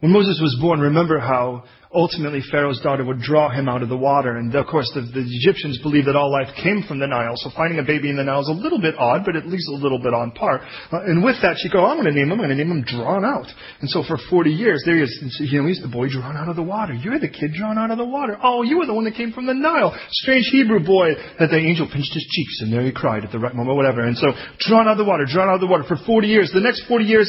When 0.00 0.12
Moses 0.12 0.40
was 0.40 0.56
born, 0.58 0.80
remember 0.80 1.18
how 1.18 1.64
ultimately 1.92 2.40
Pharaoh's 2.50 2.80
daughter 2.80 3.04
would 3.04 3.18
draw 3.18 3.50
him 3.50 3.68
out 3.68 3.82
of 3.82 3.88
the 3.88 3.96
water. 3.96 4.36
And 4.36 4.54
of 4.54 4.66
course, 4.66 4.90
the, 4.94 5.02
the, 5.02 5.26
Egyptians 5.26 5.78
believed 5.82 6.06
that 6.06 6.14
all 6.14 6.30
life 6.30 6.46
came 6.62 6.84
from 6.86 7.00
the 7.00 7.06
Nile. 7.06 7.34
So 7.36 7.50
finding 7.56 7.80
a 7.80 7.82
baby 7.82 8.10
in 8.10 8.16
the 8.16 8.22
Nile 8.22 8.42
is 8.42 8.48
a 8.48 8.52
little 8.52 8.80
bit 8.80 8.94
odd, 8.96 9.22
but 9.26 9.34
at 9.34 9.46
least 9.46 9.68
a 9.68 9.74
little 9.74 9.98
bit 9.98 10.14
on 10.14 10.30
par. 10.30 10.62
Uh, 10.92 11.02
and 11.10 11.24
with 11.24 11.42
that, 11.42 11.58
she'd 11.58 11.72
go, 11.72 11.84
I'm 11.84 11.98
going 11.98 12.06
to 12.06 12.14
name 12.14 12.30
him, 12.30 12.38
I'm 12.38 12.46
going 12.46 12.54
to 12.54 12.62
name 12.62 12.70
him 12.70 12.84
Drawn 12.86 13.24
Out. 13.24 13.50
And 13.80 13.90
so 13.90 14.04
for 14.06 14.18
40 14.30 14.50
years, 14.50 14.82
there 14.86 14.96
he 14.96 15.02
is. 15.02 15.10
You 15.40 15.62
know, 15.62 15.68
he's 15.68 15.82
the 15.82 15.90
boy 15.90 16.08
drawn 16.08 16.36
out 16.36 16.48
of 16.48 16.54
the 16.54 16.62
water. 16.62 16.94
You're 16.94 17.18
the 17.18 17.28
kid 17.28 17.54
drawn 17.58 17.76
out 17.76 17.90
of 17.90 17.98
the 17.98 18.06
water. 18.06 18.38
Oh, 18.42 18.62
you 18.62 18.78
were 18.78 18.86
the 18.86 18.94
one 18.94 19.04
that 19.04 19.14
came 19.14 19.32
from 19.32 19.46
the 19.46 19.54
Nile. 19.54 19.96
Strange 20.10 20.46
Hebrew 20.52 20.84
boy 20.84 21.18
that 21.38 21.50
the 21.50 21.58
angel 21.58 21.90
pinched 21.90 22.14
his 22.14 22.26
cheeks 22.30 22.62
and 22.62 22.72
there 22.72 22.82
he 22.82 22.92
cried 22.92 23.24
at 23.24 23.32
the 23.32 23.38
right 23.38 23.54
moment, 23.54 23.76
whatever. 23.76 24.06
And 24.06 24.16
so 24.16 24.30
drawn 24.60 24.86
out 24.86 24.92
of 24.92 24.98
the 24.98 25.08
water, 25.10 25.26
drawn 25.26 25.48
out 25.48 25.58
of 25.58 25.60
the 25.60 25.66
water 25.66 25.84
for 25.88 25.96
40 26.06 26.28
years. 26.28 26.50
The 26.54 26.60
next 26.60 26.86
40 26.86 27.04
years, 27.04 27.26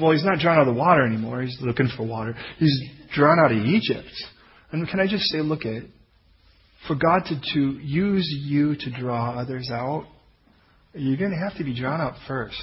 well, 0.00 0.12
he's 0.12 0.24
not 0.24 0.38
drawn 0.38 0.56
out 0.56 0.66
of 0.66 0.74
the 0.74 0.80
water 0.80 1.04
anymore. 1.04 1.42
He's 1.42 1.58
looking 1.60 1.88
for 1.96 2.06
water. 2.06 2.34
He's 2.58 2.72
drawn 3.14 3.38
out 3.38 3.52
of 3.52 3.58
Egypt. 3.58 4.12
And 4.72 4.88
can 4.88 5.00
I 5.00 5.06
just 5.06 5.24
say, 5.24 5.38
look 5.38 5.64
at 5.64 5.84
for 6.86 6.96
God 6.96 7.22
to, 7.26 7.40
to 7.54 7.78
use 7.80 8.28
you 8.44 8.76
to 8.76 8.90
draw 8.90 9.38
others 9.38 9.70
out, 9.72 10.06
you're 10.94 11.16
going 11.16 11.30
to 11.30 11.48
have 11.48 11.56
to 11.58 11.64
be 11.64 11.78
drawn 11.78 12.00
out 12.00 12.14
first. 12.28 12.62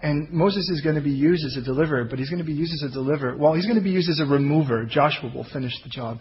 And 0.00 0.30
Moses 0.30 0.68
is 0.68 0.82
going 0.82 0.96
to 0.96 1.02
be 1.02 1.10
used 1.10 1.44
as 1.44 1.56
a 1.56 1.64
deliverer, 1.64 2.04
but 2.04 2.18
he's 2.18 2.28
going 2.28 2.42
to 2.42 2.46
be 2.46 2.52
used 2.52 2.72
as 2.74 2.90
a 2.90 2.92
deliverer. 2.92 3.36
Well, 3.36 3.54
he's 3.54 3.64
going 3.64 3.78
to 3.78 3.82
be 3.82 3.90
used 3.90 4.10
as 4.10 4.20
a 4.20 4.26
remover. 4.26 4.84
Joshua 4.84 5.32
will 5.34 5.46
finish 5.52 5.72
the 5.82 5.88
job. 5.88 6.18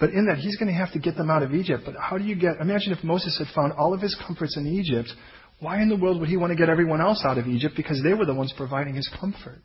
But 0.00 0.10
in 0.10 0.26
that, 0.26 0.38
he's 0.38 0.56
going 0.56 0.68
to 0.68 0.78
have 0.78 0.92
to 0.94 0.98
get 0.98 1.16
them 1.16 1.30
out 1.30 1.42
of 1.42 1.54
Egypt. 1.54 1.82
But 1.84 1.94
how 2.00 2.16
do 2.16 2.24
you 2.24 2.34
get, 2.34 2.56
imagine 2.60 2.92
if 2.92 3.04
Moses 3.04 3.38
had 3.38 3.54
found 3.54 3.74
all 3.74 3.92
of 3.92 4.00
his 4.00 4.16
comforts 4.26 4.56
in 4.56 4.66
Egypt. 4.66 5.10
Why 5.60 5.82
in 5.82 5.88
the 5.88 5.96
world 5.96 6.20
would 6.20 6.28
he 6.28 6.36
want 6.36 6.52
to 6.52 6.56
get 6.56 6.70
everyone 6.70 7.00
else 7.00 7.22
out 7.24 7.36
of 7.36 7.46
Egypt? 7.46 7.74
Because 7.76 8.00
they 8.02 8.14
were 8.14 8.24
the 8.24 8.34
ones 8.34 8.52
providing 8.56 8.94
his 8.94 9.08
comfort. 9.20 9.62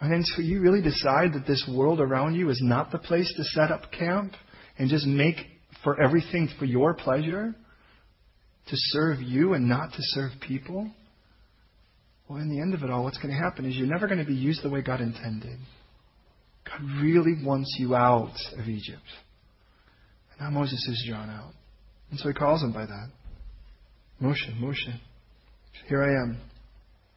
And 0.00 0.26
so 0.26 0.40
you 0.40 0.60
really 0.60 0.80
decide 0.80 1.34
that 1.34 1.46
this 1.46 1.68
world 1.70 2.00
around 2.00 2.34
you 2.34 2.48
is 2.48 2.60
not 2.62 2.90
the 2.90 2.98
place 2.98 3.32
to 3.36 3.44
set 3.44 3.70
up 3.70 3.92
camp 3.92 4.32
and 4.78 4.88
just 4.88 5.06
make 5.06 5.36
for 5.84 6.00
everything 6.00 6.48
for 6.58 6.64
your 6.64 6.94
pleasure? 6.94 7.54
To 8.68 8.76
serve 8.76 9.20
you 9.20 9.52
and 9.54 9.68
not 9.68 9.90
to 9.92 9.98
serve 9.98 10.32
people? 10.40 10.90
Well, 12.28 12.38
in 12.38 12.48
the 12.48 12.60
end 12.60 12.74
of 12.74 12.82
it 12.82 12.90
all, 12.90 13.04
what's 13.04 13.18
going 13.18 13.34
to 13.34 13.40
happen 13.40 13.64
is 13.64 13.76
you're 13.76 13.88
never 13.88 14.06
going 14.06 14.20
to 14.20 14.24
be 14.24 14.34
used 14.34 14.62
the 14.62 14.70
way 14.70 14.82
God 14.82 15.00
intended. 15.00 15.58
God 16.64 16.80
really 17.02 17.34
wants 17.44 17.74
you 17.78 17.94
out 17.94 18.36
of 18.56 18.68
Egypt. 18.68 19.02
And 20.32 20.40
now 20.40 20.60
Moses 20.60 20.86
is 20.88 21.04
drawn 21.08 21.28
out. 21.28 21.52
And 22.10 22.18
so 22.18 22.28
he 22.28 22.34
calls 22.34 22.62
him 22.62 22.72
by 22.72 22.86
that. 22.86 23.10
Moshe, 24.22 24.60
Moshe, 24.60 25.00
here 25.88 26.02
I 26.02 26.22
am. 26.22 26.38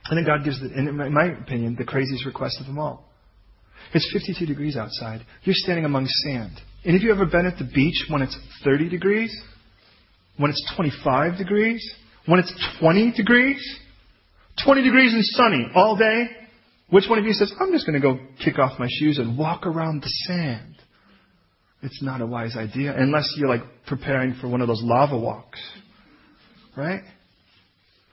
And 0.10 0.18
then 0.18 0.26
God 0.26 0.44
gives, 0.44 0.60
the, 0.60 0.68
in 0.74 1.14
my 1.14 1.26
opinion, 1.28 1.76
the 1.78 1.86
craziest 1.86 2.26
request 2.26 2.58
of 2.60 2.68
them 2.68 2.78
all. 2.78 3.10
It's 3.94 4.10
52 4.12 4.46
degrees 4.46 4.76
outside. 4.76 5.26
You're 5.44 5.56
standing 5.56 5.86
among 5.86 6.08
sand. 6.08 6.60
And 6.84 6.94
have 6.94 7.02
you 7.02 7.12
ever 7.14 7.26
been 7.26 7.46
at 7.46 7.58
the 7.58 7.70
beach 7.74 8.06
when 8.10 8.22
it's 8.22 8.38
30 8.64 8.90
degrees? 8.90 9.34
When 10.38 10.50
it's 10.50 10.74
25 10.76 11.38
degrees? 11.38 11.90
When 12.26 12.40
it's 12.40 12.54
20 12.80 13.14
degrees? 13.16 13.80
20 14.64 14.84
degrees 14.84 15.14
and 15.14 15.24
sunny 15.24 15.68
all 15.76 15.96
day? 15.96 16.26
Which 16.90 17.06
one 17.10 17.20
of 17.20 17.26
you 17.26 17.34
says, 17.34 17.52
I'm 17.60 17.72
just 17.72 17.88
going 17.88 18.00
to 18.00 18.06
go 18.06 18.20
kick 18.44 18.60
off 18.60 18.80
my 18.80 18.88
shoes 18.90 19.18
and 19.18 19.38
walk 19.38 19.66
around 19.66 20.04
the 20.04 20.10
sand? 20.28 20.76
It's 21.82 22.02
not 22.02 22.22
a 22.22 22.26
wise 22.26 22.56
idea 22.56 22.94
unless 22.96 23.34
you're 23.38 23.50
like 23.50 23.64
preparing 23.88 24.36
for 24.40 24.48
one 24.48 24.62
of 24.62 24.68
those 24.68 24.82
lava 24.82 25.18
walks. 25.18 25.60
Right? 26.78 27.02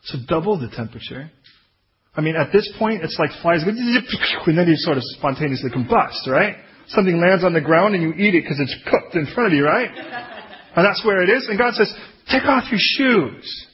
So 0.04 0.18
double 0.26 0.58
the 0.58 0.74
temperature. 0.74 1.30
I 2.20 2.22
mean, 2.22 2.36
at 2.36 2.52
this 2.52 2.70
point, 2.78 3.02
it's 3.02 3.16
like 3.18 3.30
flies, 3.40 3.62
and 3.66 4.58
then 4.58 4.68
you 4.68 4.76
sort 4.76 4.98
of 4.98 5.02
spontaneously 5.16 5.70
combust, 5.70 6.28
right? 6.28 6.54
Something 6.88 7.18
lands 7.18 7.44
on 7.44 7.54
the 7.54 7.62
ground 7.62 7.94
and 7.94 8.02
you 8.02 8.12
eat 8.12 8.34
it 8.34 8.42
because 8.42 8.60
it's 8.60 8.76
cooked 8.84 9.14
in 9.14 9.24
front 9.34 9.52
of 9.52 9.56
you, 9.56 9.64
right? 9.64 9.88
And 10.72 10.86
that's 10.86 11.04
where 11.04 11.20
it 11.20 11.28
is. 11.28 11.48
And 11.48 11.58
God 11.58 11.74
says, 11.74 11.92
take 12.30 12.44
off 12.44 12.70
your 12.70 12.78
shoes. 12.78 13.66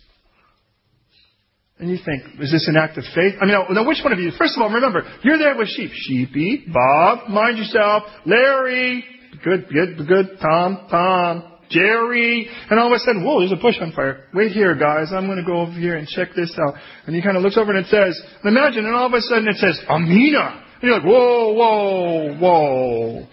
And 1.79 1.91
you 1.91 1.99
think, 2.03 2.41
is 2.41 2.51
this 2.51 2.67
an 2.69 2.77
act 2.77 2.97
of 2.97 3.05
faith? 3.15 3.35
I 3.39 3.45
mean, 3.45 3.53
now, 3.53 3.87
which 3.87 3.99
one 4.03 4.15
of 4.15 4.19
you? 4.19 4.31
First 4.39 4.57
of 4.57 4.63
all, 4.63 4.71
remember, 4.71 5.03
you're 5.23 5.37
there 5.37 5.59
with 5.59 5.69
sheep. 5.69 5.91
Sheepy, 5.93 6.65
Bob, 6.73 7.29
mind 7.29 7.59
yourself, 7.59 8.05
Larry, 8.25 9.05
good, 9.45 9.69
good, 9.69 10.09
good, 10.09 10.39
Tom, 10.41 10.87
Tom, 10.91 11.56
Jerry, 11.71 12.49
and 12.71 12.79
all 12.79 12.87
of 12.87 12.93
a 12.93 12.99
sudden, 13.01 13.25
whoa, 13.25 13.41
there's 13.41 13.53
a 13.53 13.63
bush 13.63 13.77
on 13.81 13.93
fire. 13.93 14.25
Wait 14.33 14.53
here, 14.53 14.75
guys, 14.75 15.09
I'm 15.13 15.27
going 15.27 15.39
to 15.39 15.45
go 15.45 15.61
over 15.61 15.73
here 15.73 15.97
and 15.97 16.07
check 16.07 16.29
this 16.37 16.57
out. 16.67 16.75
And 17.07 17.15
he 17.15 17.23
kind 17.23 17.37
of 17.37 17.43
looks 17.43 17.57
over 17.57 17.75
and 17.75 17.85
it 17.85 17.91
says, 17.91 18.21
imagine, 18.45 18.87
and 18.87 18.95
all 18.95 19.07
of 19.07 19.13
a 19.13 19.21
sudden 19.21 19.49
it 19.49 19.57
says, 19.57 19.79
Amina. 19.89 20.65
And 20.81 20.83
you're 20.83 20.99
like, 20.99 21.07
whoa, 21.07 21.53
whoa, 21.53 22.37
whoa. 22.39 23.27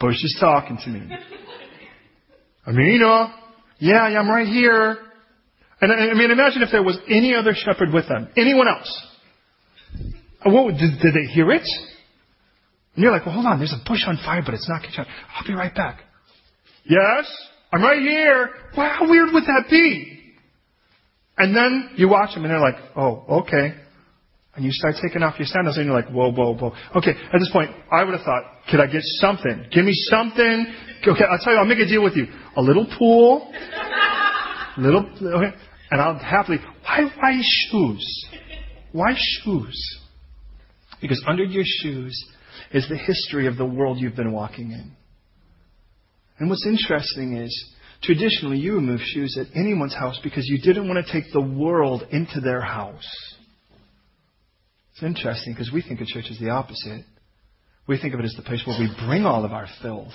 Bush 0.00 0.16
is 0.22 0.36
talking 0.40 0.78
to 0.84 0.90
me. 0.90 1.16
Amina. 2.66 3.34
Yeah, 3.78 4.08
yeah, 4.08 4.18
I'm 4.20 4.28
right 4.28 4.46
here. 4.46 4.98
And 5.80 5.92
I 5.92 6.14
mean, 6.14 6.30
imagine 6.30 6.62
if 6.62 6.70
there 6.72 6.82
was 6.82 6.96
any 7.08 7.34
other 7.34 7.52
shepherd 7.54 7.92
with 7.92 8.08
them. 8.08 8.28
Anyone 8.36 8.68
else. 8.68 9.06
Uh, 10.44 10.50
what, 10.50 10.72
did, 10.72 11.00
did 11.02 11.14
they 11.14 11.32
hear 11.32 11.50
it? 11.50 11.66
And 12.94 13.02
you're 13.02 13.12
like, 13.12 13.26
well, 13.26 13.34
hold 13.34 13.46
on, 13.46 13.58
there's 13.58 13.72
a 13.74 13.88
bush 13.88 14.00
on 14.06 14.16
fire, 14.24 14.42
but 14.44 14.54
it's 14.54 14.68
not 14.68 14.82
catching 14.82 15.00
on. 15.00 15.06
I'll 15.34 15.46
be 15.46 15.54
right 15.54 15.74
back. 15.74 16.00
Yes, 16.84 17.30
I'm 17.72 17.82
right 17.82 18.00
here. 18.00 18.50
Wow, 18.76 18.96
how 18.98 19.10
weird 19.10 19.30
would 19.32 19.44
that 19.44 19.64
be? 19.70 20.34
And 21.36 21.54
then 21.54 21.90
you 21.96 22.08
watch 22.08 22.34
them 22.34 22.44
and 22.44 22.52
they're 22.52 22.60
like, 22.60 22.76
oh, 22.96 23.42
okay. 23.42 23.74
And 24.54 24.64
you 24.64 24.70
start 24.70 24.94
taking 25.02 25.22
off 25.22 25.38
your 25.38 25.46
sandals 25.46 25.76
and 25.78 25.86
you're 25.86 25.94
like, 25.94 26.08
whoa, 26.08 26.30
whoa, 26.30 26.54
whoa. 26.54 26.72
Okay, 26.96 27.10
at 27.10 27.38
this 27.38 27.50
point, 27.52 27.70
I 27.90 28.04
would 28.04 28.14
have 28.14 28.24
thought, 28.24 28.44
could 28.70 28.80
I 28.80 28.86
get 28.86 29.02
something? 29.02 29.66
Give 29.72 29.84
me 29.84 29.92
something. 29.94 30.66
Okay, 31.06 31.24
I'll 31.24 31.38
tell 31.38 31.54
you, 31.54 31.58
I'll 31.58 31.66
make 31.66 31.80
a 31.80 31.86
deal 31.86 32.04
with 32.04 32.14
you. 32.14 32.26
A 32.56 32.62
little 32.62 32.86
pool. 32.96 33.52
little, 34.78 35.10
okay. 35.20 35.56
And 35.90 36.00
I'll 36.00 36.18
happily, 36.18 36.58
why, 36.82 37.10
why 37.18 37.40
shoes? 37.42 38.26
Why 38.92 39.14
shoes? 39.16 40.00
Because 41.00 41.22
under 41.26 41.44
your 41.44 41.64
shoes 41.66 42.24
is 42.72 42.88
the 42.88 42.96
history 42.96 43.48
of 43.48 43.56
the 43.56 43.66
world 43.66 43.98
you've 43.98 44.16
been 44.16 44.32
walking 44.32 44.70
in. 44.70 44.92
And 46.38 46.50
what's 46.50 46.66
interesting 46.66 47.36
is, 47.36 47.72
traditionally, 48.02 48.58
you 48.58 48.74
remove 48.74 49.00
shoes 49.00 49.38
at 49.38 49.56
anyone's 49.56 49.94
house 49.94 50.18
because 50.22 50.46
you 50.46 50.58
didn't 50.60 50.88
want 50.88 51.04
to 51.04 51.12
take 51.12 51.32
the 51.32 51.40
world 51.40 52.02
into 52.10 52.40
their 52.40 52.60
house. 52.60 53.34
It's 54.92 55.02
interesting 55.02 55.52
because 55.52 55.72
we 55.72 55.82
think 55.82 56.00
of 56.00 56.06
church 56.06 56.26
as 56.30 56.38
the 56.38 56.50
opposite. 56.50 57.04
We 57.86 57.98
think 57.98 58.14
of 58.14 58.20
it 58.20 58.24
as 58.24 58.34
the 58.36 58.42
place 58.42 58.62
where 58.66 58.78
we 58.78 58.88
bring 59.06 59.24
all 59.24 59.44
of 59.44 59.52
our 59.52 59.66
filth. 59.82 60.12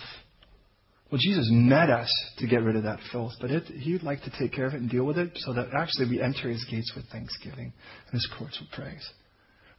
Well, 1.12 1.20
Jesus 1.20 1.48
met 1.52 1.90
us 1.90 2.12
to 2.38 2.48
get 2.48 2.62
rid 2.62 2.76
of 2.76 2.84
that 2.84 3.00
filth, 3.12 3.34
but 3.42 3.50
it, 3.50 3.66
he'd 3.66 4.04
like 4.04 4.22
to 4.24 4.32
take 4.40 4.54
care 4.54 4.66
of 4.66 4.74
it 4.74 4.82
and 4.82 4.90
deal 4.90 5.06
with 5.06 5.18
it 5.18 5.32
so 5.36 5.54
that 5.54 5.70
actually 5.76 6.08
we 6.08 6.22
enter 6.22 6.50
his 6.50 6.64
gates 6.70 6.94
with 6.96 7.06
thanksgiving 7.10 7.74
and 8.06 8.14
his 8.14 8.30
courts 8.38 8.60
with 8.60 8.70
praise. 8.72 9.10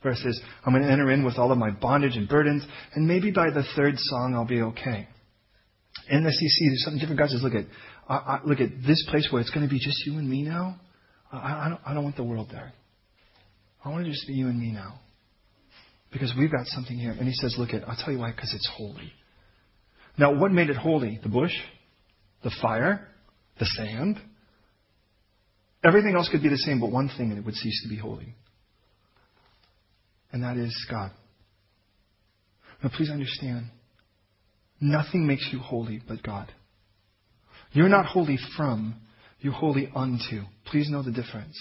Versus, 0.02 0.40
I'm 0.64 0.72
going 0.72 0.84
to 0.84 0.90
enter 0.90 1.10
in 1.10 1.24
with 1.24 1.38
all 1.38 1.52
of 1.52 1.58
my 1.58 1.70
bondage 1.70 2.16
and 2.16 2.28
burdens, 2.28 2.66
and 2.94 3.06
maybe 3.06 3.30
by 3.30 3.50
the 3.50 3.64
third 3.76 3.94
song 3.96 4.34
I'll 4.34 4.46
be 4.46 4.62
okay. 4.62 5.06
In 6.08 6.24
you 6.24 6.30
see, 6.30 6.68
there's 6.68 6.84
something 6.84 7.00
different. 7.00 7.18
God 7.20 7.30
says, 7.30 7.42
look 7.42 7.54
at, 7.54 7.66
I, 8.08 8.14
I, 8.14 8.40
look 8.44 8.60
at 8.60 8.70
this 8.86 9.06
place 9.10 9.28
where 9.30 9.40
it's 9.40 9.50
going 9.50 9.66
to 9.66 9.70
be 9.70 9.78
just 9.78 10.04
you 10.06 10.18
and 10.18 10.28
me 10.28 10.42
now. 10.42 10.80
I, 11.32 11.36
I, 11.36 11.68
don't, 11.68 11.80
I 11.86 11.94
don't 11.94 12.04
want 12.04 12.16
the 12.16 12.24
world 12.24 12.48
there. 12.50 12.72
I 13.84 13.88
want 13.90 14.04
to 14.04 14.10
just 14.10 14.26
be 14.26 14.34
you 14.34 14.48
and 14.48 14.58
me 14.58 14.72
now. 14.72 15.00
Because 16.12 16.32
we've 16.36 16.50
got 16.50 16.66
something 16.66 16.98
here. 16.98 17.12
And 17.12 17.26
he 17.26 17.34
says, 17.34 17.54
look 17.56 17.72
at, 17.72 17.88
I'll 17.88 17.96
tell 17.96 18.12
you 18.12 18.18
why, 18.18 18.32
because 18.32 18.52
it's 18.52 18.68
holy. 18.76 19.12
Now, 20.18 20.34
what 20.34 20.50
made 20.50 20.68
it 20.70 20.76
holy? 20.76 21.20
The 21.22 21.28
bush? 21.28 21.52
The 22.42 22.50
fire? 22.60 23.08
The 23.58 23.66
sand? 23.66 24.20
Everything 25.84 26.14
else 26.14 26.28
could 26.30 26.42
be 26.42 26.48
the 26.48 26.58
same, 26.58 26.80
but 26.80 26.90
one 26.90 27.08
thing, 27.16 27.30
and 27.30 27.38
it 27.38 27.44
would 27.44 27.54
cease 27.54 27.82
to 27.84 27.88
be 27.88 27.96
holy. 27.96 28.34
And 30.32 30.42
that 30.42 30.56
is 30.56 30.74
God. 30.90 31.12
Now, 32.82 32.90
please 32.94 33.10
understand 33.10 33.70
Nothing 34.80 35.26
makes 35.26 35.48
you 35.52 35.58
holy 35.58 36.00
but 36.06 36.22
God. 36.22 36.50
You're 37.72 37.88
not 37.88 38.06
holy 38.06 38.38
from, 38.56 38.94
you're 39.40 39.52
holy 39.52 39.90
unto. 39.94 40.42
Please 40.66 40.88
know 40.90 41.02
the 41.02 41.12
difference. 41.12 41.60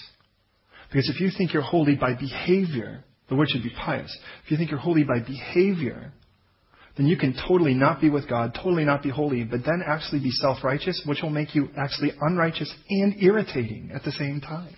Because 0.88 1.08
if 1.08 1.20
you 1.20 1.30
think 1.36 1.52
you're 1.52 1.62
holy 1.62 1.94
by 1.94 2.14
behavior, 2.14 3.04
the 3.28 3.36
word 3.36 3.48
should 3.48 3.62
be 3.62 3.70
pious. 3.70 4.16
If 4.44 4.50
you 4.50 4.56
think 4.56 4.70
you're 4.70 4.80
holy 4.80 5.04
by 5.04 5.20
behavior, 5.20 6.12
then 6.96 7.06
you 7.06 7.16
can 7.16 7.34
totally 7.46 7.74
not 7.74 8.00
be 8.00 8.10
with 8.10 8.28
God, 8.28 8.54
totally 8.54 8.84
not 8.84 9.02
be 9.02 9.10
holy, 9.10 9.44
but 9.44 9.60
then 9.64 9.82
actually 9.86 10.20
be 10.20 10.30
self-righteous, 10.30 11.02
which 11.06 11.22
will 11.22 11.30
make 11.30 11.54
you 11.54 11.68
actually 11.76 12.12
unrighteous 12.20 12.74
and 12.88 13.22
irritating 13.22 13.90
at 13.94 14.02
the 14.02 14.12
same 14.12 14.40
time 14.40 14.74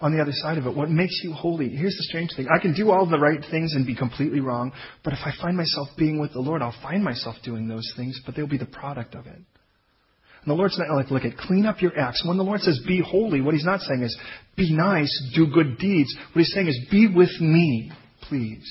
on 0.00 0.14
the 0.14 0.22
other 0.22 0.32
side 0.32 0.58
of 0.58 0.66
it. 0.66 0.74
What 0.74 0.90
makes 0.90 1.20
you 1.24 1.32
holy? 1.32 1.70
Here's 1.70 1.96
the 1.96 2.04
strange 2.04 2.30
thing. 2.36 2.46
I 2.54 2.60
can 2.60 2.72
do 2.72 2.90
all 2.90 3.06
the 3.06 3.18
right 3.18 3.40
things 3.50 3.74
and 3.74 3.86
be 3.86 3.96
completely 3.96 4.40
wrong, 4.40 4.72
but 5.02 5.12
if 5.12 5.18
I 5.24 5.32
find 5.42 5.56
myself 5.56 5.88
being 5.96 6.20
with 6.20 6.32
the 6.32 6.40
Lord, 6.40 6.62
I'll 6.62 6.74
find 6.82 7.02
myself 7.02 7.36
doing 7.42 7.66
those 7.66 7.92
things, 7.96 8.20
but 8.24 8.36
they'll 8.36 8.46
be 8.46 8.58
the 8.58 8.66
product 8.66 9.14
of 9.14 9.26
it. 9.26 9.34
And 9.34 10.46
the 10.46 10.54
Lord's 10.54 10.78
not 10.78 10.94
like, 10.94 11.10
look 11.10 11.24
at, 11.24 11.36
clean 11.36 11.66
up 11.66 11.82
your 11.82 11.98
acts. 11.98 12.24
When 12.24 12.36
the 12.36 12.44
Lord 12.44 12.60
says 12.60 12.80
be 12.86 13.02
holy, 13.04 13.40
what 13.40 13.54
He's 13.54 13.64
not 13.64 13.80
saying 13.80 14.02
is 14.02 14.16
be 14.56 14.74
nice, 14.74 15.32
do 15.34 15.48
good 15.52 15.78
deeds. 15.78 16.14
What 16.32 16.44
He's 16.44 16.52
saying 16.54 16.68
is 16.68 16.86
be 16.90 17.08
with 17.12 17.40
me, 17.40 17.90
please. 18.22 18.66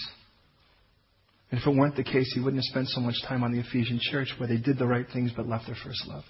And 1.51 1.59
if 1.59 1.67
it 1.67 1.75
weren't 1.75 1.95
the 1.95 2.03
case, 2.03 2.31
he 2.33 2.39
wouldn't 2.39 2.61
have 2.63 2.69
spent 2.71 2.87
so 2.89 2.99
much 2.99 3.15
time 3.27 3.43
on 3.43 3.51
the 3.51 3.59
Ephesian 3.59 3.99
church 4.01 4.33
where 4.37 4.47
they 4.47 4.57
did 4.57 4.77
the 4.77 4.87
right 4.87 5.05
things 5.13 5.31
but 5.35 5.47
left 5.47 5.65
their 5.65 5.77
first 5.81 6.05
love. 6.07 6.23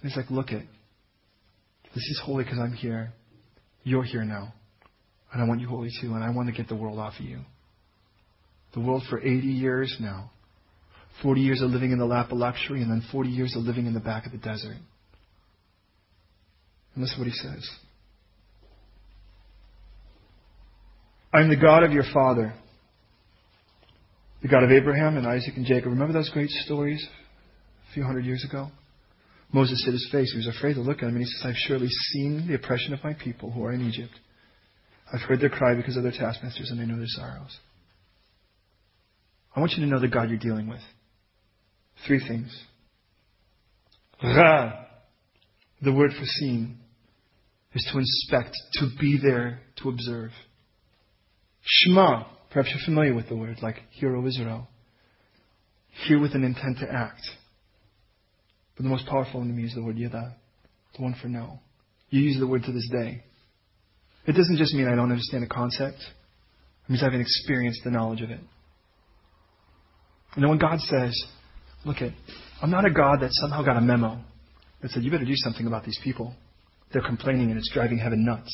And 0.00 0.10
he's 0.10 0.16
like, 0.16 0.30
look 0.30 0.50
it. 0.50 0.66
This 1.96 2.04
is 2.10 2.20
holy 2.22 2.44
because 2.44 2.58
I'm 2.58 2.74
here. 2.74 3.14
You're 3.82 4.02
here 4.02 4.22
now. 4.22 4.52
And 5.32 5.42
I 5.42 5.48
want 5.48 5.62
you 5.62 5.66
holy 5.66 5.88
too. 6.02 6.12
And 6.12 6.22
I 6.22 6.28
want 6.28 6.46
to 6.46 6.54
get 6.54 6.68
the 6.68 6.76
world 6.76 6.98
off 6.98 7.14
of 7.18 7.24
you. 7.24 7.38
The 8.74 8.80
world 8.80 9.04
for 9.08 9.18
80 9.18 9.28
years 9.46 9.96
now. 9.98 10.30
40 11.22 11.40
years 11.40 11.62
of 11.62 11.70
living 11.70 11.92
in 11.92 11.98
the 11.98 12.04
lap 12.04 12.32
of 12.32 12.36
luxury 12.36 12.82
and 12.82 12.90
then 12.90 13.02
40 13.10 13.30
years 13.30 13.56
of 13.56 13.62
living 13.62 13.86
in 13.86 13.94
the 13.94 14.00
back 14.00 14.26
of 14.26 14.32
the 14.32 14.36
desert. 14.36 14.76
And 16.94 17.02
listen 17.02 17.18
what 17.18 17.28
he 17.28 17.32
says. 17.32 17.66
I'm 21.32 21.48
the 21.48 21.56
God 21.56 21.82
of 21.82 21.92
your 21.92 22.04
father, 22.12 22.52
the 24.42 24.48
God 24.48 24.64
of 24.64 24.70
Abraham 24.70 25.16
and 25.16 25.26
Isaac 25.26 25.54
and 25.56 25.64
Jacob. 25.64 25.92
Remember 25.92 26.12
those 26.12 26.28
great 26.28 26.50
stories 26.50 27.02
a 27.90 27.94
few 27.94 28.04
hundred 28.04 28.26
years 28.26 28.44
ago? 28.46 28.68
Moses 29.52 29.82
hid 29.84 29.92
his 29.92 30.08
face. 30.10 30.32
He 30.32 30.38
was 30.38 30.54
afraid 30.56 30.74
to 30.74 30.80
look 30.80 30.98
at 30.98 31.04
him. 31.04 31.16
And 31.16 31.18
he 31.18 31.24
says, 31.24 31.42
I've 31.44 31.56
surely 31.66 31.88
seen 31.88 32.46
the 32.46 32.54
oppression 32.54 32.92
of 32.92 33.02
my 33.04 33.14
people 33.14 33.50
who 33.50 33.64
are 33.64 33.72
in 33.72 33.88
Egypt. 33.88 34.12
I've 35.12 35.20
heard 35.20 35.40
their 35.40 35.50
cry 35.50 35.74
because 35.74 35.96
of 35.96 36.02
their 36.02 36.12
taskmasters, 36.12 36.70
and 36.70 36.80
I 36.80 36.84
know 36.84 36.98
their 36.98 37.06
sorrows. 37.06 37.56
I 39.54 39.60
want 39.60 39.72
you 39.72 39.84
to 39.84 39.90
know 39.90 40.00
the 40.00 40.08
God 40.08 40.28
you're 40.28 40.38
dealing 40.38 40.68
with. 40.68 40.80
Three 42.06 42.20
things. 42.26 42.54
Ra, 44.22 44.84
the 45.80 45.92
word 45.92 46.10
for 46.10 46.24
seeing, 46.24 46.78
is 47.74 47.88
to 47.92 47.98
inspect, 47.98 48.54
to 48.74 48.88
be 49.00 49.18
there, 49.22 49.60
to 49.82 49.88
observe. 49.88 50.30
Shema, 51.62 52.24
perhaps 52.50 52.70
you're 52.70 52.84
familiar 52.84 53.14
with 53.14 53.28
the 53.28 53.36
word, 53.36 53.58
like 53.62 53.76
Hear, 53.90 54.16
O 54.16 54.26
Israel. 54.26 54.68
Hear 56.06 56.20
with 56.20 56.34
an 56.34 56.44
intent 56.44 56.78
to 56.80 56.92
act. 56.92 57.22
But 58.76 58.82
the 58.82 58.88
most 58.88 59.06
powerful 59.06 59.40
in 59.40 59.56
me 59.56 59.64
is 59.64 59.74
the 59.74 59.82
word 59.82 59.96
yada, 59.96 60.36
the 60.96 61.02
one 61.02 61.14
for 61.20 61.28
know. 61.28 61.60
You 62.10 62.20
use 62.20 62.38
the 62.38 62.46
word 62.46 62.62
to 62.64 62.72
this 62.72 62.88
day. 62.90 63.24
It 64.26 64.32
doesn't 64.32 64.56
just 64.56 64.74
mean 64.74 64.86
I 64.86 64.94
don't 64.94 65.10
understand 65.10 65.44
a 65.44 65.48
concept. 65.48 65.98
It 65.98 66.90
means 66.90 67.02
I 67.02 67.06
haven't 67.06 67.20
experienced 67.20 67.80
the 67.84 67.90
knowledge 67.90 68.22
of 68.22 68.30
it. 68.30 68.40
And 70.34 70.48
when 70.48 70.58
God 70.58 70.78
says, 70.80 71.16
look 71.84 71.96
at, 72.02 72.12
I'm 72.60 72.70
not 72.70 72.84
a 72.84 72.90
God 72.90 73.20
that 73.20 73.30
somehow 73.32 73.62
got 73.62 73.76
a 73.76 73.80
memo 73.80 74.20
that 74.82 74.90
said, 74.90 75.02
you 75.02 75.10
better 75.10 75.24
do 75.24 75.36
something 75.36 75.66
about 75.66 75.84
these 75.84 75.98
people. 76.04 76.34
They're 76.92 77.02
complaining 77.02 77.50
and 77.50 77.58
it's 77.58 77.70
driving 77.72 77.98
heaven 77.98 78.24
nuts. 78.24 78.50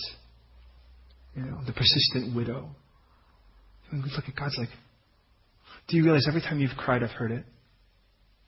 You 1.35 1.43
know, 1.43 1.61
the 1.66 1.73
persistent 1.73 2.37
widow. 2.37 2.68
Look 3.93 4.25
at 4.29 4.37
God's 4.37 4.57
like, 4.59 4.68
do 5.89 5.97
you 5.97 6.05
realize 6.05 6.27
every 6.29 6.41
time 6.41 6.61
you've 6.61 6.77
cried, 6.77 7.03
I've 7.03 7.11
heard 7.11 7.33
it? 7.33 7.45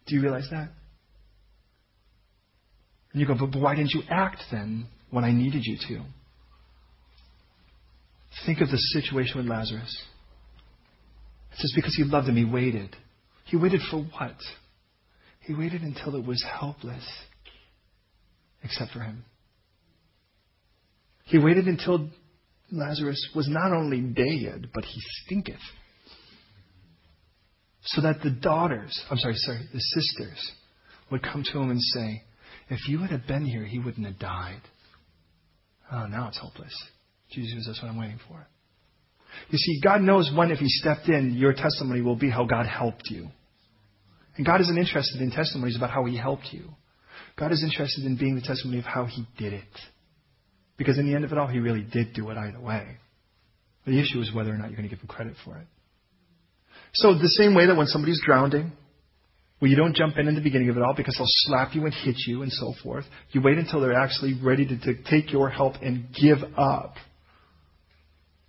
Do 0.07 0.14
you 0.14 0.22
realize 0.22 0.49
that? 0.51 0.70
And 3.15 3.21
you 3.21 3.27
go, 3.29 3.37
but 3.39 3.53
but 3.53 3.62
why 3.62 3.77
didn't 3.77 3.93
you 3.93 4.03
act 4.11 4.43
then 4.51 4.89
when 5.11 5.25
I 5.25 5.31
needed 5.31 5.62
you 5.65 5.79
to? 5.89 6.05
Think 8.45 8.61
of 8.61 8.69
the 8.69 8.77
situation 8.77 9.39
with 9.39 9.47
Lazarus. 9.47 10.03
It 11.53 11.59
says 11.59 11.73
because 11.77 11.95
he 11.95 12.03
loved 12.03 12.29
him, 12.29 12.37
he 12.37 12.45
waited. 12.45 12.97
He 13.45 13.57
waited 13.57 13.81
for 13.89 14.01
what? 14.01 14.37
He 15.41 15.55
waited 15.55 15.83
until 15.83 16.17
it 16.17 16.27
was 16.27 16.45
helpless, 16.59 17.07
except 18.65 18.91
for 18.91 19.01
him. 19.01 19.25
He 21.27 21.39
waited 21.39 21.67
until 21.67 22.11
Lazarus 22.73 23.29
was 23.37 23.47
not 23.49 23.73
only 23.73 24.01
dead, 24.01 24.71
but 24.75 24.85
he 24.85 25.01
stinketh. 25.25 25.61
So 27.85 28.01
that 28.03 28.23
the 28.25 28.31
daughters, 28.31 29.01
I'm 29.09 29.19
sorry, 29.19 29.35
sorry, 29.37 29.61
the 29.73 29.81
sisters 29.81 30.53
would 31.12 31.23
come 31.23 31.45
to 31.45 31.59
him 31.59 31.71
and 31.71 31.81
say, 31.81 32.23
if 32.69 32.89
you 32.89 33.01
would 33.01 33.11
have 33.11 33.27
been 33.27 33.45
here, 33.45 33.65
he 33.65 33.79
wouldn't 33.79 34.07
have 34.07 34.19
died. 34.19 34.61
Oh, 35.93 36.07
now 36.07 36.29
it's 36.29 36.39
hopeless. 36.39 36.75
Jesus, 37.31 37.65
that's 37.67 37.83
what 37.83 37.91
I'm 37.91 37.99
waiting 37.99 38.21
for. 38.29 38.47
You 39.51 39.59
see, 39.59 39.81
God 39.83 40.01
knows 40.01 40.31
when, 40.35 40.51
if 40.51 40.59
He 40.59 40.69
stepped 40.69 41.09
in, 41.09 41.35
your 41.35 41.53
testimony 41.53 42.01
will 42.01 42.17
be 42.17 42.31
how 42.31 42.45
God 42.45 42.67
helped 42.67 43.11
you. 43.11 43.29
And 44.37 44.47
God 44.47 44.61
isn't 44.61 44.79
interested 44.79 45.21
in 45.21 45.31
testimonies 45.31 45.77
about 45.77 45.91
how 45.91 46.05
He 46.05 46.17
helped 46.17 46.49
you. 46.53 46.71
God 47.37 47.53
is 47.53 47.62
interested 47.62 48.05
in 48.05 48.17
being 48.17 48.37
the 48.37 48.43
testimony 48.43 48.79
of 48.79 48.85
how 48.85 49.07
He 49.07 49.27
did 49.37 49.53
it. 49.53 49.65
Because 50.77 50.99
in 50.99 51.07
the 51.07 51.15
end 51.15 51.25
of 51.25 51.33
it 51.33 51.39
all, 51.39 51.49
He 51.49 51.59
really 51.59 51.83
did 51.83 52.15
do 52.15 52.31
it 52.31 52.37
either 52.37 52.61
way. 52.61 52.97
The 53.87 54.01
issue 54.01 54.21
is 54.21 54.33
whether 54.33 54.51
or 54.51 54.57
not 54.57 54.71
you're 54.71 54.77
going 54.77 54.89
to 54.89 54.95
give 54.95 55.03
Him 55.03 55.09
credit 55.09 55.35
for 55.45 55.59
it. 55.59 55.67
So 56.95 57.15
the 57.15 57.29
same 57.29 57.55
way 57.55 57.67
that 57.67 57.77
when 57.77 57.87
somebody's 57.87 58.21
drowning, 58.25 58.73
well, 59.65 59.71
you 59.71 59.79
don't 59.79 59.97
jump 59.97 60.19
in 60.19 60.29
in 60.29 60.35
the 60.35 60.43
beginning 60.43 60.69
of 60.69 60.77
it 60.77 60.83
all 60.83 60.93
because 60.95 61.15
they'll 61.17 61.27
slap 61.27 61.75
you 61.75 61.87
and 61.87 61.95
hit 61.95 62.17
you 62.27 62.43
and 62.43 62.53
so 62.53 62.75
forth. 62.83 63.07
You 63.31 63.41
wait 63.41 63.57
until 63.57 63.81
they're 63.81 63.99
actually 63.99 64.35
ready 64.35 64.67
to, 64.67 64.79
to 64.79 65.03
take 65.05 65.33
your 65.33 65.49
help 65.49 65.77
and 65.81 66.09
give 66.12 66.37
up. 66.59 66.97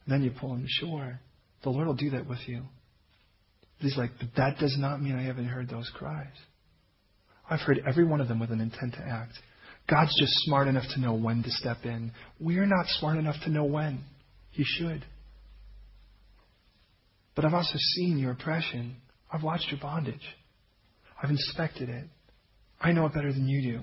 Then 0.08 0.24
you 0.24 0.32
pull 0.38 0.50
them 0.50 0.64
to 0.64 0.68
shore. 0.68 1.22
The 1.64 1.70
Lord 1.70 1.88
will 1.88 1.94
do 1.94 2.10
that 2.10 2.28
with 2.28 2.40
you. 2.48 2.64
He's 3.78 3.96
like, 3.96 4.10
but 4.20 4.28
that 4.36 4.58
does 4.58 4.76
not 4.78 5.02
mean 5.02 5.16
I 5.16 5.24
haven't 5.24 5.46
heard 5.46 5.70
those 5.70 5.90
cries. 5.96 6.28
I've 7.50 7.62
heard 7.62 7.80
every 7.88 8.04
one 8.04 8.20
of 8.20 8.28
them 8.28 8.42
with 8.42 8.52
an 8.52 8.60
intent 8.60 8.96
to 8.96 9.00
act. 9.00 9.40
God's 9.90 10.20
just 10.20 10.34
smart 10.40 10.68
enough 10.68 10.84
to 10.96 11.00
know 11.00 11.14
when 11.14 11.44
to 11.44 11.50
step 11.50 11.78
in. 11.86 12.12
We're 12.42 12.66
not 12.66 12.88
smart 13.00 13.18
enough 13.18 13.38
to 13.46 13.50
know 13.50 13.64
when. 13.64 14.04
He 14.52 14.66
should. 14.66 15.06
But 17.38 17.46
I've 17.46 17.54
also 17.54 17.78
seen 17.96 18.18
your 18.18 18.32
oppression. 18.32 18.98
I've 19.32 19.44
watched 19.44 19.72
your 19.72 19.80
bondage. 19.80 20.20
I've 21.22 21.30
inspected 21.30 21.90
it. 21.90 22.06
I 22.80 22.92
know 22.92 23.06
it 23.06 23.14
better 23.14 23.32
than 23.32 23.48
you 23.48 23.62
do. 23.62 23.82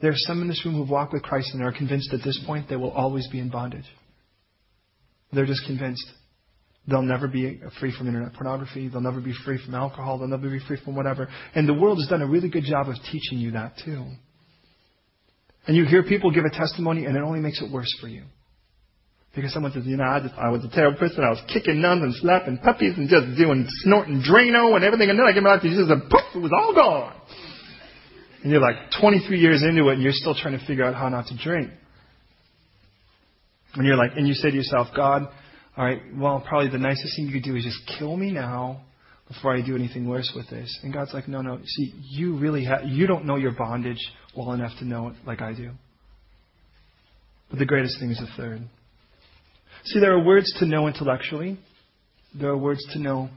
There 0.00 0.10
are 0.10 0.16
some 0.16 0.40
in 0.42 0.48
this 0.48 0.64
room 0.64 0.76
who've 0.76 0.88
walked 0.88 1.12
with 1.12 1.22
Christ 1.22 1.50
and 1.54 1.62
are 1.62 1.72
convinced 1.72 2.12
at 2.12 2.20
this 2.24 2.40
point 2.46 2.68
they 2.68 2.76
will 2.76 2.92
always 2.92 3.26
be 3.28 3.40
in 3.40 3.50
bondage. 3.50 3.84
They're 5.32 5.46
just 5.46 5.64
convinced. 5.66 6.06
They'll 6.86 7.02
never 7.02 7.28
be 7.28 7.60
free 7.80 7.92
from 7.96 8.06
internet 8.06 8.32
pornography. 8.32 8.88
They'll 8.88 9.02
never 9.02 9.20
be 9.20 9.34
free 9.44 9.60
from 9.62 9.74
alcohol. 9.74 10.18
They'll 10.18 10.28
never 10.28 10.48
be 10.48 10.60
free 10.66 10.78
from 10.82 10.96
whatever. 10.96 11.28
And 11.54 11.68
the 11.68 11.74
world 11.74 11.98
has 11.98 12.08
done 12.08 12.22
a 12.22 12.26
really 12.26 12.48
good 12.48 12.64
job 12.64 12.88
of 12.88 12.94
teaching 13.12 13.38
you 13.38 13.50
that 13.50 13.74
too. 13.84 14.06
And 15.66 15.76
you 15.76 15.84
hear 15.84 16.02
people 16.02 16.30
give 16.30 16.44
a 16.44 16.56
testimony 16.56 17.04
and 17.04 17.14
it 17.14 17.22
only 17.22 17.40
makes 17.40 17.60
it 17.60 17.70
worse 17.70 17.94
for 18.00 18.08
you. 18.08 18.22
Because 19.34 19.52
someone 19.52 19.72
says, 19.72 19.84
you 19.86 19.96
know, 19.96 20.04
I, 20.04 20.20
just, 20.20 20.34
I 20.34 20.48
was 20.48 20.64
a 20.64 20.68
terrible 20.74 20.98
person. 20.98 21.22
I 21.22 21.30
was 21.30 21.40
kicking 21.52 21.80
nuns 21.80 22.02
and 22.02 22.14
slapping 22.14 22.58
puppies 22.58 22.94
and 22.96 23.08
just 23.08 23.38
doing 23.38 23.66
snorting 23.84 24.22
Drano 24.22 24.74
and 24.74 24.84
everything. 24.84 25.10
And 25.10 25.18
then 25.18 25.26
I 25.26 25.32
came 25.32 25.46
out 25.46 25.62
to 25.62 25.68
Jesus 25.68 25.88
and 25.90 26.02
poof, 26.10 26.34
it 26.34 26.38
was 26.38 26.50
all 26.52 26.74
gone. 26.74 27.14
And 28.42 28.50
you're 28.52 28.60
like 28.60 28.76
23 29.00 29.38
years 29.38 29.62
into 29.62 29.88
it 29.88 29.94
and 29.94 30.02
you're 30.02 30.12
still 30.12 30.34
trying 30.34 30.58
to 30.58 30.66
figure 30.66 30.84
out 30.84 30.94
how 30.94 31.08
not 31.08 31.26
to 31.26 31.36
drink. 31.36 31.70
And 33.74 33.86
you're 33.86 33.96
like, 33.96 34.12
and 34.16 34.26
you 34.26 34.34
say 34.34 34.50
to 34.50 34.56
yourself, 34.56 34.88
God, 34.96 35.28
all 35.76 35.84
right, 35.84 36.00
well, 36.16 36.44
probably 36.46 36.70
the 36.70 36.78
nicest 36.78 37.14
thing 37.16 37.26
you 37.26 37.32
could 37.32 37.44
do 37.44 37.54
is 37.54 37.64
just 37.64 37.98
kill 37.98 38.16
me 38.16 38.32
now 38.32 38.82
before 39.28 39.54
I 39.54 39.60
do 39.60 39.76
anything 39.76 40.08
worse 40.08 40.32
with 40.34 40.48
this. 40.48 40.76
And 40.82 40.92
God's 40.92 41.12
like, 41.12 41.28
no, 41.28 41.42
no. 41.42 41.60
See, 41.64 41.94
you 42.02 42.38
really 42.38 42.64
have, 42.64 42.80
you 42.86 43.06
don't 43.06 43.26
know 43.26 43.36
your 43.36 43.52
bondage 43.52 44.00
well 44.36 44.52
enough 44.52 44.72
to 44.78 44.84
know 44.84 45.08
it 45.08 45.16
like 45.26 45.42
I 45.42 45.52
do. 45.52 45.70
But 47.50 47.58
the 47.58 47.66
greatest 47.66 48.00
thing 48.00 48.10
is 48.10 48.18
the 48.18 48.26
third. 48.36 48.62
See, 49.84 50.00
there 50.00 50.12
are 50.12 50.22
words 50.22 50.52
to 50.58 50.66
know 50.66 50.86
intellectually. 50.86 51.58
There 52.38 52.50
are 52.50 52.56
words 52.56 52.84
to 52.92 52.98
know 52.98 53.30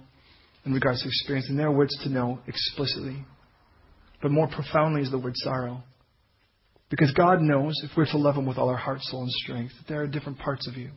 in 0.65 0.73
regards 0.73 1.01
to 1.01 1.07
experience, 1.07 1.49
and 1.49 1.57
there 1.57 1.67
are 1.67 1.75
words 1.75 1.97
to 2.03 2.09
know 2.09 2.39
explicitly. 2.47 3.17
But 4.21 4.31
more 4.31 4.47
profoundly 4.47 5.01
is 5.01 5.11
the 5.11 5.17
word 5.17 5.33
sorrow. 5.35 5.83
Because 6.89 7.11
God 7.13 7.41
knows 7.41 7.73
if 7.83 7.91
we're 7.95 8.05
to 8.05 8.17
love 8.17 8.35
Him 8.35 8.45
with 8.45 8.57
all 8.57 8.69
our 8.69 8.77
heart, 8.77 9.01
soul, 9.01 9.21
and 9.21 9.31
strength, 9.31 9.73
that 9.77 9.87
there 9.87 10.01
are 10.01 10.07
different 10.07 10.39
parts 10.39 10.67
of 10.67 10.75
you. 10.75 10.91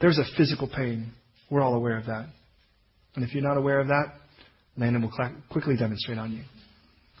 There's 0.00 0.18
a 0.18 0.24
physical 0.36 0.68
pain. 0.68 1.12
We're 1.50 1.62
all 1.62 1.74
aware 1.74 1.96
of 1.96 2.06
that. 2.06 2.26
And 3.14 3.24
if 3.24 3.32
you're 3.32 3.42
not 3.42 3.56
aware 3.56 3.80
of 3.80 3.88
that, 3.88 4.14
Landon 4.76 5.02
will 5.02 5.12
quickly 5.50 5.76
demonstrate 5.76 6.18
on 6.18 6.32
you. 6.32 6.42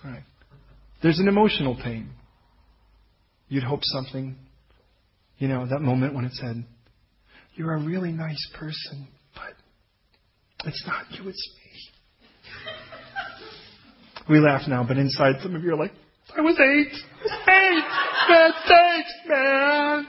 All 0.04 0.10
right. 0.10 0.22
There's 1.02 1.18
an 1.18 1.28
emotional 1.28 1.76
pain. 1.82 2.10
You'd 3.48 3.64
hope 3.64 3.80
something, 3.82 4.36
you 5.38 5.48
know, 5.48 5.66
that 5.66 5.80
moment 5.80 6.14
when 6.14 6.24
it 6.24 6.32
said, 6.34 6.64
You're 7.58 7.74
a 7.74 7.84
really 7.84 8.12
nice 8.12 8.48
person, 8.54 9.08
but 9.34 9.52
it's 10.64 10.84
not 10.86 11.06
you, 11.10 11.28
it's 11.28 11.50
me. 11.56 11.70
we 14.30 14.38
laugh 14.38 14.68
now, 14.68 14.84
but 14.86 14.96
inside 14.96 15.42
some 15.42 15.56
of 15.56 15.64
you 15.64 15.72
are 15.72 15.76
like, 15.76 15.90
I 16.36 16.40
was 16.40 16.56
eight. 16.56 16.92
Eight! 17.48 17.84
Man, 18.28 18.50
thanks, 18.68 19.10
man! 19.26 20.06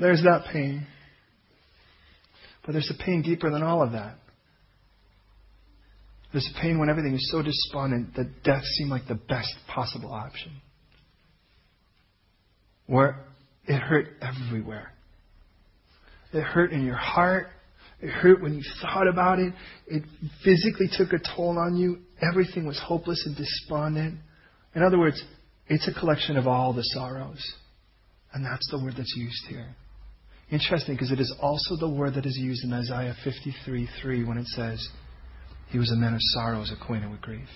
There's 0.00 0.22
that 0.22 0.46
pain. 0.50 0.86
But 2.64 2.72
there's 2.72 2.90
a 2.90 3.04
pain 3.04 3.20
deeper 3.20 3.50
than 3.50 3.62
all 3.62 3.82
of 3.82 3.92
that. 3.92 4.16
There's 6.32 6.50
a 6.56 6.60
pain 6.62 6.78
when 6.78 6.88
everything 6.88 7.12
is 7.12 7.28
so 7.30 7.42
despondent 7.42 8.14
that 8.14 8.42
death 8.42 8.64
seemed 8.78 8.88
like 8.88 9.06
the 9.06 9.16
best 9.16 9.54
possible 9.66 10.14
option. 10.14 10.62
Where 12.86 13.26
it 13.66 13.80
hurt 13.80 14.06
everywhere. 14.22 14.94
It 16.32 16.42
hurt 16.42 16.72
in 16.72 16.84
your 16.84 16.96
heart, 16.96 17.48
It 18.00 18.10
hurt 18.10 18.40
when 18.40 18.54
you 18.54 18.62
thought 18.80 19.08
about 19.08 19.38
it. 19.38 19.52
It 19.86 20.04
physically 20.44 20.88
took 20.92 21.12
a 21.12 21.36
toll 21.36 21.58
on 21.58 21.76
you. 21.76 21.98
Everything 22.22 22.66
was 22.66 22.78
hopeless 22.78 23.24
and 23.26 23.36
despondent. 23.36 24.18
In 24.74 24.82
other 24.82 24.98
words, 24.98 25.22
it's 25.66 25.88
a 25.88 25.98
collection 25.98 26.36
of 26.36 26.46
all 26.46 26.72
the 26.72 26.84
sorrows. 26.84 27.42
And 28.32 28.44
that's 28.44 28.68
the 28.70 28.78
word 28.78 28.94
that's 28.96 29.14
used 29.16 29.46
here. 29.48 29.74
Interesting 30.50 30.94
because 30.94 31.10
it 31.10 31.20
is 31.20 31.34
also 31.40 31.76
the 31.76 31.88
word 31.88 32.14
that 32.14 32.24
is 32.24 32.36
used 32.38 32.64
in 32.64 32.72
Isaiah 32.72 33.14
53 33.24 33.88
3 34.00 34.24
when 34.24 34.38
it 34.38 34.46
says, 34.46 34.86
He 35.70 35.78
was 35.78 35.90
a 35.90 35.96
man 35.96 36.14
of 36.14 36.20
sorrows, 36.34 36.72
acquainted 36.72 37.10
with 37.10 37.20
grief. 37.20 37.48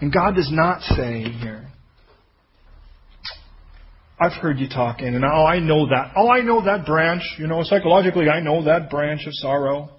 And 0.00 0.12
God 0.12 0.34
does 0.34 0.50
not 0.50 0.80
say 0.82 1.22
here, 1.22 1.68
I've 4.22 4.40
heard 4.40 4.58
you 4.58 4.68
talking, 4.68 5.08
and 5.08 5.24
oh, 5.24 5.44
I 5.44 5.58
know 5.58 5.88
that. 5.88 6.12
Oh, 6.16 6.28
I 6.28 6.42
know 6.42 6.64
that 6.64 6.86
branch. 6.86 7.22
You 7.38 7.46
know, 7.48 7.62
psychologically, 7.64 8.28
I 8.28 8.40
know 8.40 8.64
that 8.64 8.88
branch 8.88 9.26
of 9.26 9.32
sorrow. 9.34 9.90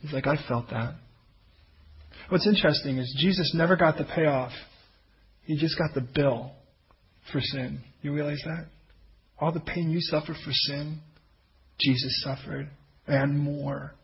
He's 0.00 0.12
like, 0.12 0.26
I 0.26 0.36
felt 0.48 0.70
that. 0.70 0.94
What's 2.30 2.46
interesting 2.46 2.98
is 2.98 3.14
Jesus 3.20 3.52
never 3.54 3.76
got 3.76 3.96
the 3.96 4.04
payoff. 4.04 4.52
He 5.44 5.56
just 5.56 5.78
got 5.78 5.94
the 5.94 6.00
bill 6.00 6.52
for 7.32 7.40
sin. 7.40 7.80
You 8.02 8.12
realize 8.12 8.42
that? 8.44 8.66
All 9.38 9.52
the 9.52 9.60
pain 9.60 9.90
you 9.90 10.00
suffered 10.00 10.36
for 10.44 10.52
sin, 10.52 11.00
Jesus 11.80 12.22
suffered, 12.24 12.68
and 13.06 13.38
more. 13.38 13.94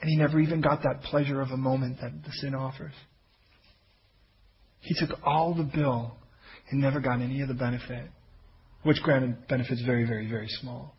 And 0.00 0.08
he 0.08 0.16
never 0.16 0.38
even 0.40 0.60
got 0.60 0.82
that 0.82 1.02
pleasure 1.02 1.40
of 1.40 1.50
a 1.50 1.56
moment 1.56 1.98
that 2.00 2.12
the 2.24 2.32
sin 2.32 2.54
offers. 2.54 2.94
He 4.80 4.94
took 4.94 5.18
all 5.24 5.54
the 5.54 5.62
bill 5.62 6.16
and 6.70 6.80
never 6.80 7.00
got 7.00 7.20
any 7.20 7.40
of 7.42 7.48
the 7.48 7.54
benefit, 7.54 8.08
which 8.82 9.02
granted 9.02 9.48
benefits 9.48 9.82
very, 9.84 10.04
very, 10.04 10.28
very 10.28 10.48
small. 10.48 10.94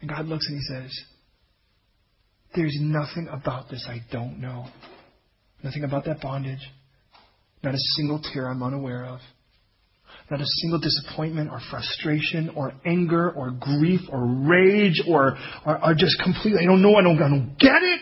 And 0.00 0.08
God 0.08 0.26
looks 0.26 0.46
and 0.48 0.56
he 0.56 0.62
says, 0.62 1.00
There's 2.54 2.76
nothing 2.80 3.28
about 3.30 3.68
this 3.70 3.86
I 3.88 4.00
don't 4.12 4.40
know. 4.40 4.66
Nothing 5.62 5.84
about 5.84 6.04
that 6.04 6.20
bondage. 6.20 6.60
Not 7.62 7.74
a 7.74 7.78
single 7.96 8.20
tear 8.32 8.48
I'm 8.48 8.62
unaware 8.62 9.04
of. 9.04 9.20
Not 10.30 10.40
a 10.40 10.46
single 10.60 10.78
disappointment 10.78 11.50
or 11.50 11.60
frustration 11.70 12.50
or 12.54 12.72
anger 12.84 13.30
or 13.30 13.50
grief 13.50 14.00
or 14.10 14.26
rage 14.26 15.02
or, 15.08 15.36
or, 15.66 15.84
or 15.84 15.94
just 15.94 16.20
completely, 16.22 16.60
I 16.62 16.66
don't 16.66 16.82
know, 16.82 16.94
I 16.94 17.02
don't, 17.02 17.16
I 17.16 17.28
don't 17.28 17.56
get 17.58 17.82
it. 17.82 18.00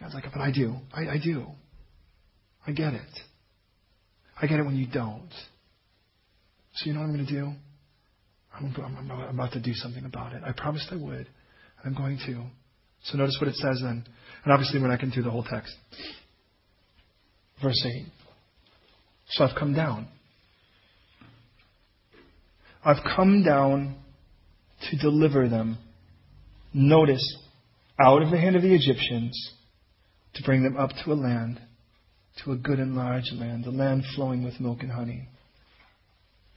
God's 0.00 0.14
like, 0.14 0.24
but 0.32 0.40
I 0.40 0.50
do. 0.50 0.76
I, 0.92 1.14
I 1.14 1.18
do. 1.22 1.46
I 2.66 2.72
get 2.72 2.94
it. 2.94 3.20
I 4.40 4.46
get 4.46 4.58
it 4.58 4.64
when 4.64 4.76
you 4.76 4.86
don't. 4.86 5.30
So 6.74 6.86
you 6.86 6.94
know 6.94 7.00
what 7.00 7.06
I'm 7.06 7.14
going 7.14 7.26
to 7.26 7.32
do? 7.32 7.52
I'm, 8.54 8.74
I'm, 8.84 9.10
I'm 9.10 9.34
about 9.34 9.52
to 9.52 9.60
do 9.60 9.74
something 9.74 10.04
about 10.04 10.32
it. 10.32 10.42
I 10.44 10.52
promised 10.52 10.88
I 10.90 10.96
would. 10.96 11.26
I'm 11.84 11.94
going 11.94 12.18
to. 12.26 12.44
So 13.04 13.18
notice 13.18 13.36
what 13.40 13.48
it 13.48 13.56
says 13.56 13.80
then. 13.82 14.04
And 14.44 14.52
obviously 14.52 14.80
we're 14.80 14.88
not 14.88 15.00
going 15.00 15.12
through 15.12 15.24
the 15.24 15.30
whole 15.30 15.44
text. 15.44 15.74
Verse 17.62 17.84
8. 17.84 18.06
So 19.30 19.44
I've 19.44 19.56
come 19.58 19.74
down. 19.74 20.08
I've 22.84 23.04
come 23.14 23.42
down 23.44 23.96
to 24.90 24.96
deliver 24.96 25.48
them. 25.48 25.78
Notice, 26.72 27.36
out 28.00 28.22
of 28.22 28.30
the 28.30 28.38
hand 28.38 28.56
of 28.56 28.62
the 28.62 28.74
Egyptians, 28.74 29.52
to 30.34 30.42
bring 30.44 30.62
them 30.62 30.76
up 30.76 30.90
to 31.04 31.12
a 31.12 31.14
land 31.14 31.60
to 32.44 32.52
a 32.52 32.56
good 32.56 32.78
and 32.78 32.96
large 32.96 33.30
land, 33.32 33.66
a 33.66 33.70
land 33.70 34.04
flowing 34.14 34.44
with 34.44 34.60
milk 34.60 34.78
and 34.80 34.92
honey. 34.92 35.28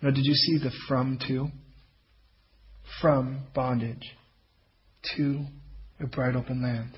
Now, 0.01 0.11
did 0.11 0.25
you 0.25 0.33
see 0.33 0.57
the 0.57 0.71
from 0.87 1.19
to? 1.27 1.47
From 3.01 3.41
bondage 3.55 4.15
to 5.15 5.45
a 5.99 6.07
bright 6.07 6.35
open 6.35 6.61
land. 6.61 6.97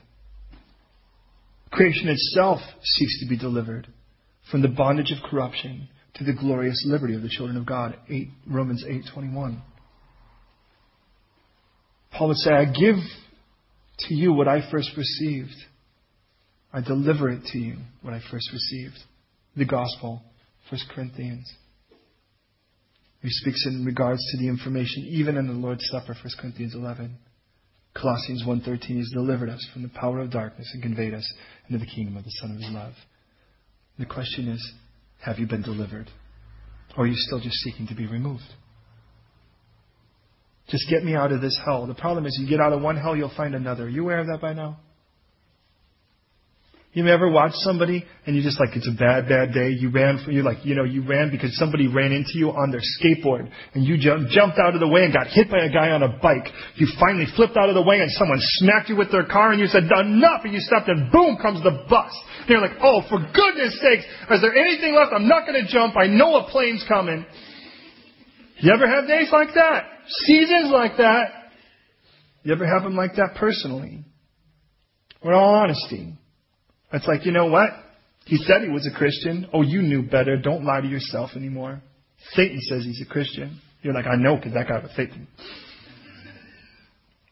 Creation 1.71 2.07
itself 2.07 2.59
seeks 2.81 3.19
to 3.19 3.27
be 3.29 3.38
delivered 3.38 3.88
from 4.49 4.61
the 4.61 4.67
bondage 4.67 5.11
of 5.11 5.29
corruption 5.29 5.89
to 6.15 6.23
the 6.23 6.33
glorious 6.33 6.83
liberty 6.88 7.15
of 7.15 7.21
the 7.21 7.29
children 7.29 7.57
of 7.57 7.65
God. 7.65 7.97
8, 8.09 8.29
Romans 8.47 8.83
8:21. 8.83 9.61
Paul 12.11 12.29
would 12.29 12.38
say, 12.38 12.51
"I 12.51 12.65
give 12.65 12.95
to 13.99 14.13
you 14.13 14.31
what 14.33 14.47
I 14.47 14.69
first 14.71 14.95
received." 14.95 15.55
I 16.76 16.82
deliver 16.82 17.30
it 17.30 17.41
to 17.53 17.57
you, 17.57 17.78
what 18.01 18.13
I 18.13 18.19
first 18.30 18.49
received. 18.51 18.97
The 19.55 19.63
gospel, 19.63 20.21
1 20.69 20.82
Corinthians. 20.93 21.49
He 23.21 23.30
speaks 23.30 23.65
in 23.65 23.86
regards 23.86 24.21
to 24.32 24.38
the 24.38 24.49
information, 24.49 25.05
even 25.07 25.38
in 25.38 25.47
the 25.47 25.53
Lord's 25.53 25.88
Supper, 25.89 26.13
1 26.13 26.34
Corinthians 26.38 26.76
11. 26.76 27.15
Colossians 27.93 28.43
1.13, 28.45 28.84
He's 28.84 29.09
delivered 29.13 29.47
us 29.47 29.65
from 29.71 29.84
the 29.84 29.89
power 29.89 30.19
of 30.19 30.32
darkness 30.32 30.69
and 30.73 30.84
conveyed 30.84 31.13
us 31.13 31.26
into 31.69 31.80
the 31.80 31.89
kingdom 31.89 32.17
of 32.17 32.26
the 32.26 32.32
Son 32.41 32.51
of 32.51 32.57
His 32.57 32.69
love. 32.69 32.93
The 33.97 34.05
question 34.05 34.49
is, 34.49 34.73
have 35.21 35.39
you 35.39 35.47
been 35.47 35.61
delivered? 35.61 36.09
Or 36.97 37.05
are 37.05 37.07
you 37.07 37.15
still 37.15 37.39
just 37.39 37.55
seeking 37.59 37.88
to 37.88 37.95
be 37.95 38.05
removed? 38.05 38.43
Just 40.67 40.89
get 40.89 41.05
me 41.05 41.15
out 41.15 41.32
of 41.32 41.39
this 41.39 41.57
hell. 41.65 41.88
The 41.88 41.95
problem 41.95 42.26
is 42.26 42.38
you 42.38 42.49
get 42.49 42.59
out 42.59 42.73
of 42.73 42.82
one 42.82 42.97
hell, 42.97 43.15
you'll 43.15 43.32
find 43.38 43.55
another. 43.55 43.86
Are 43.86 43.89
you 43.89 44.03
aware 44.03 44.19
of 44.19 44.28
that 44.28 44.41
by 44.41 44.51
now? 44.51 44.80
You 46.95 47.05
ever 47.11 47.27
watch 47.29 47.51
somebody 47.55 48.05
and 48.25 48.37
you 48.37 48.41
just 48.41 48.57
like 48.57 48.71
it's 48.71 48.87
a 48.87 48.95
bad, 48.95 49.27
bad 49.27 49.51
day. 49.51 49.67
You 49.67 49.91
ran 49.91 50.23
for 50.23 50.31
you 50.31 50.43
like 50.43 50.63
you 50.63 50.75
know 50.75 50.85
you 50.85 51.03
ran 51.03 51.29
because 51.29 51.51
somebody 51.59 51.91
ran 51.91 52.13
into 52.13 52.39
you 52.39 52.51
on 52.55 52.71
their 52.71 52.79
skateboard 52.79 53.51
and 53.73 53.83
you 53.83 53.97
jumped 53.99 54.31
jumped 54.31 54.57
out 54.57 54.75
of 54.75 54.79
the 54.79 54.87
way 54.87 55.03
and 55.03 55.11
got 55.11 55.27
hit 55.27 55.51
by 55.51 55.59
a 55.65 55.69
guy 55.69 55.91
on 55.91 56.03
a 56.03 56.17
bike. 56.23 56.47
You 56.75 56.87
finally 56.97 57.27
flipped 57.35 57.57
out 57.57 57.67
of 57.67 57.75
the 57.75 57.81
way 57.81 57.99
and 57.99 58.09
someone 58.11 58.39
smacked 58.63 58.87
you 58.87 58.95
with 58.95 59.11
their 59.11 59.25
car 59.25 59.51
and 59.51 59.59
you 59.59 59.67
said 59.67 59.83
enough 59.83 60.47
and 60.47 60.53
you 60.53 60.61
stopped 60.61 60.87
and 60.87 61.11
boom 61.11 61.35
comes 61.35 61.61
the 61.63 61.83
bus. 61.91 62.15
And 62.39 62.49
you're 62.49 62.61
like 62.61 62.79
oh 62.79 63.03
for 63.09 63.19
goodness 63.19 63.75
sakes 63.83 64.07
is 64.31 64.39
there 64.39 64.55
anything 64.55 64.95
left? 64.95 65.11
I'm 65.11 65.27
not 65.27 65.45
going 65.45 65.59
to 65.59 65.67
jump. 65.67 65.97
I 65.97 66.07
know 66.07 66.47
a 66.47 66.49
plane's 66.49 66.85
coming. 66.87 67.25
You 68.59 68.71
ever 68.71 68.87
have 68.87 69.05
days 69.05 69.27
like 69.33 69.53
that? 69.53 69.83
Seasons 70.23 70.71
like 70.71 70.95
that? 70.95 71.51
You 72.43 72.53
ever 72.53 72.65
have 72.65 72.83
them 72.83 72.95
like 72.95 73.15
that 73.15 73.35
personally? 73.35 74.05
In 75.21 75.33
all 75.33 75.55
honesty. 75.55 76.17
It's 76.95 77.07
like, 77.07 77.25
you 77.25 77.31
know 77.31 77.47
what? 77.47 77.69
He 78.25 78.37
said 78.37 78.63
he 78.63 78.69
was 78.69 78.89
a 78.91 78.97
Christian. 78.97 79.47
Oh, 79.53 79.61
you 79.61 79.81
knew 79.81 80.01
better. 80.01 80.37
Don't 80.37 80.63
lie 80.63 80.81
to 80.81 80.87
yourself 80.87 81.31
anymore. 81.35 81.81
Satan 82.31 82.59
says 82.61 82.83
he's 82.83 83.01
a 83.01 83.05
Christian. 83.05 83.59
You're 83.81 83.93
like, 83.93 84.07
I 84.07 84.15
know 84.15 84.37
because 84.37 84.53
that 84.53 84.67
guy 84.67 84.79
was 84.79 84.91
Satan. 84.95 85.27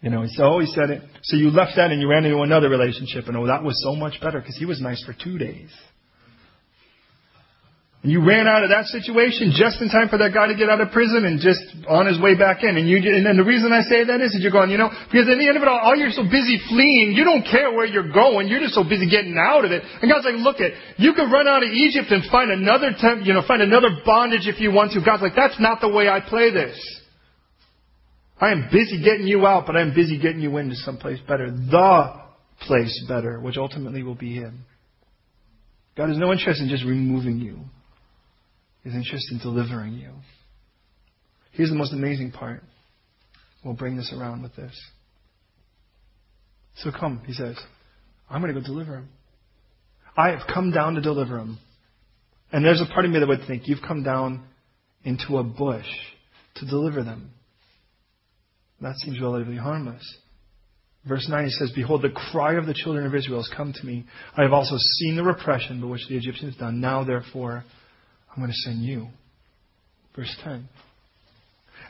You 0.01 0.09
know, 0.09 0.21
he 0.21 0.27
said, 0.27 0.43
oh, 0.43 0.59
he 0.59 0.67
said 0.67 0.89
it. 0.89 1.01
So 1.23 1.37
you 1.37 1.49
left 1.49 1.77
that 1.77 1.91
and 1.91 2.01
you 2.01 2.09
ran 2.09 2.25
into 2.25 2.41
another 2.41 2.67
relationship 2.67 3.27
and 3.27 3.37
oh, 3.37 3.47
that 3.47 3.63
was 3.63 3.81
so 3.83 3.95
much 3.95 4.19
better 4.21 4.39
because 4.39 4.57
he 4.57 4.65
was 4.65 4.81
nice 4.81 5.01
for 5.03 5.13
two 5.13 5.37
days. 5.37 5.69
And 8.03 8.11
you 8.11 8.19
ran 8.19 8.51
out 8.51 8.67
of 8.67 8.69
that 8.75 8.91
situation 8.91 9.55
just 9.55 9.79
in 9.79 9.87
time 9.87 10.11
for 10.11 10.19
that 10.19 10.35
guy 10.35 10.51
to 10.51 10.59
get 10.59 10.67
out 10.67 10.83
of 10.83 10.91
prison 10.91 11.23
and 11.23 11.39
just 11.39 11.63
on 11.87 12.03
his 12.03 12.19
way 12.19 12.35
back 12.35 12.59
in. 12.59 12.75
And 12.75 12.83
you, 12.83 12.99
and 12.99 13.23
then 13.23 13.39
the 13.39 13.47
reason 13.47 13.71
I 13.71 13.79
say 13.87 14.03
that 14.03 14.19
is, 14.19 14.35
is 14.35 14.43
you're 14.43 14.51
going, 14.51 14.75
you 14.75 14.77
know, 14.77 14.91
because 15.07 15.31
at 15.31 15.39
the 15.39 15.47
end 15.47 15.55
of 15.55 15.63
it 15.63 15.71
all, 15.71 15.79
all 15.79 15.95
you're 15.95 16.11
so 16.11 16.27
busy 16.27 16.59
fleeing, 16.67 17.15
you 17.15 17.23
don't 17.23 17.47
care 17.47 17.71
where 17.71 17.87
you're 17.87 18.11
going. 18.11 18.51
You're 18.51 18.59
just 18.59 18.75
so 18.75 18.83
busy 18.83 19.07
getting 19.07 19.39
out 19.39 19.63
of 19.63 19.71
it. 19.71 19.87
And 20.03 20.11
God's 20.11 20.27
like, 20.27 20.35
look 20.35 20.59
at, 20.59 20.75
you 20.99 21.15
can 21.15 21.31
run 21.31 21.47
out 21.47 21.63
of 21.63 21.71
Egypt 21.71 22.11
and 22.11 22.27
find 22.27 22.51
another 22.51 22.91
temp, 22.99 23.23
you 23.23 23.31
know, 23.31 23.41
find 23.47 23.63
another 23.63 24.03
bondage 24.03 24.51
if 24.51 24.59
you 24.59 24.75
want 24.75 24.91
to. 24.91 24.99
God's 24.99 25.23
like, 25.23 25.39
that's 25.39 25.55
not 25.63 25.79
the 25.79 25.87
way 25.87 26.11
I 26.11 26.19
play 26.19 26.51
this. 26.51 26.75
I 28.35 28.51
am 28.51 28.67
busy 28.67 28.99
getting 28.99 29.31
you 29.31 29.47
out, 29.47 29.63
but 29.63 29.79
I'm 29.79 29.95
busy 29.95 30.19
getting 30.19 30.43
you 30.43 30.51
into 30.57 30.75
someplace 30.75 31.23
better. 31.23 31.49
The 31.51 32.19
place 32.67 32.91
better, 33.07 33.39
which 33.39 33.55
ultimately 33.55 34.03
will 34.03 34.19
be 34.19 34.35
Him. 34.35 34.65
God 35.95 36.09
has 36.09 36.17
no 36.17 36.33
interest 36.33 36.59
in 36.59 36.67
just 36.67 36.83
removing 36.83 37.39
you 37.39 37.63
is 38.85 38.93
interested 38.93 39.31
in 39.31 39.39
delivering 39.39 39.93
you. 39.93 40.11
Here's 41.51 41.69
the 41.69 41.75
most 41.75 41.93
amazing 41.93 42.31
part. 42.31 42.63
We'll 43.63 43.75
bring 43.75 43.95
this 43.95 44.13
around 44.15 44.43
with 44.43 44.55
this. 44.55 44.77
So 46.77 46.91
come, 46.91 47.21
he 47.25 47.33
says. 47.33 47.57
I'm 48.29 48.41
going 48.41 48.53
to 48.53 48.59
go 48.59 48.65
deliver 48.65 48.97
him. 48.97 49.09
I 50.17 50.29
have 50.29 50.41
come 50.51 50.71
down 50.71 50.95
to 50.95 51.01
deliver 51.01 51.37
him. 51.37 51.57
And 52.51 52.63
there's 52.63 52.81
a 52.81 52.91
part 52.91 53.05
of 53.05 53.11
me 53.11 53.19
that 53.19 53.27
would 53.27 53.47
think, 53.47 53.67
you've 53.67 53.81
come 53.85 54.03
down 54.03 54.43
into 55.03 55.37
a 55.37 55.43
bush 55.43 55.87
to 56.55 56.65
deliver 56.65 57.03
them. 57.03 57.31
That 58.81 58.95
seems 58.97 59.19
relatively 59.19 59.57
harmless. 59.57 60.03
Verse 61.07 61.27
9 61.29 61.45
he 61.45 61.51
says, 61.51 61.71
Behold, 61.75 62.01
the 62.01 62.09
cry 62.09 62.55
of 62.55 62.65
the 62.65 62.73
children 62.73 63.05
of 63.05 63.15
Israel 63.15 63.39
has 63.39 63.51
come 63.55 63.73
to 63.73 63.85
me. 63.85 64.05
I 64.37 64.43
have 64.43 64.53
also 64.53 64.75
seen 64.77 65.15
the 65.15 65.23
repression 65.23 65.81
by 65.81 65.87
which 65.87 66.07
the 66.07 66.17
Egyptians 66.17 66.55
done. 66.57 66.79
Now, 66.79 67.03
therefore, 67.03 67.63
I'm 68.35 68.41
going 68.41 68.51
to 68.51 68.57
send 68.57 68.83
you. 68.83 69.07
Verse 70.15 70.35
10. 70.43 70.67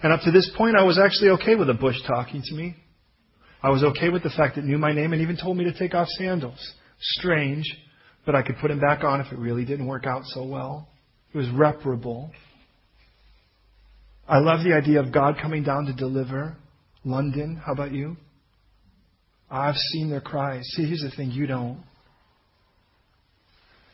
And 0.01 0.11
up 0.11 0.21
to 0.25 0.31
this 0.31 0.51
point, 0.57 0.75
I 0.77 0.83
was 0.83 0.99
actually 0.99 1.29
okay 1.31 1.55
with 1.55 1.67
the 1.67 1.73
bush 1.73 1.95
talking 2.05 2.41
to 2.43 2.55
me. 2.55 2.75
I 3.61 3.69
was 3.69 3.83
okay 3.83 4.09
with 4.09 4.23
the 4.23 4.29
fact 4.29 4.55
that 4.55 4.61
it 4.61 4.67
knew 4.67 4.77
my 4.77 4.91
name 4.91 5.13
and 5.13 5.21
even 5.21 5.37
told 5.37 5.55
me 5.55 5.63
to 5.63 5.77
take 5.77 5.93
off 5.93 6.09
sandals. 6.09 6.59
Strange, 6.99 7.63
but 8.25 8.35
I 8.35 8.41
could 8.41 8.57
put 8.57 8.67
them 8.67 8.79
back 8.79 9.03
on 9.05 9.21
if 9.21 9.31
it 9.31 9.39
really 9.39 9.63
didn't 9.63 9.87
work 9.87 10.05
out 10.05 10.23
so 10.25 10.43
well. 10.43 10.89
It 11.33 11.37
was 11.37 11.47
reparable. 11.47 12.31
I 14.27 14.39
love 14.39 14.65
the 14.65 14.73
idea 14.73 14.99
of 14.99 15.13
God 15.13 15.37
coming 15.41 15.63
down 15.63 15.85
to 15.85 15.93
deliver. 15.93 16.57
London, 17.05 17.61
how 17.65 17.71
about 17.71 17.93
you? 17.93 18.17
I've 19.49 19.75
seen 19.75 20.09
their 20.09 20.21
cries. 20.21 20.63
See, 20.75 20.85
here's 20.85 21.01
the 21.01 21.15
thing 21.15 21.31
you 21.31 21.47
don't. 21.47 21.83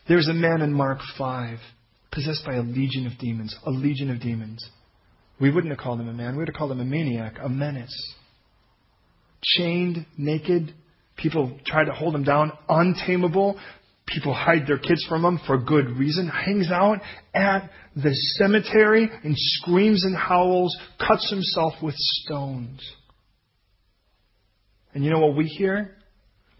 There's 0.08 0.28
a 0.28 0.34
man 0.34 0.62
in 0.62 0.74
Mark 0.74 1.00
5 1.18 1.60
possessed 2.12 2.46
by 2.46 2.56
a 2.56 2.62
legion 2.62 3.08
of 3.08 3.18
demons. 3.20 3.56
A 3.66 3.72
legion 3.72 4.10
of 4.10 4.20
demons. 4.20 4.68
We 5.40 5.52
wouldn't 5.52 5.72
have 5.72 5.80
called 5.82 6.00
him 6.00 6.10
a 6.10 6.14
man. 6.14 6.34
We 6.34 6.40
would 6.40 6.50
have 6.50 6.56
called 6.56 6.72
him 6.72 6.80
a 6.80 6.86
maniac, 6.86 7.36
a 7.42 7.50
menace. 7.50 8.14
Chained, 9.42 10.06
naked. 10.18 10.74
People 11.16 11.58
try 11.66 11.86
to 11.86 11.92
hold 11.92 12.16
him 12.16 12.24
down. 12.24 12.52
Untamable. 12.68 13.58
People 14.06 14.34
hide 14.34 14.66
their 14.68 14.80
kids 14.80 15.06
from 15.08 15.24
him 15.24 15.40
for 15.46 15.58
good 15.58 15.98
reason. 15.98 16.28
Hangs 16.28 16.72
out 16.72 17.00
at 17.34 17.70
the 17.96 18.14
cemetery 18.38 19.10
and 19.24 19.36
screams 19.38 20.04
and 20.04 20.16
howls, 20.16 20.76
cuts 21.00 21.30
himself 21.30 21.74
with 21.82 21.96
stones. 21.96 22.80
And 24.94 25.04
you 25.04 25.12
know 25.12 25.20
what 25.20 25.38
we 25.38 25.46
hear? 25.46 25.96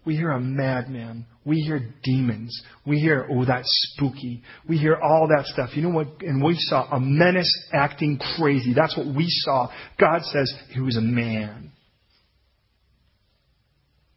We 0.04 0.16
hear 0.16 0.30
a 0.30 0.40
madman. 0.40 1.26
We 1.44 1.56
hear 1.56 1.80
demons. 2.02 2.62
We 2.86 2.98
hear, 2.98 3.26
oh, 3.30 3.44
that's 3.44 3.68
spooky. 3.94 4.42
We 4.68 4.78
hear 4.78 4.96
all 4.96 5.28
that 5.28 5.46
stuff. 5.46 5.70
You 5.74 5.82
know 5.82 5.90
what? 5.90 6.08
And 6.20 6.42
we 6.42 6.54
saw 6.56 6.88
a 6.90 7.00
menace 7.00 7.68
acting 7.72 8.18
crazy. 8.36 8.72
That's 8.74 8.96
what 8.96 9.06
we 9.06 9.26
saw. 9.28 9.68
God 9.98 10.22
says 10.22 10.52
he 10.72 10.80
was 10.80 10.96
a 10.96 11.02
man. 11.02 11.72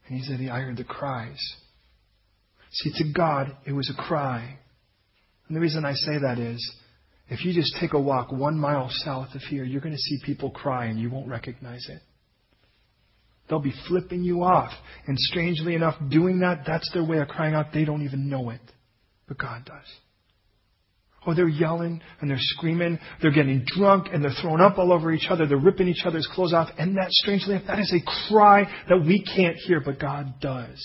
And 0.07 0.17
he 0.17 0.23
said, 0.23 0.39
I 0.49 0.59
heard 0.61 0.77
the 0.77 0.83
cries. 0.83 1.39
See, 2.71 2.91
to 3.03 3.13
God, 3.13 3.55
it 3.65 3.73
was 3.73 3.89
a 3.89 4.01
cry. 4.01 4.57
And 5.47 5.55
the 5.55 5.61
reason 5.61 5.85
I 5.85 5.93
say 5.93 6.19
that 6.21 6.39
is, 6.39 6.75
if 7.29 7.45
you 7.45 7.53
just 7.53 7.75
take 7.79 7.93
a 7.93 7.99
walk 7.99 8.31
one 8.31 8.57
mile 8.57 8.89
south 8.89 9.35
of 9.35 9.41
here, 9.41 9.63
you're 9.63 9.81
going 9.81 9.95
to 9.95 9.99
see 9.99 10.19
people 10.25 10.51
cry 10.51 10.85
and 10.85 10.99
you 10.99 11.09
won't 11.09 11.27
recognize 11.27 11.87
it. 11.89 12.01
They'll 13.49 13.59
be 13.59 13.73
flipping 13.87 14.23
you 14.23 14.43
off. 14.43 14.71
And 15.07 15.17
strangely 15.19 15.75
enough, 15.75 15.95
doing 16.09 16.39
that, 16.39 16.63
that's 16.65 16.89
their 16.93 17.03
way 17.03 17.17
of 17.17 17.27
crying 17.27 17.53
out. 17.53 17.67
They 17.73 17.85
don't 17.85 18.03
even 18.03 18.29
know 18.29 18.49
it. 18.49 18.61
But 19.27 19.37
God 19.37 19.65
does. 19.65 19.85
Oh, 21.25 21.33
they're 21.33 21.47
yelling 21.47 22.01
and 22.19 22.29
they're 22.29 22.37
screaming. 22.39 22.99
They're 23.21 23.31
getting 23.31 23.63
drunk 23.65 24.07
and 24.11 24.23
they're 24.23 24.33
throwing 24.41 24.59
up 24.59 24.77
all 24.77 24.91
over 24.91 25.11
each 25.11 25.27
other. 25.29 25.45
They're 25.45 25.57
ripping 25.57 25.87
each 25.87 26.05
other's 26.05 26.27
clothes 26.33 26.53
off. 26.53 26.69
And 26.77 26.97
that, 26.97 27.11
strangely 27.11 27.55
enough, 27.55 27.67
that 27.67 27.79
is 27.79 27.93
a 27.93 28.29
cry 28.29 28.65
that 28.89 28.99
we 29.05 29.23
can't 29.23 29.55
hear, 29.55 29.79
but 29.79 29.99
God 29.99 30.35
does. 30.41 30.83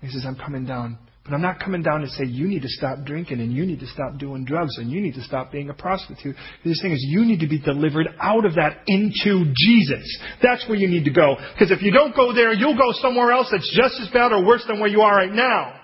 He 0.00 0.08
says, 0.08 0.24
I'm 0.26 0.36
coming 0.36 0.64
down 0.64 0.98
but 1.28 1.34
I'm 1.34 1.42
not 1.42 1.60
coming 1.60 1.82
down 1.82 2.00
to 2.00 2.08
say 2.08 2.24
you 2.24 2.48
need 2.48 2.62
to 2.62 2.68
stop 2.68 3.04
drinking 3.04 3.40
and 3.40 3.52
you 3.52 3.66
need 3.66 3.80
to 3.80 3.86
stop 3.86 4.16
doing 4.16 4.46
drugs 4.46 4.78
and 4.78 4.90
you 4.90 5.02
need 5.02 5.12
to 5.14 5.22
stop 5.22 5.52
being 5.52 5.68
a 5.68 5.74
prostitute. 5.74 6.34
This 6.64 6.80
thing 6.80 6.92
is 6.92 7.04
you 7.06 7.26
need 7.26 7.40
to 7.40 7.46
be 7.46 7.58
delivered 7.58 8.08
out 8.18 8.46
of 8.46 8.54
that 8.54 8.78
into 8.86 9.52
Jesus. 9.54 10.18
That's 10.42 10.66
where 10.66 10.78
you 10.78 10.88
need 10.88 11.04
to 11.04 11.12
go. 11.12 11.36
Because 11.52 11.70
if 11.70 11.82
you 11.82 11.92
don't 11.92 12.16
go 12.16 12.32
there, 12.32 12.54
you'll 12.54 12.78
go 12.78 12.92
somewhere 13.02 13.30
else 13.30 13.48
that's 13.52 13.76
just 13.76 14.00
as 14.00 14.08
bad 14.08 14.32
or 14.32 14.42
worse 14.42 14.64
than 14.66 14.80
where 14.80 14.88
you 14.88 15.02
are 15.02 15.14
right 15.14 15.32
now. 15.32 15.78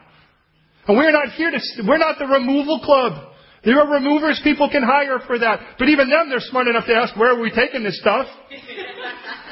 And 0.89 0.97
we're 0.97 1.13
not 1.13 1.29
here 1.33 1.51
to, 1.51 1.59
we're 1.87 1.99
not 1.99 2.19
the 2.19 2.27
removal 2.27 2.81
club. 2.83 3.35
There 3.67 3.79
are 3.79 3.93
removers 3.93 4.41
people 4.43 4.71
can 4.71 4.83
hire 4.83 5.19
for 5.27 5.39
that. 5.39 5.77
But 5.79 5.91
even 5.91 6.09
them, 6.09 6.31
they're 6.31 6.41
smart 6.41 6.69
enough 6.69 6.87
to 6.87 6.95
ask, 6.95 7.15
where 7.17 7.37
are 7.37 7.41
we 7.41 7.51
taking 7.51 7.83
this 7.83 8.01
stuff? 8.01 8.27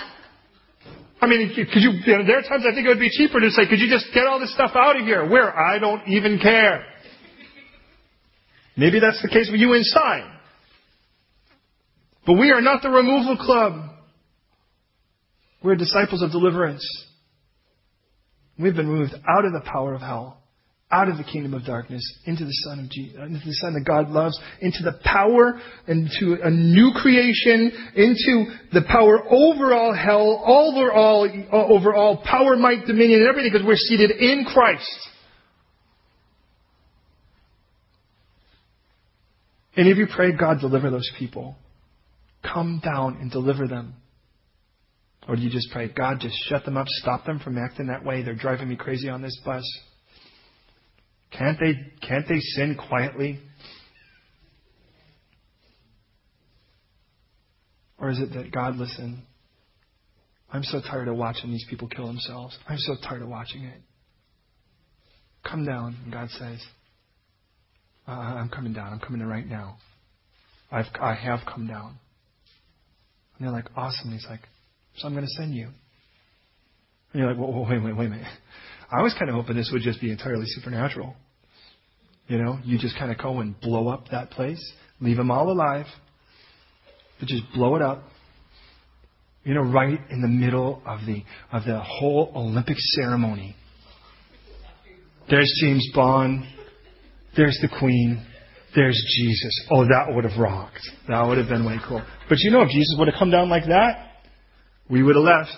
I 1.22 1.28
mean, 1.28 1.54
could 1.54 1.80
you, 1.80 1.92
you 2.04 2.18
know, 2.18 2.26
there 2.26 2.40
are 2.40 2.42
times 2.42 2.64
I 2.68 2.74
think 2.74 2.84
it 2.84 2.88
would 2.88 2.98
be 2.98 3.08
cheaper 3.08 3.38
to 3.38 3.50
say, 3.50 3.68
could 3.68 3.78
you 3.78 3.88
just 3.88 4.06
get 4.12 4.26
all 4.26 4.40
this 4.40 4.52
stuff 4.52 4.72
out 4.74 4.96
of 4.96 5.06
here? 5.06 5.24
Where? 5.28 5.56
I 5.56 5.78
don't 5.78 6.08
even 6.08 6.40
care. 6.40 6.84
Maybe 8.76 8.98
that's 8.98 9.22
the 9.22 9.28
case 9.28 9.48
with 9.48 9.60
you 9.60 9.72
inside. 9.74 10.28
But 12.26 12.34
we 12.34 12.50
are 12.50 12.60
not 12.60 12.82
the 12.82 12.90
removal 12.90 13.36
club. 13.36 13.90
We're 15.62 15.76
disciples 15.76 16.22
of 16.22 16.32
deliverance. 16.32 16.84
We've 18.58 18.74
been 18.74 18.88
moved 18.88 19.14
out 19.14 19.44
of 19.44 19.52
the 19.52 19.62
power 19.64 19.94
of 19.94 20.00
hell 20.00 20.41
out 20.92 21.08
of 21.08 21.16
the 21.16 21.24
kingdom 21.24 21.54
of 21.54 21.64
darkness 21.64 22.02
into 22.26 22.44
the 22.44 22.52
Son 22.64 22.78
of 22.78 22.90
Jesus, 22.90 23.16
uh, 23.18 23.24
into 23.24 23.44
the 23.44 23.54
Son 23.54 23.72
that 23.72 23.84
God 23.84 24.10
loves, 24.10 24.38
into 24.60 24.82
the 24.82 25.00
power, 25.02 25.58
into 25.88 26.36
a 26.42 26.50
new 26.50 26.92
creation, 26.94 27.72
into 27.96 28.52
the 28.72 28.82
power 28.86 29.24
over 29.28 29.72
all 29.72 29.94
hell, 29.94 30.44
over 30.46 30.92
all, 30.92 31.24
uh, 31.24 31.66
over 31.66 31.94
all 31.94 32.22
power, 32.22 32.56
might, 32.56 32.86
dominion, 32.86 33.20
and 33.20 33.28
everything, 33.28 33.50
because 33.50 33.66
we're 33.66 33.74
seated 33.76 34.10
in 34.10 34.44
Christ. 34.44 35.08
Any 39.76 39.90
of 39.90 39.96
you 39.96 40.06
pray, 40.14 40.32
God, 40.36 40.60
deliver 40.60 40.90
those 40.90 41.10
people? 41.18 41.56
Come 42.42 42.82
down 42.84 43.16
and 43.20 43.30
deliver 43.30 43.66
them. 43.66 43.94
Or 45.28 45.36
do 45.36 45.42
you 45.42 45.50
just 45.50 45.70
pray, 45.72 45.88
God, 45.88 46.18
just 46.20 46.36
shut 46.48 46.64
them 46.64 46.76
up, 46.76 46.86
stop 46.88 47.24
them 47.24 47.38
from 47.38 47.56
acting 47.56 47.86
that 47.86 48.04
way? 48.04 48.22
They're 48.22 48.34
driving 48.34 48.68
me 48.68 48.76
crazy 48.76 49.08
on 49.08 49.22
this 49.22 49.40
bus. 49.44 49.62
Can't 51.36 51.58
they, 51.58 51.74
can't 52.06 52.28
they 52.28 52.40
sin 52.40 52.76
quietly? 52.88 53.40
Or 57.98 58.10
is 58.10 58.18
it 58.18 58.34
that 58.34 58.52
God, 58.52 58.76
listen, 58.76 59.22
I'm 60.52 60.64
so 60.64 60.80
tired 60.80 61.08
of 61.08 61.16
watching 61.16 61.50
these 61.50 61.64
people 61.70 61.88
kill 61.88 62.06
themselves. 62.06 62.58
I'm 62.68 62.78
so 62.78 62.96
tired 63.08 63.22
of 63.22 63.28
watching 63.28 63.62
it. 63.62 63.80
Come 65.48 65.64
down. 65.64 65.96
And 66.04 66.12
God 66.12 66.28
says, 66.30 66.60
uh, 68.06 68.10
I'm 68.10 68.48
coming 68.48 68.72
down. 68.72 68.92
I'm 68.92 69.00
coming 69.00 69.20
in 69.20 69.26
right 69.26 69.46
now. 69.46 69.76
I've, 70.70 70.86
I 71.00 71.14
have 71.14 71.40
come 71.46 71.66
down. 71.66 71.98
And 73.38 73.46
they're 73.46 73.52
like, 73.52 73.68
awesome. 73.76 74.10
And 74.10 74.14
he's 74.14 74.26
like, 74.28 74.40
so 74.96 75.06
I'm 75.06 75.14
going 75.14 75.24
to 75.24 75.30
send 75.30 75.54
you. 75.54 75.68
And 77.12 77.20
you're 77.20 77.32
like, 77.32 77.38
well, 77.38 77.66
wait, 77.68 77.82
wait, 77.82 77.96
wait 77.96 78.06
a 78.06 78.10
minute. 78.10 78.26
I 78.92 79.02
was 79.02 79.14
kind 79.18 79.30
of 79.30 79.36
hoping 79.36 79.56
this 79.56 79.70
would 79.72 79.82
just 79.82 80.00
be 80.00 80.10
entirely 80.10 80.44
supernatural. 80.46 81.14
You 82.28 82.38
know, 82.38 82.58
you 82.62 82.78
just 82.78 82.96
kind 82.98 83.10
of 83.10 83.18
go 83.18 83.40
and 83.40 83.58
blow 83.60 83.88
up 83.88 84.08
that 84.10 84.30
place, 84.30 84.60
leave 85.00 85.16
them 85.16 85.30
all 85.30 85.50
alive, 85.50 85.86
but 87.18 87.28
just 87.28 87.42
blow 87.54 87.76
it 87.76 87.82
up. 87.82 88.04
You 89.44 89.54
know, 89.54 89.62
right 89.62 89.98
in 90.10 90.20
the 90.20 90.28
middle 90.28 90.82
of 90.86 91.00
the 91.06 91.24
of 91.50 91.64
the 91.64 91.80
whole 91.80 92.30
Olympic 92.34 92.76
ceremony. 92.78 93.56
There's 95.28 95.52
James 95.60 95.88
Bond. 95.94 96.44
There's 97.36 97.58
the 97.60 97.68
Queen. 97.78 98.24
There's 98.74 99.02
Jesus. 99.16 99.68
Oh, 99.70 99.84
that 99.84 100.14
would 100.14 100.24
have 100.24 100.38
rocked. 100.38 100.80
That 101.08 101.26
would 101.26 101.38
have 101.38 101.48
been 101.48 101.64
way 101.64 101.78
cool. 101.88 102.02
But 102.28 102.38
you 102.40 102.50
know, 102.50 102.62
if 102.62 102.68
Jesus 102.68 102.94
would 102.98 103.08
have 103.08 103.18
come 103.18 103.30
down 103.30 103.48
like 103.48 103.64
that, 103.64 104.12
we 104.88 105.02
would 105.02 105.16
have 105.16 105.24
left. 105.24 105.56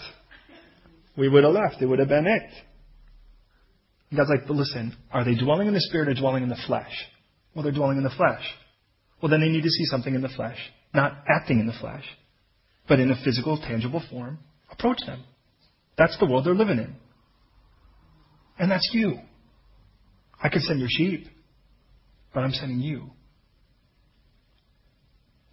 We 1.16 1.28
would 1.28 1.45
have 1.45 1.53
left. 1.53 1.82
It 1.82 1.87
would 1.87 1.99
have 1.99 2.09
been 2.09 2.26
it. 2.26 2.51
God's 4.16 4.30
like, 4.30 4.46
but 4.46 4.56
listen, 4.56 4.96
are 5.10 5.24
they 5.24 5.34
dwelling 5.34 5.68
in 5.68 5.74
the 5.74 5.80
spirit 5.80 6.08
or 6.08 6.14
dwelling 6.14 6.42
in 6.42 6.48
the 6.48 6.58
flesh? 6.66 6.92
Well, 7.54 7.62
they're 7.62 7.72
dwelling 7.72 7.98
in 7.98 8.04
the 8.04 8.10
flesh. 8.10 8.42
Well, 9.22 9.30
then 9.30 9.40
they 9.40 9.48
need 9.48 9.62
to 9.62 9.70
see 9.70 9.84
something 9.86 10.14
in 10.14 10.22
the 10.22 10.28
flesh. 10.28 10.58
Not 10.92 11.12
acting 11.28 11.60
in 11.60 11.66
the 11.66 11.72
flesh, 11.80 12.04
but 12.88 13.00
in 13.00 13.10
a 13.10 13.24
physical, 13.24 13.58
tangible 13.58 14.02
form. 14.10 14.38
Approach 14.70 14.98
them. 15.06 15.24
That's 15.96 16.18
the 16.18 16.26
world 16.26 16.46
they're 16.46 16.54
living 16.54 16.78
in. 16.78 16.96
And 18.58 18.70
that's 18.70 18.88
you. 18.92 19.18
I 20.42 20.48
could 20.48 20.62
send 20.62 20.78
your 20.78 20.88
sheep, 20.90 21.26
but 22.32 22.40
I'm 22.40 22.52
sending 22.52 22.80
you. 22.80 23.10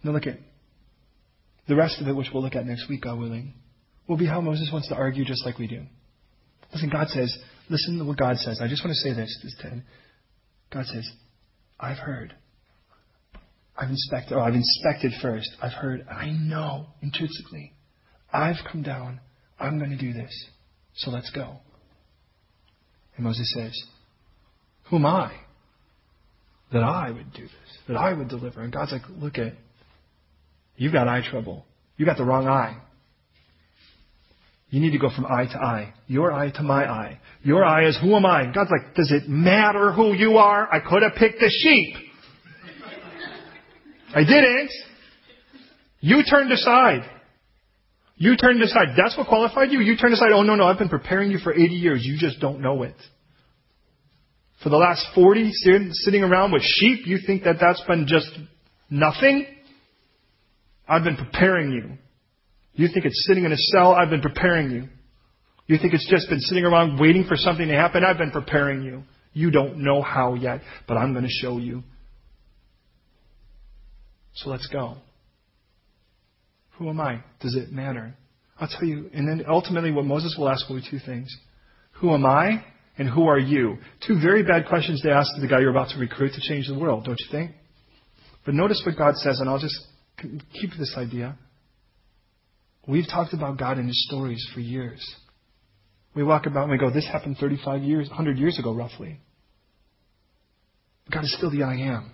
Now 0.02 0.12
look 0.12 0.26
at 0.26 0.38
the 1.68 1.76
rest 1.76 2.00
of 2.00 2.08
it, 2.08 2.14
which 2.14 2.28
we'll 2.32 2.42
look 2.42 2.56
at 2.56 2.66
next 2.66 2.88
week, 2.88 3.02
God 3.02 3.18
willing, 3.18 3.54
will 4.08 4.16
be 4.16 4.26
how 4.26 4.40
Moses 4.40 4.68
wants 4.72 4.88
to 4.88 4.94
argue 4.94 5.24
just 5.24 5.46
like 5.46 5.58
we 5.58 5.66
do. 5.66 5.82
Listen, 6.72 6.90
God 6.90 7.08
says, 7.08 7.36
listen 7.68 7.98
to 7.98 8.04
what 8.04 8.18
God 8.18 8.36
says. 8.36 8.60
I 8.60 8.68
just 8.68 8.84
want 8.84 8.94
to 8.94 9.00
say 9.00 9.14
this, 9.14 9.38
this 9.42 9.54
Ted. 9.60 9.82
God 10.72 10.86
says, 10.86 11.08
I've 11.78 11.98
heard. 11.98 12.34
I've 13.76 13.90
inspected, 13.90 14.36
oh, 14.36 14.40
I've 14.40 14.54
inspected 14.54 15.12
first. 15.20 15.50
I've 15.62 15.72
heard, 15.72 16.06
I 16.08 16.30
know 16.30 16.86
intrinsically. 17.02 17.72
I've 18.32 18.56
come 18.70 18.82
down. 18.82 19.20
I'm 19.58 19.78
going 19.78 19.90
to 19.90 19.98
do 19.98 20.12
this. 20.12 20.46
So 20.94 21.10
let's 21.10 21.30
go. 21.30 21.56
And 23.16 23.24
Moses 23.24 23.52
says, 23.54 23.78
Who 24.90 24.96
am 24.96 25.06
I? 25.06 25.32
That 26.72 26.82
I 26.82 27.10
would 27.10 27.32
do 27.32 27.42
this, 27.42 27.78
that 27.88 27.96
I 27.96 28.12
would 28.12 28.28
deliver. 28.28 28.62
And 28.62 28.72
God's 28.72 28.92
like, 28.92 29.02
Look 29.10 29.38
at, 29.38 29.54
you've 30.76 30.92
got 30.92 31.08
eye 31.08 31.22
trouble. 31.28 31.66
You 31.96 32.06
got 32.06 32.16
the 32.16 32.24
wrong 32.24 32.46
eye. 32.46 32.76
You 34.72 34.80
need 34.80 34.92
to 34.92 34.98
go 34.98 35.10
from 35.14 35.26
eye 35.26 35.44
to 35.52 35.58
eye. 35.58 35.92
Your 36.06 36.32
eye 36.32 36.50
to 36.52 36.62
my 36.62 36.90
eye. 36.90 37.20
Your 37.42 37.62
eye 37.62 37.86
is 37.86 37.98
who 38.00 38.16
am 38.16 38.24
I? 38.24 38.46
God's 38.54 38.70
like, 38.70 38.94
does 38.94 39.12
it 39.12 39.28
matter 39.28 39.92
who 39.92 40.14
you 40.14 40.38
are? 40.38 40.66
I 40.72 40.80
could 40.80 41.02
have 41.02 41.12
picked 41.14 41.42
a 41.42 41.50
sheep. 41.50 41.94
I 44.14 44.24
didn't. 44.24 44.70
You 46.00 46.22
turned 46.24 46.50
aside. 46.52 47.02
You 48.16 48.34
turned 48.38 48.62
aside. 48.62 48.94
That's 48.96 49.14
what 49.14 49.28
qualified 49.28 49.72
you. 49.72 49.80
You 49.80 49.98
turned 49.98 50.14
aside. 50.14 50.30
Oh 50.32 50.42
no, 50.42 50.54
no, 50.54 50.64
I've 50.64 50.78
been 50.78 50.88
preparing 50.88 51.30
you 51.30 51.38
for 51.38 51.52
80 51.52 51.62
years. 51.66 52.02
You 52.02 52.16
just 52.18 52.40
don't 52.40 52.62
know 52.62 52.82
it. 52.82 52.96
For 54.62 54.70
the 54.70 54.78
last 54.78 55.06
40, 55.14 55.52
sitting 55.52 56.22
around 56.22 56.52
with 56.52 56.62
sheep, 56.62 57.00
you 57.06 57.18
think 57.26 57.44
that 57.44 57.56
that's 57.60 57.82
been 57.82 58.06
just 58.08 58.30
nothing? 58.88 59.46
I've 60.88 61.04
been 61.04 61.16
preparing 61.16 61.72
you. 61.72 61.98
You 62.74 62.88
think 62.88 63.04
it's 63.04 63.24
sitting 63.26 63.44
in 63.44 63.52
a 63.52 63.56
cell? 63.56 63.92
I've 63.92 64.10
been 64.10 64.22
preparing 64.22 64.70
you. 64.70 64.88
You 65.66 65.78
think 65.78 65.94
it's 65.94 66.08
just 66.10 66.28
been 66.28 66.40
sitting 66.40 66.64
around 66.64 66.98
waiting 66.98 67.24
for 67.24 67.36
something 67.36 67.68
to 67.68 67.74
happen? 67.74 68.02
I've 68.04 68.18
been 68.18 68.30
preparing 68.30 68.82
you. 68.82 69.04
You 69.32 69.50
don't 69.50 69.78
know 69.78 70.02
how 70.02 70.34
yet, 70.34 70.60
but 70.86 70.96
I'm 70.96 71.12
going 71.12 71.24
to 71.24 71.30
show 71.30 71.58
you. 71.58 71.82
So 74.34 74.50
let's 74.50 74.66
go. 74.66 74.96
Who 76.78 76.88
am 76.88 77.00
I? 77.00 77.22
Does 77.40 77.54
it 77.54 77.70
matter? 77.70 78.14
I'll 78.58 78.68
tell 78.68 78.84
you. 78.84 79.10
And 79.14 79.28
then 79.28 79.44
ultimately, 79.48 79.92
what 79.92 80.04
Moses 80.04 80.34
will 80.38 80.48
ask 80.48 80.68
will 80.68 80.76
be 80.76 80.86
two 80.90 80.98
things 81.04 81.34
Who 82.00 82.12
am 82.12 82.24
I? 82.26 82.64
And 82.98 83.08
who 83.08 83.26
are 83.26 83.38
you? 83.38 83.78
Two 84.06 84.20
very 84.20 84.42
bad 84.42 84.66
questions 84.68 85.00
to 85.02 85.10
ask 85.10 85.34
to 85.34 85.40
the 85.40 85.48
guy 85.48 85.60
you're 85.60 85.70
about 85.70 85.90
to 85.90 85.98
recruit 85.98 86.32
to 86.34 86.40
change 86.40 86.68
the 86.68 86.78
world, 86.78 87.04
don't 87.04 87.18
you 87.18 87.26
think? 87.30 87.52
But 88.44 88.54
notice 88.54 88.82
what 88.84 88.98
God 88.98 89.16
says, 89.16 89.40
and 89.40 89.48
I'll 89.48 89.58
just 89.58 89.78
keep 90.52 90.70
this 90.78 90.94
idea. 90.96 91.36
We've 92.86 93.06
talked 93.08 93.32
about 93.32 93.58
God 93.58 93.78
and 93.78 93.86
His 93.86 94.06
stories 94.08 94.44
for 94.54 94.60
years. 94.60 95.02
We 96.14 96.22
walk 96.22 96.46
about 96.46 96.64
and 96.64 96.72
we 96.72 96.78
go, 96.78 96.90
this 96.90 97.06
happened 97.06 97.38
35 97.38 97.82
years, 97.82 98.08
100 98.08 98.38
years 98.38 98.58
ago, 98.58 98.74
roughly. 98.74 99.20
God 101.10 101.24
is 101.24 101.34
still 101.36 101.50
the 101.50 101.62
I 101.62 101.74
am. 101.74 102.12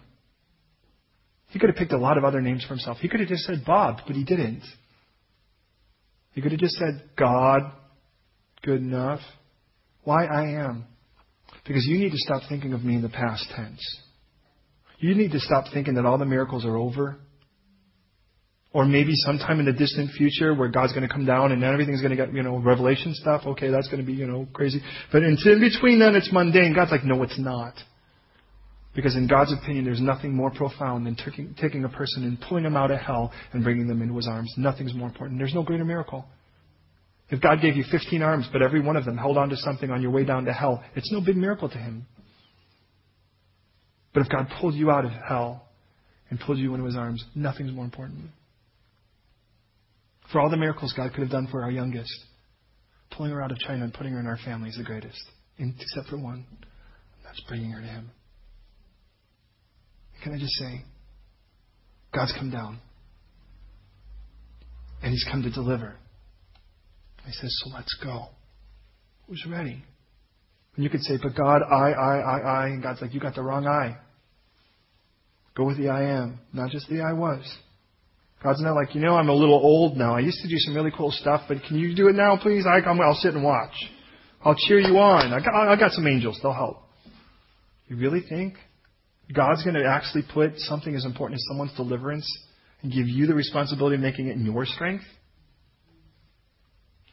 He 1.51 1.59
could 1.59 1.71
have 1.71 1.77
picked 1.77 1.93
a 1.93 1.99
lot 1.99 2.19
of 2.19 2.25
other 2.25 2.41
names 2.41 2.62
for 2.62 2.71
himself. 2.71 2.99
He 2.99 3.09
could 3.09 3.21
have 3.21 3.29
just 3.29 3.45
said 3.45 3.64
Bob, 3.66 4.01
but 4.07 4.14
he 4.14 4.25
didn't. 4.25 4.62
He 6.33 6.43
could 6.43 6.53
have 6.53 6.61
just 6.61 6.77
said 6.77 7.03
God, 7.16 7.62
good 8.62 8.81
enough. 8.81 9.21
Why 10.05 10.27
I 10.27 10.61
am? 10.61 10.85
Because 11.66 11.85
you 11.87 11.99
need 11.99 12.11
to 12.11 12.19
stop 12.19 12.43
thinking 12.49 12.75
of 12.75 12.85
me 12.85 12.95
in 12.95 13.03
the 13.03 13.09
past 13.09 13.45
tense. 13.57 13.81
You 14.99 15.14
need 15.14 15.33
to 15.33 15.41
stop 15.41 15.64
thinking 15.73 15.95
that 15.95 16.05
all 16.05 16.19
the 16.19 16.27
miracles 16.27 16.64
are 16.64 16.77
over 16.77 17.19
or 18.73 18.85
maybe 18.85 19.12
sometime 19.14 19.61
in 19.61 19.66
the 19.66 19.73
distant 19.73 20.11
future 20.12 20.55
where 20.55 20.69
God's 20.69 20.93
going 20.93 21.07
to 21.07 21.12
come 21.12 21.25
down 21.25 21.53
and 21.53 21.64
everything's 21.64 22.03
going 22.03 22.11
to 22.11 22.16
get, 22.16 22.35
you 22.35 22.43
know, 22.43 22.59
revelation 22.59 23.14
stuff. 23.14 23.43
Okay, 23.47 23.71
that's 23.71 23.89
going 23.89 24.01
to 24.01 24.07
be, 24.07 24.12
you 24.12 24.27
know, 24.27 24.47
crazy. 24.53 24.81
But 25.11 25.23
in, 25.23 25.37
between 25.37 25.99
then, 25.99 26.14
it's 26.14 26.31
mundane. 26.33 26.75
God's 26.75 26.91
like, 26.91 27.05
no, 27.05 27.23
it's 27.23 27.39
not. 27.39 27.75
Because 28.95 29.16
in 29.16 29.27
God's 29.27 29.53
opinion, 29.53 29.85
there's 29.85 30.01
nothing 30.01 30.35
more 30.35 30.51
profound 30.51 31.07
than 31.07 31.16
taking, 31.16 31.55
taking 31.61 31.85
a 31.85 31.89
person 31.89 32.25
and 32.25 32.39
pulling 32.41 32.64
them 32.64 32.77
out 32.77 32.91
of 32.91 32.99
hell 32.99 33.33
and 33.53 33.62
bringing 33.62 33.87
them 33.87 34.03
into 34.03 34.16
his 34.16 34.27
arms. 34.27 34.53
Nothing's 34.59 34.93
more 34.93 35.09
important. 35.09 35.39
There's 35.39 35.55
no 35.55 35.62
greater 35.62 35.85
miracle. 35.85 36.27
If 37.31 37.41
God 37.41 37.61
gave 37.62 37.77
you 37.77 37.85
15 37.91 38.23
arms, 38.23 38.49
but 38.53 38.62
every 38.62 38.81
one 38.81 38.97
of 38.97 39.05
them 39.05 39.16
held 39.16 39.39
on 39.39 39.51
to 39.51 39.57
something 39.57 39.91
on 39.91 40.03
your 40.03 40.11
way 40.11 40.25
down 40.25 40.47
to 40.47 40.53
hell, 40.53 40.83
it's 40.95 41.12
no 41.12 41.21
big 41.21 41.37
miracle 41.37 41.69
to 41.69 41.79
him. 41.79 42.07
But 44.12 44.23
if 44.23 44.29
God 44.31 44.49
pulled 44.61 44.75
you 44.75 44.91
out 44.91 45.05
of 45.05 45.12
hell 45.12 45.69
and 46.31 46.41
pulled 46.41 46.59
you 46.59 46.75
into 46.75 46.87
his 46.87 46.97
arms, 46.97 47.25
nothing's 47.35 47.73
more 47.73 47.85
important. 47.85 48.31
For 50.33 50.41
all 50.41 50.51
the 50.51 50.57
miracles 50.57 50.93
God 50.97 51.12
could 51.12 51.22
have 51.22 51.31
done 51.31 51.49
for 51.51 51.62
our 51.62 51.70
youngest, 51.70 52.12
pulling 53.11 53.33
her 53.33 53.43
out 53.43 53.51
of 53.51 53.59
China 53.59 53.85
and 53.85 53.95
putting 53.95 54.12
her 54.12 54.20
in 54.20 54.26
our 54.26 54.39
family 54.45 54.68
is 54.68 54.76
the 54.76 54.85
greatest, 54.85 55.20
except 55.59 56.09
for 56.09 56.18
one. 56.18 56.47
That's 57.24 57.41
bringing 57.49 57.70
her 57.70 57.81
to 57.81 57.87
Him. 57.87 58.11
Can 60.22 60.35
I 60.35 60.39
just 60.39 60.53
say, 60.55 60.83
God's 62.14 62.33
come 62.39 62.51
down. 62.51 62.81
And 65.03 65.12
He's 65.12 65.26
come 65.31 65.43
to 65.43 65.51
deliver. 65.51 65.95
He 67.24 67.33
says, 67.33 67.55
so 67.62 67.70
let's 67.74 67.95
go. 68.03 68.26
Who's 69.29 69.45
ready? 69.49 69.83
And 70.74 70.85
you 70.85 70.91
could 70.91 71.03
say, 71.03 71.18
but 71.22 71.35
God, 71.37 71.61
I, 71.62 71.93
I, 71.93 72.16
I, 72.18 72.39
I. 72.39 72.66
And 72.68 72.83
God's 72.83 73.03
like, 73.03 73.12
you 73.12 73.20
got 73.20 73.35
the 73.35 73.43
wrong 73.43 73.66
I. 73.66 73.99
Go 75.55 75.64
with 75.64 75.76
the 75.76 75.89
I 75.89 76.05
am, 76.05 76.41
not 76.53 76.70
just 76.70 76.89
the 76.89 77.03
I 77.03 77.12
was. 77.12 77.45
God's 78.43 78.62
not 78.62 78.74
like, 78.74 78.95
you 78.95 79.01
know, 79.01 79.16
I'm 79.16 79.28
a 79.28 79.34
little 79.34 79.55
old 79.55 79.97
now. 79.97 80.16
I 80.16 80.20
used 80.20 80.41
to 80.43 80.49
do 80.49 80.57
some 80.59 80.74
really 80.74 80.93
cool 80.97 81.11
stuff, 81.11 81.43
but 81.49 81.59
can 81.66 81.76
you 81.76 81.95
do 81.97 82.09
it 82.09 82.14
now, 82.14 82.36
please? 82.41 82.66
I, 82.66 82.78
I'll 82.78 83.14
sit 83.14 83.34
and 83.34 83.43
watch. 83.43 83.74
I'll 84.45 84.55
cheer 84.55 84.78
you 84.78 84.97
on. 84.99 85.32
I 85.32 85.41
got, 85.41 85.55
I 85.55 85.76
got 85.76 85.91
some 85.91 86.07
angels. 86.07 86.39
They'll 86.43 86.53
help. 86.53 86.82
You 87.89 87.97
really 87.97 88.22
think 88.28 88.55
God's 89.34 89.64
going 89.64 89.74
to 89.74 89.84
actually 89.89 90.22
put 90.32 90.57
something 90.59 90.95
as 90.95 91.05
important 91.05 91.39
as 91.39 91.45
someone's 91.49 91.74
deliverance 91.74 92.26
and 92.82 92.93
give 92.93 93.09
you 93.09 93.26
the 93.26 93.34
responsibility 93.34 93.97
of 93.97 94.03
making 94.03 94.28
it 94.28 94.36
in 94.36 94.45
your 94.45 94.64
strength? 94.66 95.05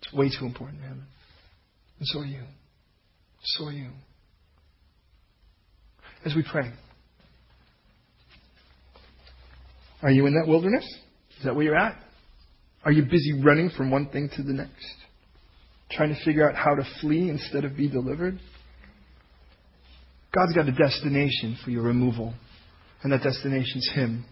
It's 0.03 0.13
way 0.13 0.30
too 0.30 0.45
important 0.45 0.82
him. 0.82 1.07
And 1.97 2.07
so 2.07 2.19
are 2.19 2.26
you. 2.26 2.43
So 3.41 3.65
are 3.65 3.71
you. 3.71 3.89
As 6.23 6.36
we 6.36 6.43
pray, 6.49 6.71
are 10.01 10.11
you 10.11 10.26
in 10.26 10.34
that 10.34 10.47
wilderness? 10.47 10.86
Is 11.45 11.47
that 11.47 11.55
where 11.55 11.65
you're 11.65 11.77
at? 11.77 11.95
Are 12.85 12.91
you 12.91 13.03
busy 13.03 13.39
running 13.43 13.69
from 13.69 13.91
one 13.91 14.09
thing 14.09 14.31
to 14.35 14.41
the 14.41 14.51
next? 14.51 14.95
Trying 15.91 16.09
to 16.09 16.25
figure 16.25 16.49
out 16.49 16.55
how 16.55 16.73
to 16.73 16.83
flee 16.99 17.29
instead 17.29 17.65
of 17.65 17.77
be 17.77 17.87
delivered? 17.87 18.39
God's 20.33 20.53
got 20.53 20.67
a 20.67 20.71
destination 20.71 21.55
for 21.63 21.69
your 21.69 21.83
removal, 21.83 22.33
and 23.03 23.13
that 23.13 23.21
destination's 23.21 23.87
Him. 23.93 24.25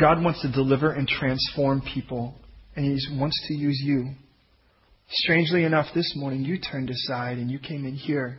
God 0.00 0.22
wants 0.22 0.40
to 0.42 0.52
deliver 0.52 0.92
and 0.92 1.08
transform 1.08 1.82
people, 1.92 2.36
and 2.76 2.84
He 2.84 3.18
wants 3.18 3.36
to 3.48 3.54
use 3.54 3.82
you. 3.84 4.10
Strangely 5.10 5.64
enough, 5.64 5.86
this 5.96 6.12
morning 6.14 6.44
you 6.44 6.60
turned 6.60 6.90
aside 6.90 7.38
and 7.38 7.50
you 7.50 7.58
came 7.58 7.84
in 7.84 7.96
here. 7.96 8.38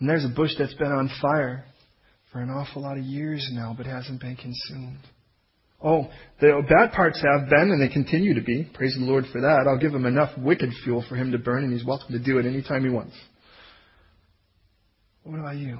And 0.00 0.08
there's 0.08 0.24
a 0.24 0.34
bush 0.34 0.52
that's 0.58 0.72
been 0.72 0.90
on 0.90 1.10
fire 1.20 1.66
for 2.32 2.40
an 2.40 2.48
awful 2.48 2.80
lot 2.80 2.96
of 2.96 3.04
years 3.04 3.46
now, 3.52 3.74
but 3.76 3.84
hasn't 3.84 4.22
been 4.22 4.36
consumed. 4.36 5.00
Oh, 5.86 6.08
the 6.40 6.62
bad 6.66 6.92
parts 6.92 7.22
have 7.22 7.50
been, 7.50 7.70
and 7.70 7.80
they 7.80 7.92
continue 7.92 8.32
to 8.34 8.40
be. 8.40 8.66
Praise 8.72 8.96
the 8.98 9.04
Lord 9.04 9.26
for 9.30 9.42
that. 9.42 9.66
I'll 9.68 9.78
give 9.78 9.92
him 9.92 10.06
enough 10.06 10.30
wicked 10.38 10.70
fuel 10.82 11.04
for 11.06 11.14
him 11.14 11.30
to 11.32 11.38
burn, 11.38 11.62
and 11.62 11.72
he's 11.74 11.84
welcome 11.84 12.12
to 12.12 12.18
do 12.18 12.38
it 12.38 12.46
anytime 12.46 12.84
he 12.84 12.90
wants. 12.90 13.14
What 15.24 15.40
about 15.40 15.56
you? 15.56 15.78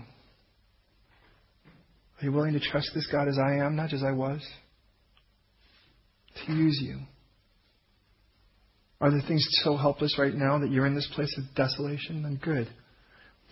Are 2.20 2.24
you 2.24 2.32
willing 2.32 2.52
to 2.52 2.60
trust 2.60 2.90
this 2.94 3.08
God 3.10 3.28
as 3.28 3.38
I 3.38 3.64
am, 3.64 3.76
not 3.76 3.94
as 3.94 4.02
I 4.02 4.12
was? 4.12 4.46
To 6.46 6.52
use 6.52 6.78
you. 6.82 6.98
Are 9.00 9.10
there 9.10 9.22
things 9.26 9.46
so 9.62 9.76
helpless 9.76 10.18
right 10.18 10.34
now 10.34 10.58
that 10.58 10.70
you're 10.70 10.86
in 10.86 10.94
this 10.94 11.10
place 11.14 11.34
of 11.38 11.54
desolation? 11.54 12.22
Then 12.22 12.38
good. 12.42 12.68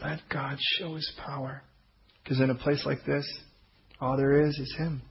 Let 0.02 0.20
God 0.30 0.58
show 0.78 0.96
his 0.96 1.10
power. 1.24 1.62
Because 2.22 2.40
in 2.40 2.50
a 2.50 2.54
place 2.54 2.84
like 2.84 3.04
this, 3.06 3.26
all 4.00 4.18
there 4.18 4.46
is 4.46 4.58
is 4.58 4.74
him. 4.78 5.02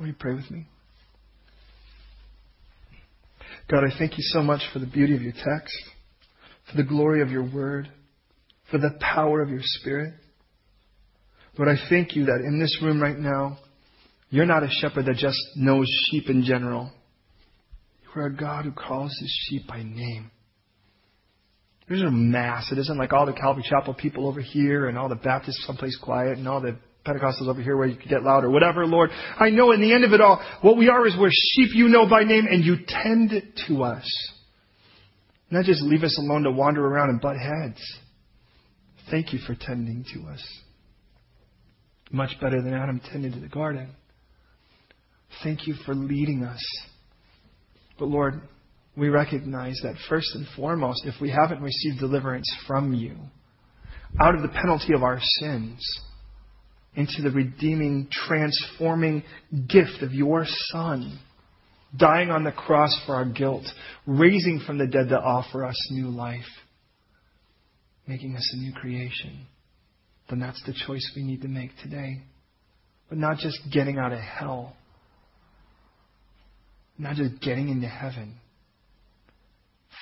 Will 0.00 0.06
you 0.06 0.14
pray 0.18 0.32
with 0.32 0.50
me? 0.50 0.66
God, 3.70 3.84
I 3.84 3.96
thank 3.98 4.12
you 4.12 4.24
so 4.24 4.42
much 4.42 4.62
for 4.72 4.78
the 4.78 4.86
beauty 4.86 5.14
of 5.14 5.20
your 5.20 5.34
text, 5.34 5.76
for 6.70 6.78
the 6.78 6.84
glory 6.84 7.20
of 7.20 7.30
your 7.30 7.44
word, 7.44 7.90
for 8.70 8.78
the 8.78 8.98
power 8.98 9.42
of 9.42 9.50
your 9.50 9.60
spirit. 9.62 10.14
Lord, 11.58 11.68
I 11.68 11.78
thank 11.90 12.16
you 12.16 12.24
that 12.24 12.42
in 12.46 12.58
this 12.58 12.78
room 12.82 13.00
right 13.00 13.18
now, 13.18 13.58
you're 14.30 14.46
not 14.46 14.62
a 14.62 14.70
shepherd 14.80 15.04
that 15.04 15.16
just 15.16 15.38
knows 15.54 15.86
sheep 16.10 16.30
in 16.30 16.44
general. 16.44 16.90
You 18.02 18.22
are 18.22 18.26
a 18.26 18.34
God 18.34 18.64
who 18.64 18.72
calls 18.72 19.14
his 19.20 19.46
sheep 19.48 19.68
by 19.68 19.82
name. 19.82 20.30
There's 21.88 22.02
a 22.02 22.10
mass. 22.10 22.72
It 22.72 22.78
isn't 22.78 22.98
like 22.98 23.12
all 23.12 23.26
the 23.26 23.32
Calvary 23.32 23.64
Chapel 23.68 23.92
people 23.92 24.26
over 24.26 24.40
here 24.40 24.88
and 24.88 24.96
all 24.96 25.10
the 25.10 25.16
Baptists 25.16 25.66
someplace 25.66 25.98
quiet 26.00 26.38
and 26.38 26.48
all 26.48 26.62
the 26.62 26.78
Pentecostals 27.06 27.48
over 27.48 27.62
here 27.62 27.76
where 27.76 27.86
you 27.86 27.96
could 27.96 28.10
get 28.10 28.22
loud 28.22 28.44
or 28.44 28.50
whatever, 28.50 28.86
Lord. 28.86 29.10
I 29.38 29.50
know 29.50 29.72
in 29.72 29.80
the 29.80 29.92
end 29.92 30.04
of 30.04 30.12
it 30.12 30.20
all, 30.20 30.42
what 30.60 30.76
we 30.76 30.88
are 30.88 31.06
is 31.06 31.16
we're 31.18 31.30
sheep 31.30 31.70
you 31.74 31.88
know 31.88 32.08
by 32.08 32.24
name 32.24 32.46
and 32.46 32.64
you 32.64 32.76
tend 32.86 33.32
to 33.68 33.82
us. 33.82 34.06
Not 35.50 35.64
just 35.64 35.82
leave 35.82 36.02
us 36.02 36.16
alone 36.18 36.42
to 36.44 36.50
wander 36.50 36.86
around 36.86 37.10
and 37.10 37.20
butt 37.20 37.36
heads. 37.36 37.80
Thank 39.10 39.32
you 39.32 39.40
for 39.46 39.56
tending 39.58 40.04
to 40.14 40.28
us. 40.30 40.46
Much 42.12 42.38
better 42.40 42.62
than 42.62 42.74
Adam 42.74 43.00
tended 43.12 43.32
to 43.32 43.40
the 43.40 43.48
garden. 43.48 43.88
Thank 45.42 45.66
you 45.66 45.74
for 45.86 45.94
leading 45.94 46.44
us. 46.44 46.62
But 47.98 48.06
Lord, 48.06 48.40
we 48.96 49.08
recognize 49.08 49.78
that 49.82 49.94
first 50.08 50.34
and 50.34 50.46
foremost, 50.56 51.06
if 51.06 51.14
we 51.20 51.30
haven't 51.30 51.62
received 51.62 52.00
deliverance 52.00 52.50
from 52.66 52.92
you, 52.92 53.16
out 54.20 54.34
of 54.34 54.42
the 54.42 54.48
penalty 54.48 54.92
of 54.94 55.02
our 55.02 55.20
sins, 55.20 55.80
into 56.94 57.22
the 57.22 57.30
redeeming, 57.30 58.08
transforming 58.10 59.22
gift 59.68 60.02
of 60.02 60.12
your 60.12 60.44
Son, 60.72 61.18
dying 61.96 62.30
on 62.30 62.44
the 62.44 62.52
cross 62.52 62.98
for 63.06 63.14
our 63.14 63.24
guilt, 63.24 63.64
raising 64.06 64.60
from 64.66 64.78
the 64.78 64.86
dead 64.86 65.08
to 65.08 65.18
offer 65.18 65.64
us 65.64 65.76
new 65.90 66.08
life, 66.08 66.40
making 68.06 68.34
us 68.36 68.50
a 68.54 68.56
new 68.58 68.72
creation, 68.72 69.46
then 70.28 70.40
that's 70.40 70.62
the 70.64 70.74
choice 70.86 71.12
we 71.14 71.22
need 71.22 71.42
to 71.42 71.48
make 71.48 71.70
today. 71.82 72.22
But 73.08 73.18
not 73.18 73.38
just 73.38 73.58
getting 73.72 73.98
out 73.98 74.12
of 74.12 74.20
hell, 74.20 74.76
not 76.98 77.16
just 77.16 77.40
getting 77.40 77.68
into 77.68 77.88
heaven, 77.88 78.36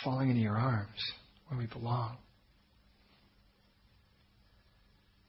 falling 0.04 0.30
into 0.30 0.42
your 0.42 0.56
arms 0.56 0.88
where 1.48 1.58
we 1.58 1.66
belong. 1.66 2.18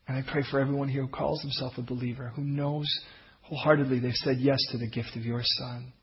And 0.10 0.18
I 0.18 0.24
pray 0.32 0.42
for 0.50 0.60
everyone 0.60 0.90
here 0.90 1.04
who 1.04 1.08
calls 1.08 1.40
himself 1.44 1.74
a 1.78 1.84
believer, 1.84 2.32
who 2.36 2.42
knows 2.42 2.88
wholeheartedly 3.44 4.00
they've 4.00 4.12
said 4.16 4.38
yes 4.40 4.58
to 4.72 4.80
the 4.80 4.90
gift 4.90 5.16
of 5.16 5.24
your 5.24 5.44
Son. 5.44 5.94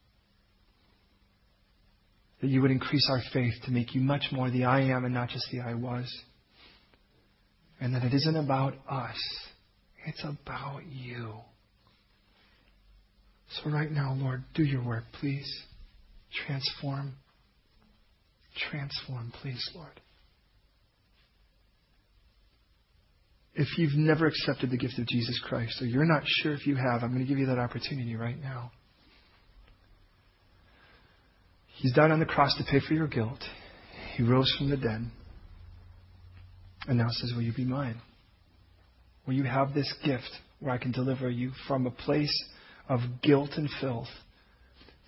That 2.41 2.47
you 2.47 2.63
would 2.63 2.71
increase 2.71 3.09
our 3.11 3.21
faith 3.33 3.55
to 3.65 3.73
make 3.73 3.97
you 3.97 4.01
much 4.01 4.27
more 4.31 4.49
the 4.49 4.63
I 4.63 4.83
am 4.83 5.05
and 5.05 5.13
not 5.13 5.31
just 5.31 5.49
the 5.51 5.59
I 5.59 5.75
was. 5.75 6.07
And 7.81 7.97
that 7.97 8.05
it 8.05 8.15
isn't 8.15 8.37
about 8.37 8.75
us, 8.89 9.19
it's 10.07 10.23
about 10.23 10.83
you. 10.89 11.41
So, 13.57 13.71
right 13.71 13.91
now, 13.91 14.15
Lord, 14.17 14.45
do 14.55 14.63
your 14.63 14.85
work, 14.85 15.05
please. 15.19 15.51
Transform. 16.47 17.15
Transform, 18.71 19.33
please, 19.43 19.69
Lord. 19.75 20.01
If 23.59 23.79
you've 23.79 23.95
never 23.95 24.27
accepted 24.27 24.71
the 24.71 24.77
gift 24.77 24.99
of 24.99 25.07
Jesus 25.07 25.41
Christ, 25.43 25.81
or 25.81 25.87
you're 25.87 26.05
not 26.05 26.23
sure 26.27 26.53
if 26.53 26.67
you 26.67 26.77
have, 26.77 27.03
I'm 27.03 27.13
going 27.13 27.25
to 27.25 27.29
give 27.29 27.39
you 27.39 27.47
that 27.47 27.59
opportunity 27.59 28.15
right 28.15 28.39
now. 28.39 28.71
He's 31.77 31.95
died 31.95 32.11
on 32.11 32.21
the 32.21 32.27
cross 32.27 32.55
to 32.59 32.65
pay 32.71 32.81
for 32.87 32.93
your 32.93 33.09
guilt. 33.09 33.43
He 34.15 34.23
rose 34.23 34.55
from 34.59 34.69
the 34.69 34.77
dead. 34.77 35.07
And 36.87 36.99
now 36.99 37.09
says, 37.09 37.33
Will 37.35 37.43
you 37.43 37.55
be 37.55 37.65
mine? 37.65 38.01
Will 39.27 39.35
you 39.35 39.45
have 39.45 39.73
this 39.73 39.93
gift 40.05 40.31
where 40.61 40.75
I 40.75 40.79
can 40.79 40.93
deliver 40.93 41.31
you 41.31 41.53
from 41.67 41.87
a 41.87 41.91
place 41.91 42.45
of 42.91 43.01
guilt 43.23 43.53
and 43.57 43.71
filth 43.81 44.09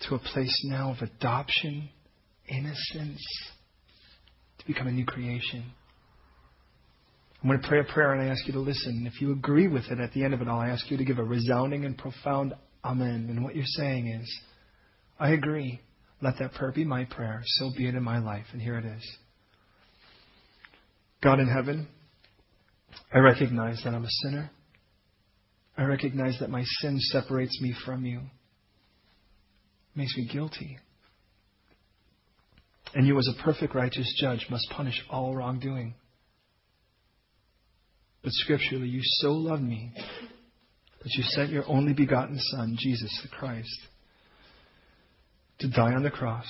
to 0.09 0.15
a 0.15 0.19
place 0.19 0.63
now 0.65 0.93
of 0.93 1.03
adoption, 1.03 1.91
innocence, 2.49 3.25
to 4.59 4.67
become 4.67 4.87
a 4.87 4.93
new 4.93 5.05
creation? 5.05 5.65
I'm 7.43 7.49
going 7.49 7.61
to 7.61 7.69
pray 7.69 7.81
a 7.81 7.85
prayer 7.85 8.15
and 8.15 8.23
I 8.23 8.33
ask 8.33 8.47
you 8.47 8.53
to 8.55 8.61
listen. 8.61 9.09
If 9.13 9.21
you 9.21 9.33
agree 9.33 9.69
with 9.69 9.85
it 9.91 10.01
at 10.01 10.13
the 10.13 10.25
end 10.25 10.35
of 10.35 10.43
it 10.43 10.49
all, 10.49 10.59
I 10.59 10.71
ask 10.71 10.91
you 10.91 10.97
to 10.97 11.05
give 11.05 11.19
a 11.19 11.25
resounding 11.25 11.85
and 11.85 11.97
profound 11.97 12.55
Amen. 12.85 13.27
And 13.29 13.45
what 13.45 13.57
you're 13.57 13.65
saying 13.67 14.09
is, 14.09 14.41
I 15.19 15.31
agree. 15.31 15.81
Let 16.23 16.39
that 16.39 16.55
prayer 16.55 16.73
be 16.73 16.85
my 16.85 17.05
prayer. 17.05 17.43
So 17.45 17.71
be 17.77 17.89
it 17.89 17.95
in 17.95 18.03
my 18.03 18.19
life. 18.19 18.47
And 18.53 18.63
here 18.63 18.79
it 18.79 18.85
is. 18.85 19.17
God 21.23 21.41
in 21.41 21.49
heaven, 21.49 21.89
I 23.13 23.19
recognize 23.19 23.81
that 23.85 23.95
I'm 23.95 24.05
a 24.05 24.11
sinner. 24.23 24.51
I 25.77 25.85
recognize 25.85 26.39
that 26.41 26.51
my 26.51 26.65
sin 26.81 26.99
separates 27.01 27.61
me 27.61 27.75
from 27.85 28.05
you, 28.05 28.19
it 28.19 29.97
makes 29.97 30.17
me 30.17 30.29
guilty. 30.33 30.79
And 32.95 33.07
you, 33.07 33.19
as 33.19 33.29
a 33.29 33.43
perfect 33.43 33.75
righteous 33.75 34.13
judge, 34.21 34.47
must 34.51 34.67
punish 34.71 35.05
all 35.11 35.37
wrongdoing. 35.37 35.95
But 38.29 38.35
scripturally, 38.35 38.89
you 38.89 39.01
so 39.03 39.33
loved 39.33 39.63
me 39.63 39.91
that 39.97 41.15
you 41.15 41.23
sent 41.23 41.51
your 41.51 41.65
only 41.67 41.95
begotten 41.95 42.39
Son, 42.39 42.77
Jesus 42.79 43.19
the 43.23 43.29
Christ, 43.31 43.75
to 45.61 45.71
die 45.71 45.95
on 45.95 46.03
the 46.03 46.11
cross 46.11 46.45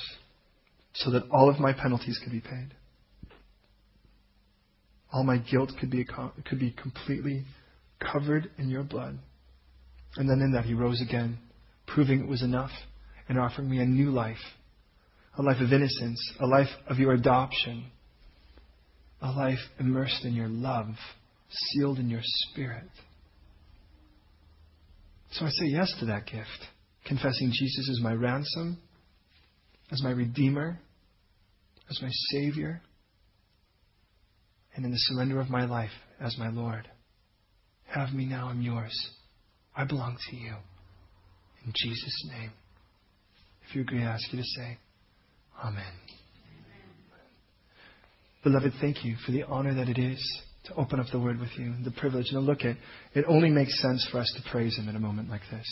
so 0.92 1.12
that 1.12 1.22
all 1.30 1.48
of 1.48 1.60
my 1.60 1.72
penalties 1.72 2.18
could 2.20 2.32
be 2.32 2.40
paid. 2.40 2.74
All 5.12 5.22
my 5.22 5.38
guilt 5.38 5.70
could 5.78 5.88
be, 5.88 6.04
could 6.04 6.58
be 6.58 6.72
completely 6.72 7.44
covered 8.00 8.50
in 8.58 8.70
your 8.70 8.82
blood. 8.82 9.16
And 10.16 10.28
then 10.28 10.40
in 10.40 10.54
that, 10.54 10.64
he 10.64 10.74
rose 10.74 11.00
again, 11.00 11.38
proving 11.86 12.18
it 12.18 12.28
was 12.28 12.42
enough 12.42 12.72
and 13.28 13.38
offering 13.38 13.70
me 13.70 13.78
a 13.78 13.86
new 13.86 14.10
life 14.10 14.36
a 15.36 15.42
life 15.42 15.60
of 15.60 15.72
innocence, 15.72 16.32
a 16.40 16.46
life 16.46 16.66
of 16.88 16.98
your 16.98 17.12
adoption, 17.12 17.84
a 19.22 19.30
life 19.30 19.60
immersed 19.78 20.24
in 20.24 20.34
your 20.34 20.48
love 20.48 20.88
sealed 21.50 21.98
in 21.98 22.10
your 22.10 22.20
spirit. 22.22 22.88
So 25.32 25.46
I 25.46 25.50
say 25.50 25.66
yes 25.66 25.92
to 26.00 26.06
that 26.06 26.26
gift, 26.26 26.66
confessing 27.06 27.50
Jesus 27.52 27.88
as 27.90 28.00
my 28.00 28.12
ransom, 28.12 28.78
as 29.90 30.02
my 30.02 30.10
Redeemer, 30.10 30.78
as 31.90 32.00
my 32.02 32.10
Savior, 32.32 32.80
and 34.74 34.84
in 34.84 34.90
the 34.90 34.98
surrender 34.98 35.40
of 35.40 35.50
my 35.50 35.64
life 35.64 35.90
as 36.20 36.36
my 36.38 36.48
Lord. 36.48 36.88
Have 37.86 38.12
me 38.12 38.26
now, 38.26 38.48
I'm 38.48 38.62
yours. 38.62 38.94
I 39.76 39.84
belong 39.84 40.16
to 40.30 40.36
you. 40.36 40.54
In 41.64 41.72
Jesus' 41.74 42.24
name. 42.30 42.52
If 43.68 43.74
you 43.74 43.82
agree, 43.82 44.02
I 44.02 44.12
ask 44.12 44.32
you 44.32 44.38
to 44.38 44.44
say, 44.44 44.78
Amen. 45.62 45.82
Amen. 45.82 45.92
Beloved, 48.44 48.72
thank 48.80 49.04
you 49.04 49.16
for 49.26 49.32
the 49.32 49.42
honor 49.44 49.74
that 49.74 49.88
it 49.88 49.98
is 49.98 50.42
to 50.68 50.74
open 50.76 51.00
up 51.00 51.06
the 51.12 51.18
Word 51.18 51.38
with 51.38 51.50
you, 51.56 51.74
the 51.84 51.90
privilege. 51.90 52.26
And 52.30 52.44
look 52.44 52.60
at 52.60 52.76
it 53.14 53.24
only 53.28 53.50
makes 53.50 53.80
sense 53.80 54.06
for 54.10 54.18
us 54.18 54.32
to 54.36 54.50
praise 54.50 54.76
Him 54.76 54.88
in 54.88 54.96
a 54.96 55.00
moment 55.00 55.30
like 55.30 55.42
this. 55.50 55.66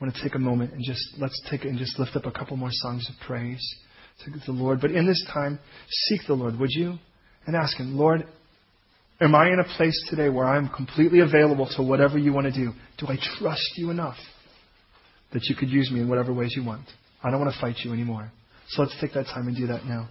I 0.00 0.04
want 0.04 0.14
to 0.14 0.22
take 0.22 0.34
a 0.34 0.38
moment 0.38 0.72
and 0.72 0.82
just 0.82 1.02
let's 1.18 1.40
take 1.50 1.64
it 1.64 1.68
and 1.68 1.78
just 1.78 1.98
lift 1.98 2.16
up 2.16 2.24
a 2.24 2.30
couple 2.30 2.56
more 2.56 2.70
songs 2.72 3.08
of 3.08 3.26
praise 3.26 3.62
to 4.24 4.30
the 4.46 4.52
Lord. 4.52 4.80
But 4.80 4.92
in 4.92 5.06
this 5.06 5.24
time, 5.32 5.58
seek 5.88 6.20
the 6.26 6.34
Lord, 6.34 6.58
would 6.58 6.70
you? 6.70 6.98
And 7.46 7.56
ask 7.56 7.76
Him, 7.76 7.96
Lord, 7.96 8.26
am 9.20 9.34
I 9.34 9.48
in 9.48 9.58
a 9.58 9.76
place 9.76 10.00
today 10.08 10.28
where 10.28 10.46
I'm 10.46 10.68
completely 10.68 11.20
available 11.20 11.68
to 11.76 11.82
whatever 11.82 12.18
you 12.18 12.32
want 12.32 12.46
to 12.46 12.52
do? 12.52 12.72
Do 12.98 13.06
I 13.08 13.16
trust 13.38 13.72
you 13.76 13.90
enough 13.90 14.16
that 15.32 15.44
you 15.44 15.54
could 15.54 15.70
use 15.70 15.90
me 15.90 16.00
in 16.00 16.08
whatever 16.08 16.32
ways 16.32 16.54
you 16.56 16.64
want? 16.64 16.86
I 17.22 17.30
don't 17.30 17.40
want 17.40 17.52
to 17.52 17.60
fight 17.60 17.76
you 17.84 17.92
anymore. 17.92 18.30
So 18.70 18.82
let's 18.82 18.96
take 19.00 19.14
that 19.14 19.26
time 19.26 19.48
and 19.48 19.56
do 19.56 19.66
that 19.68 19.84
now. 19.84 20.08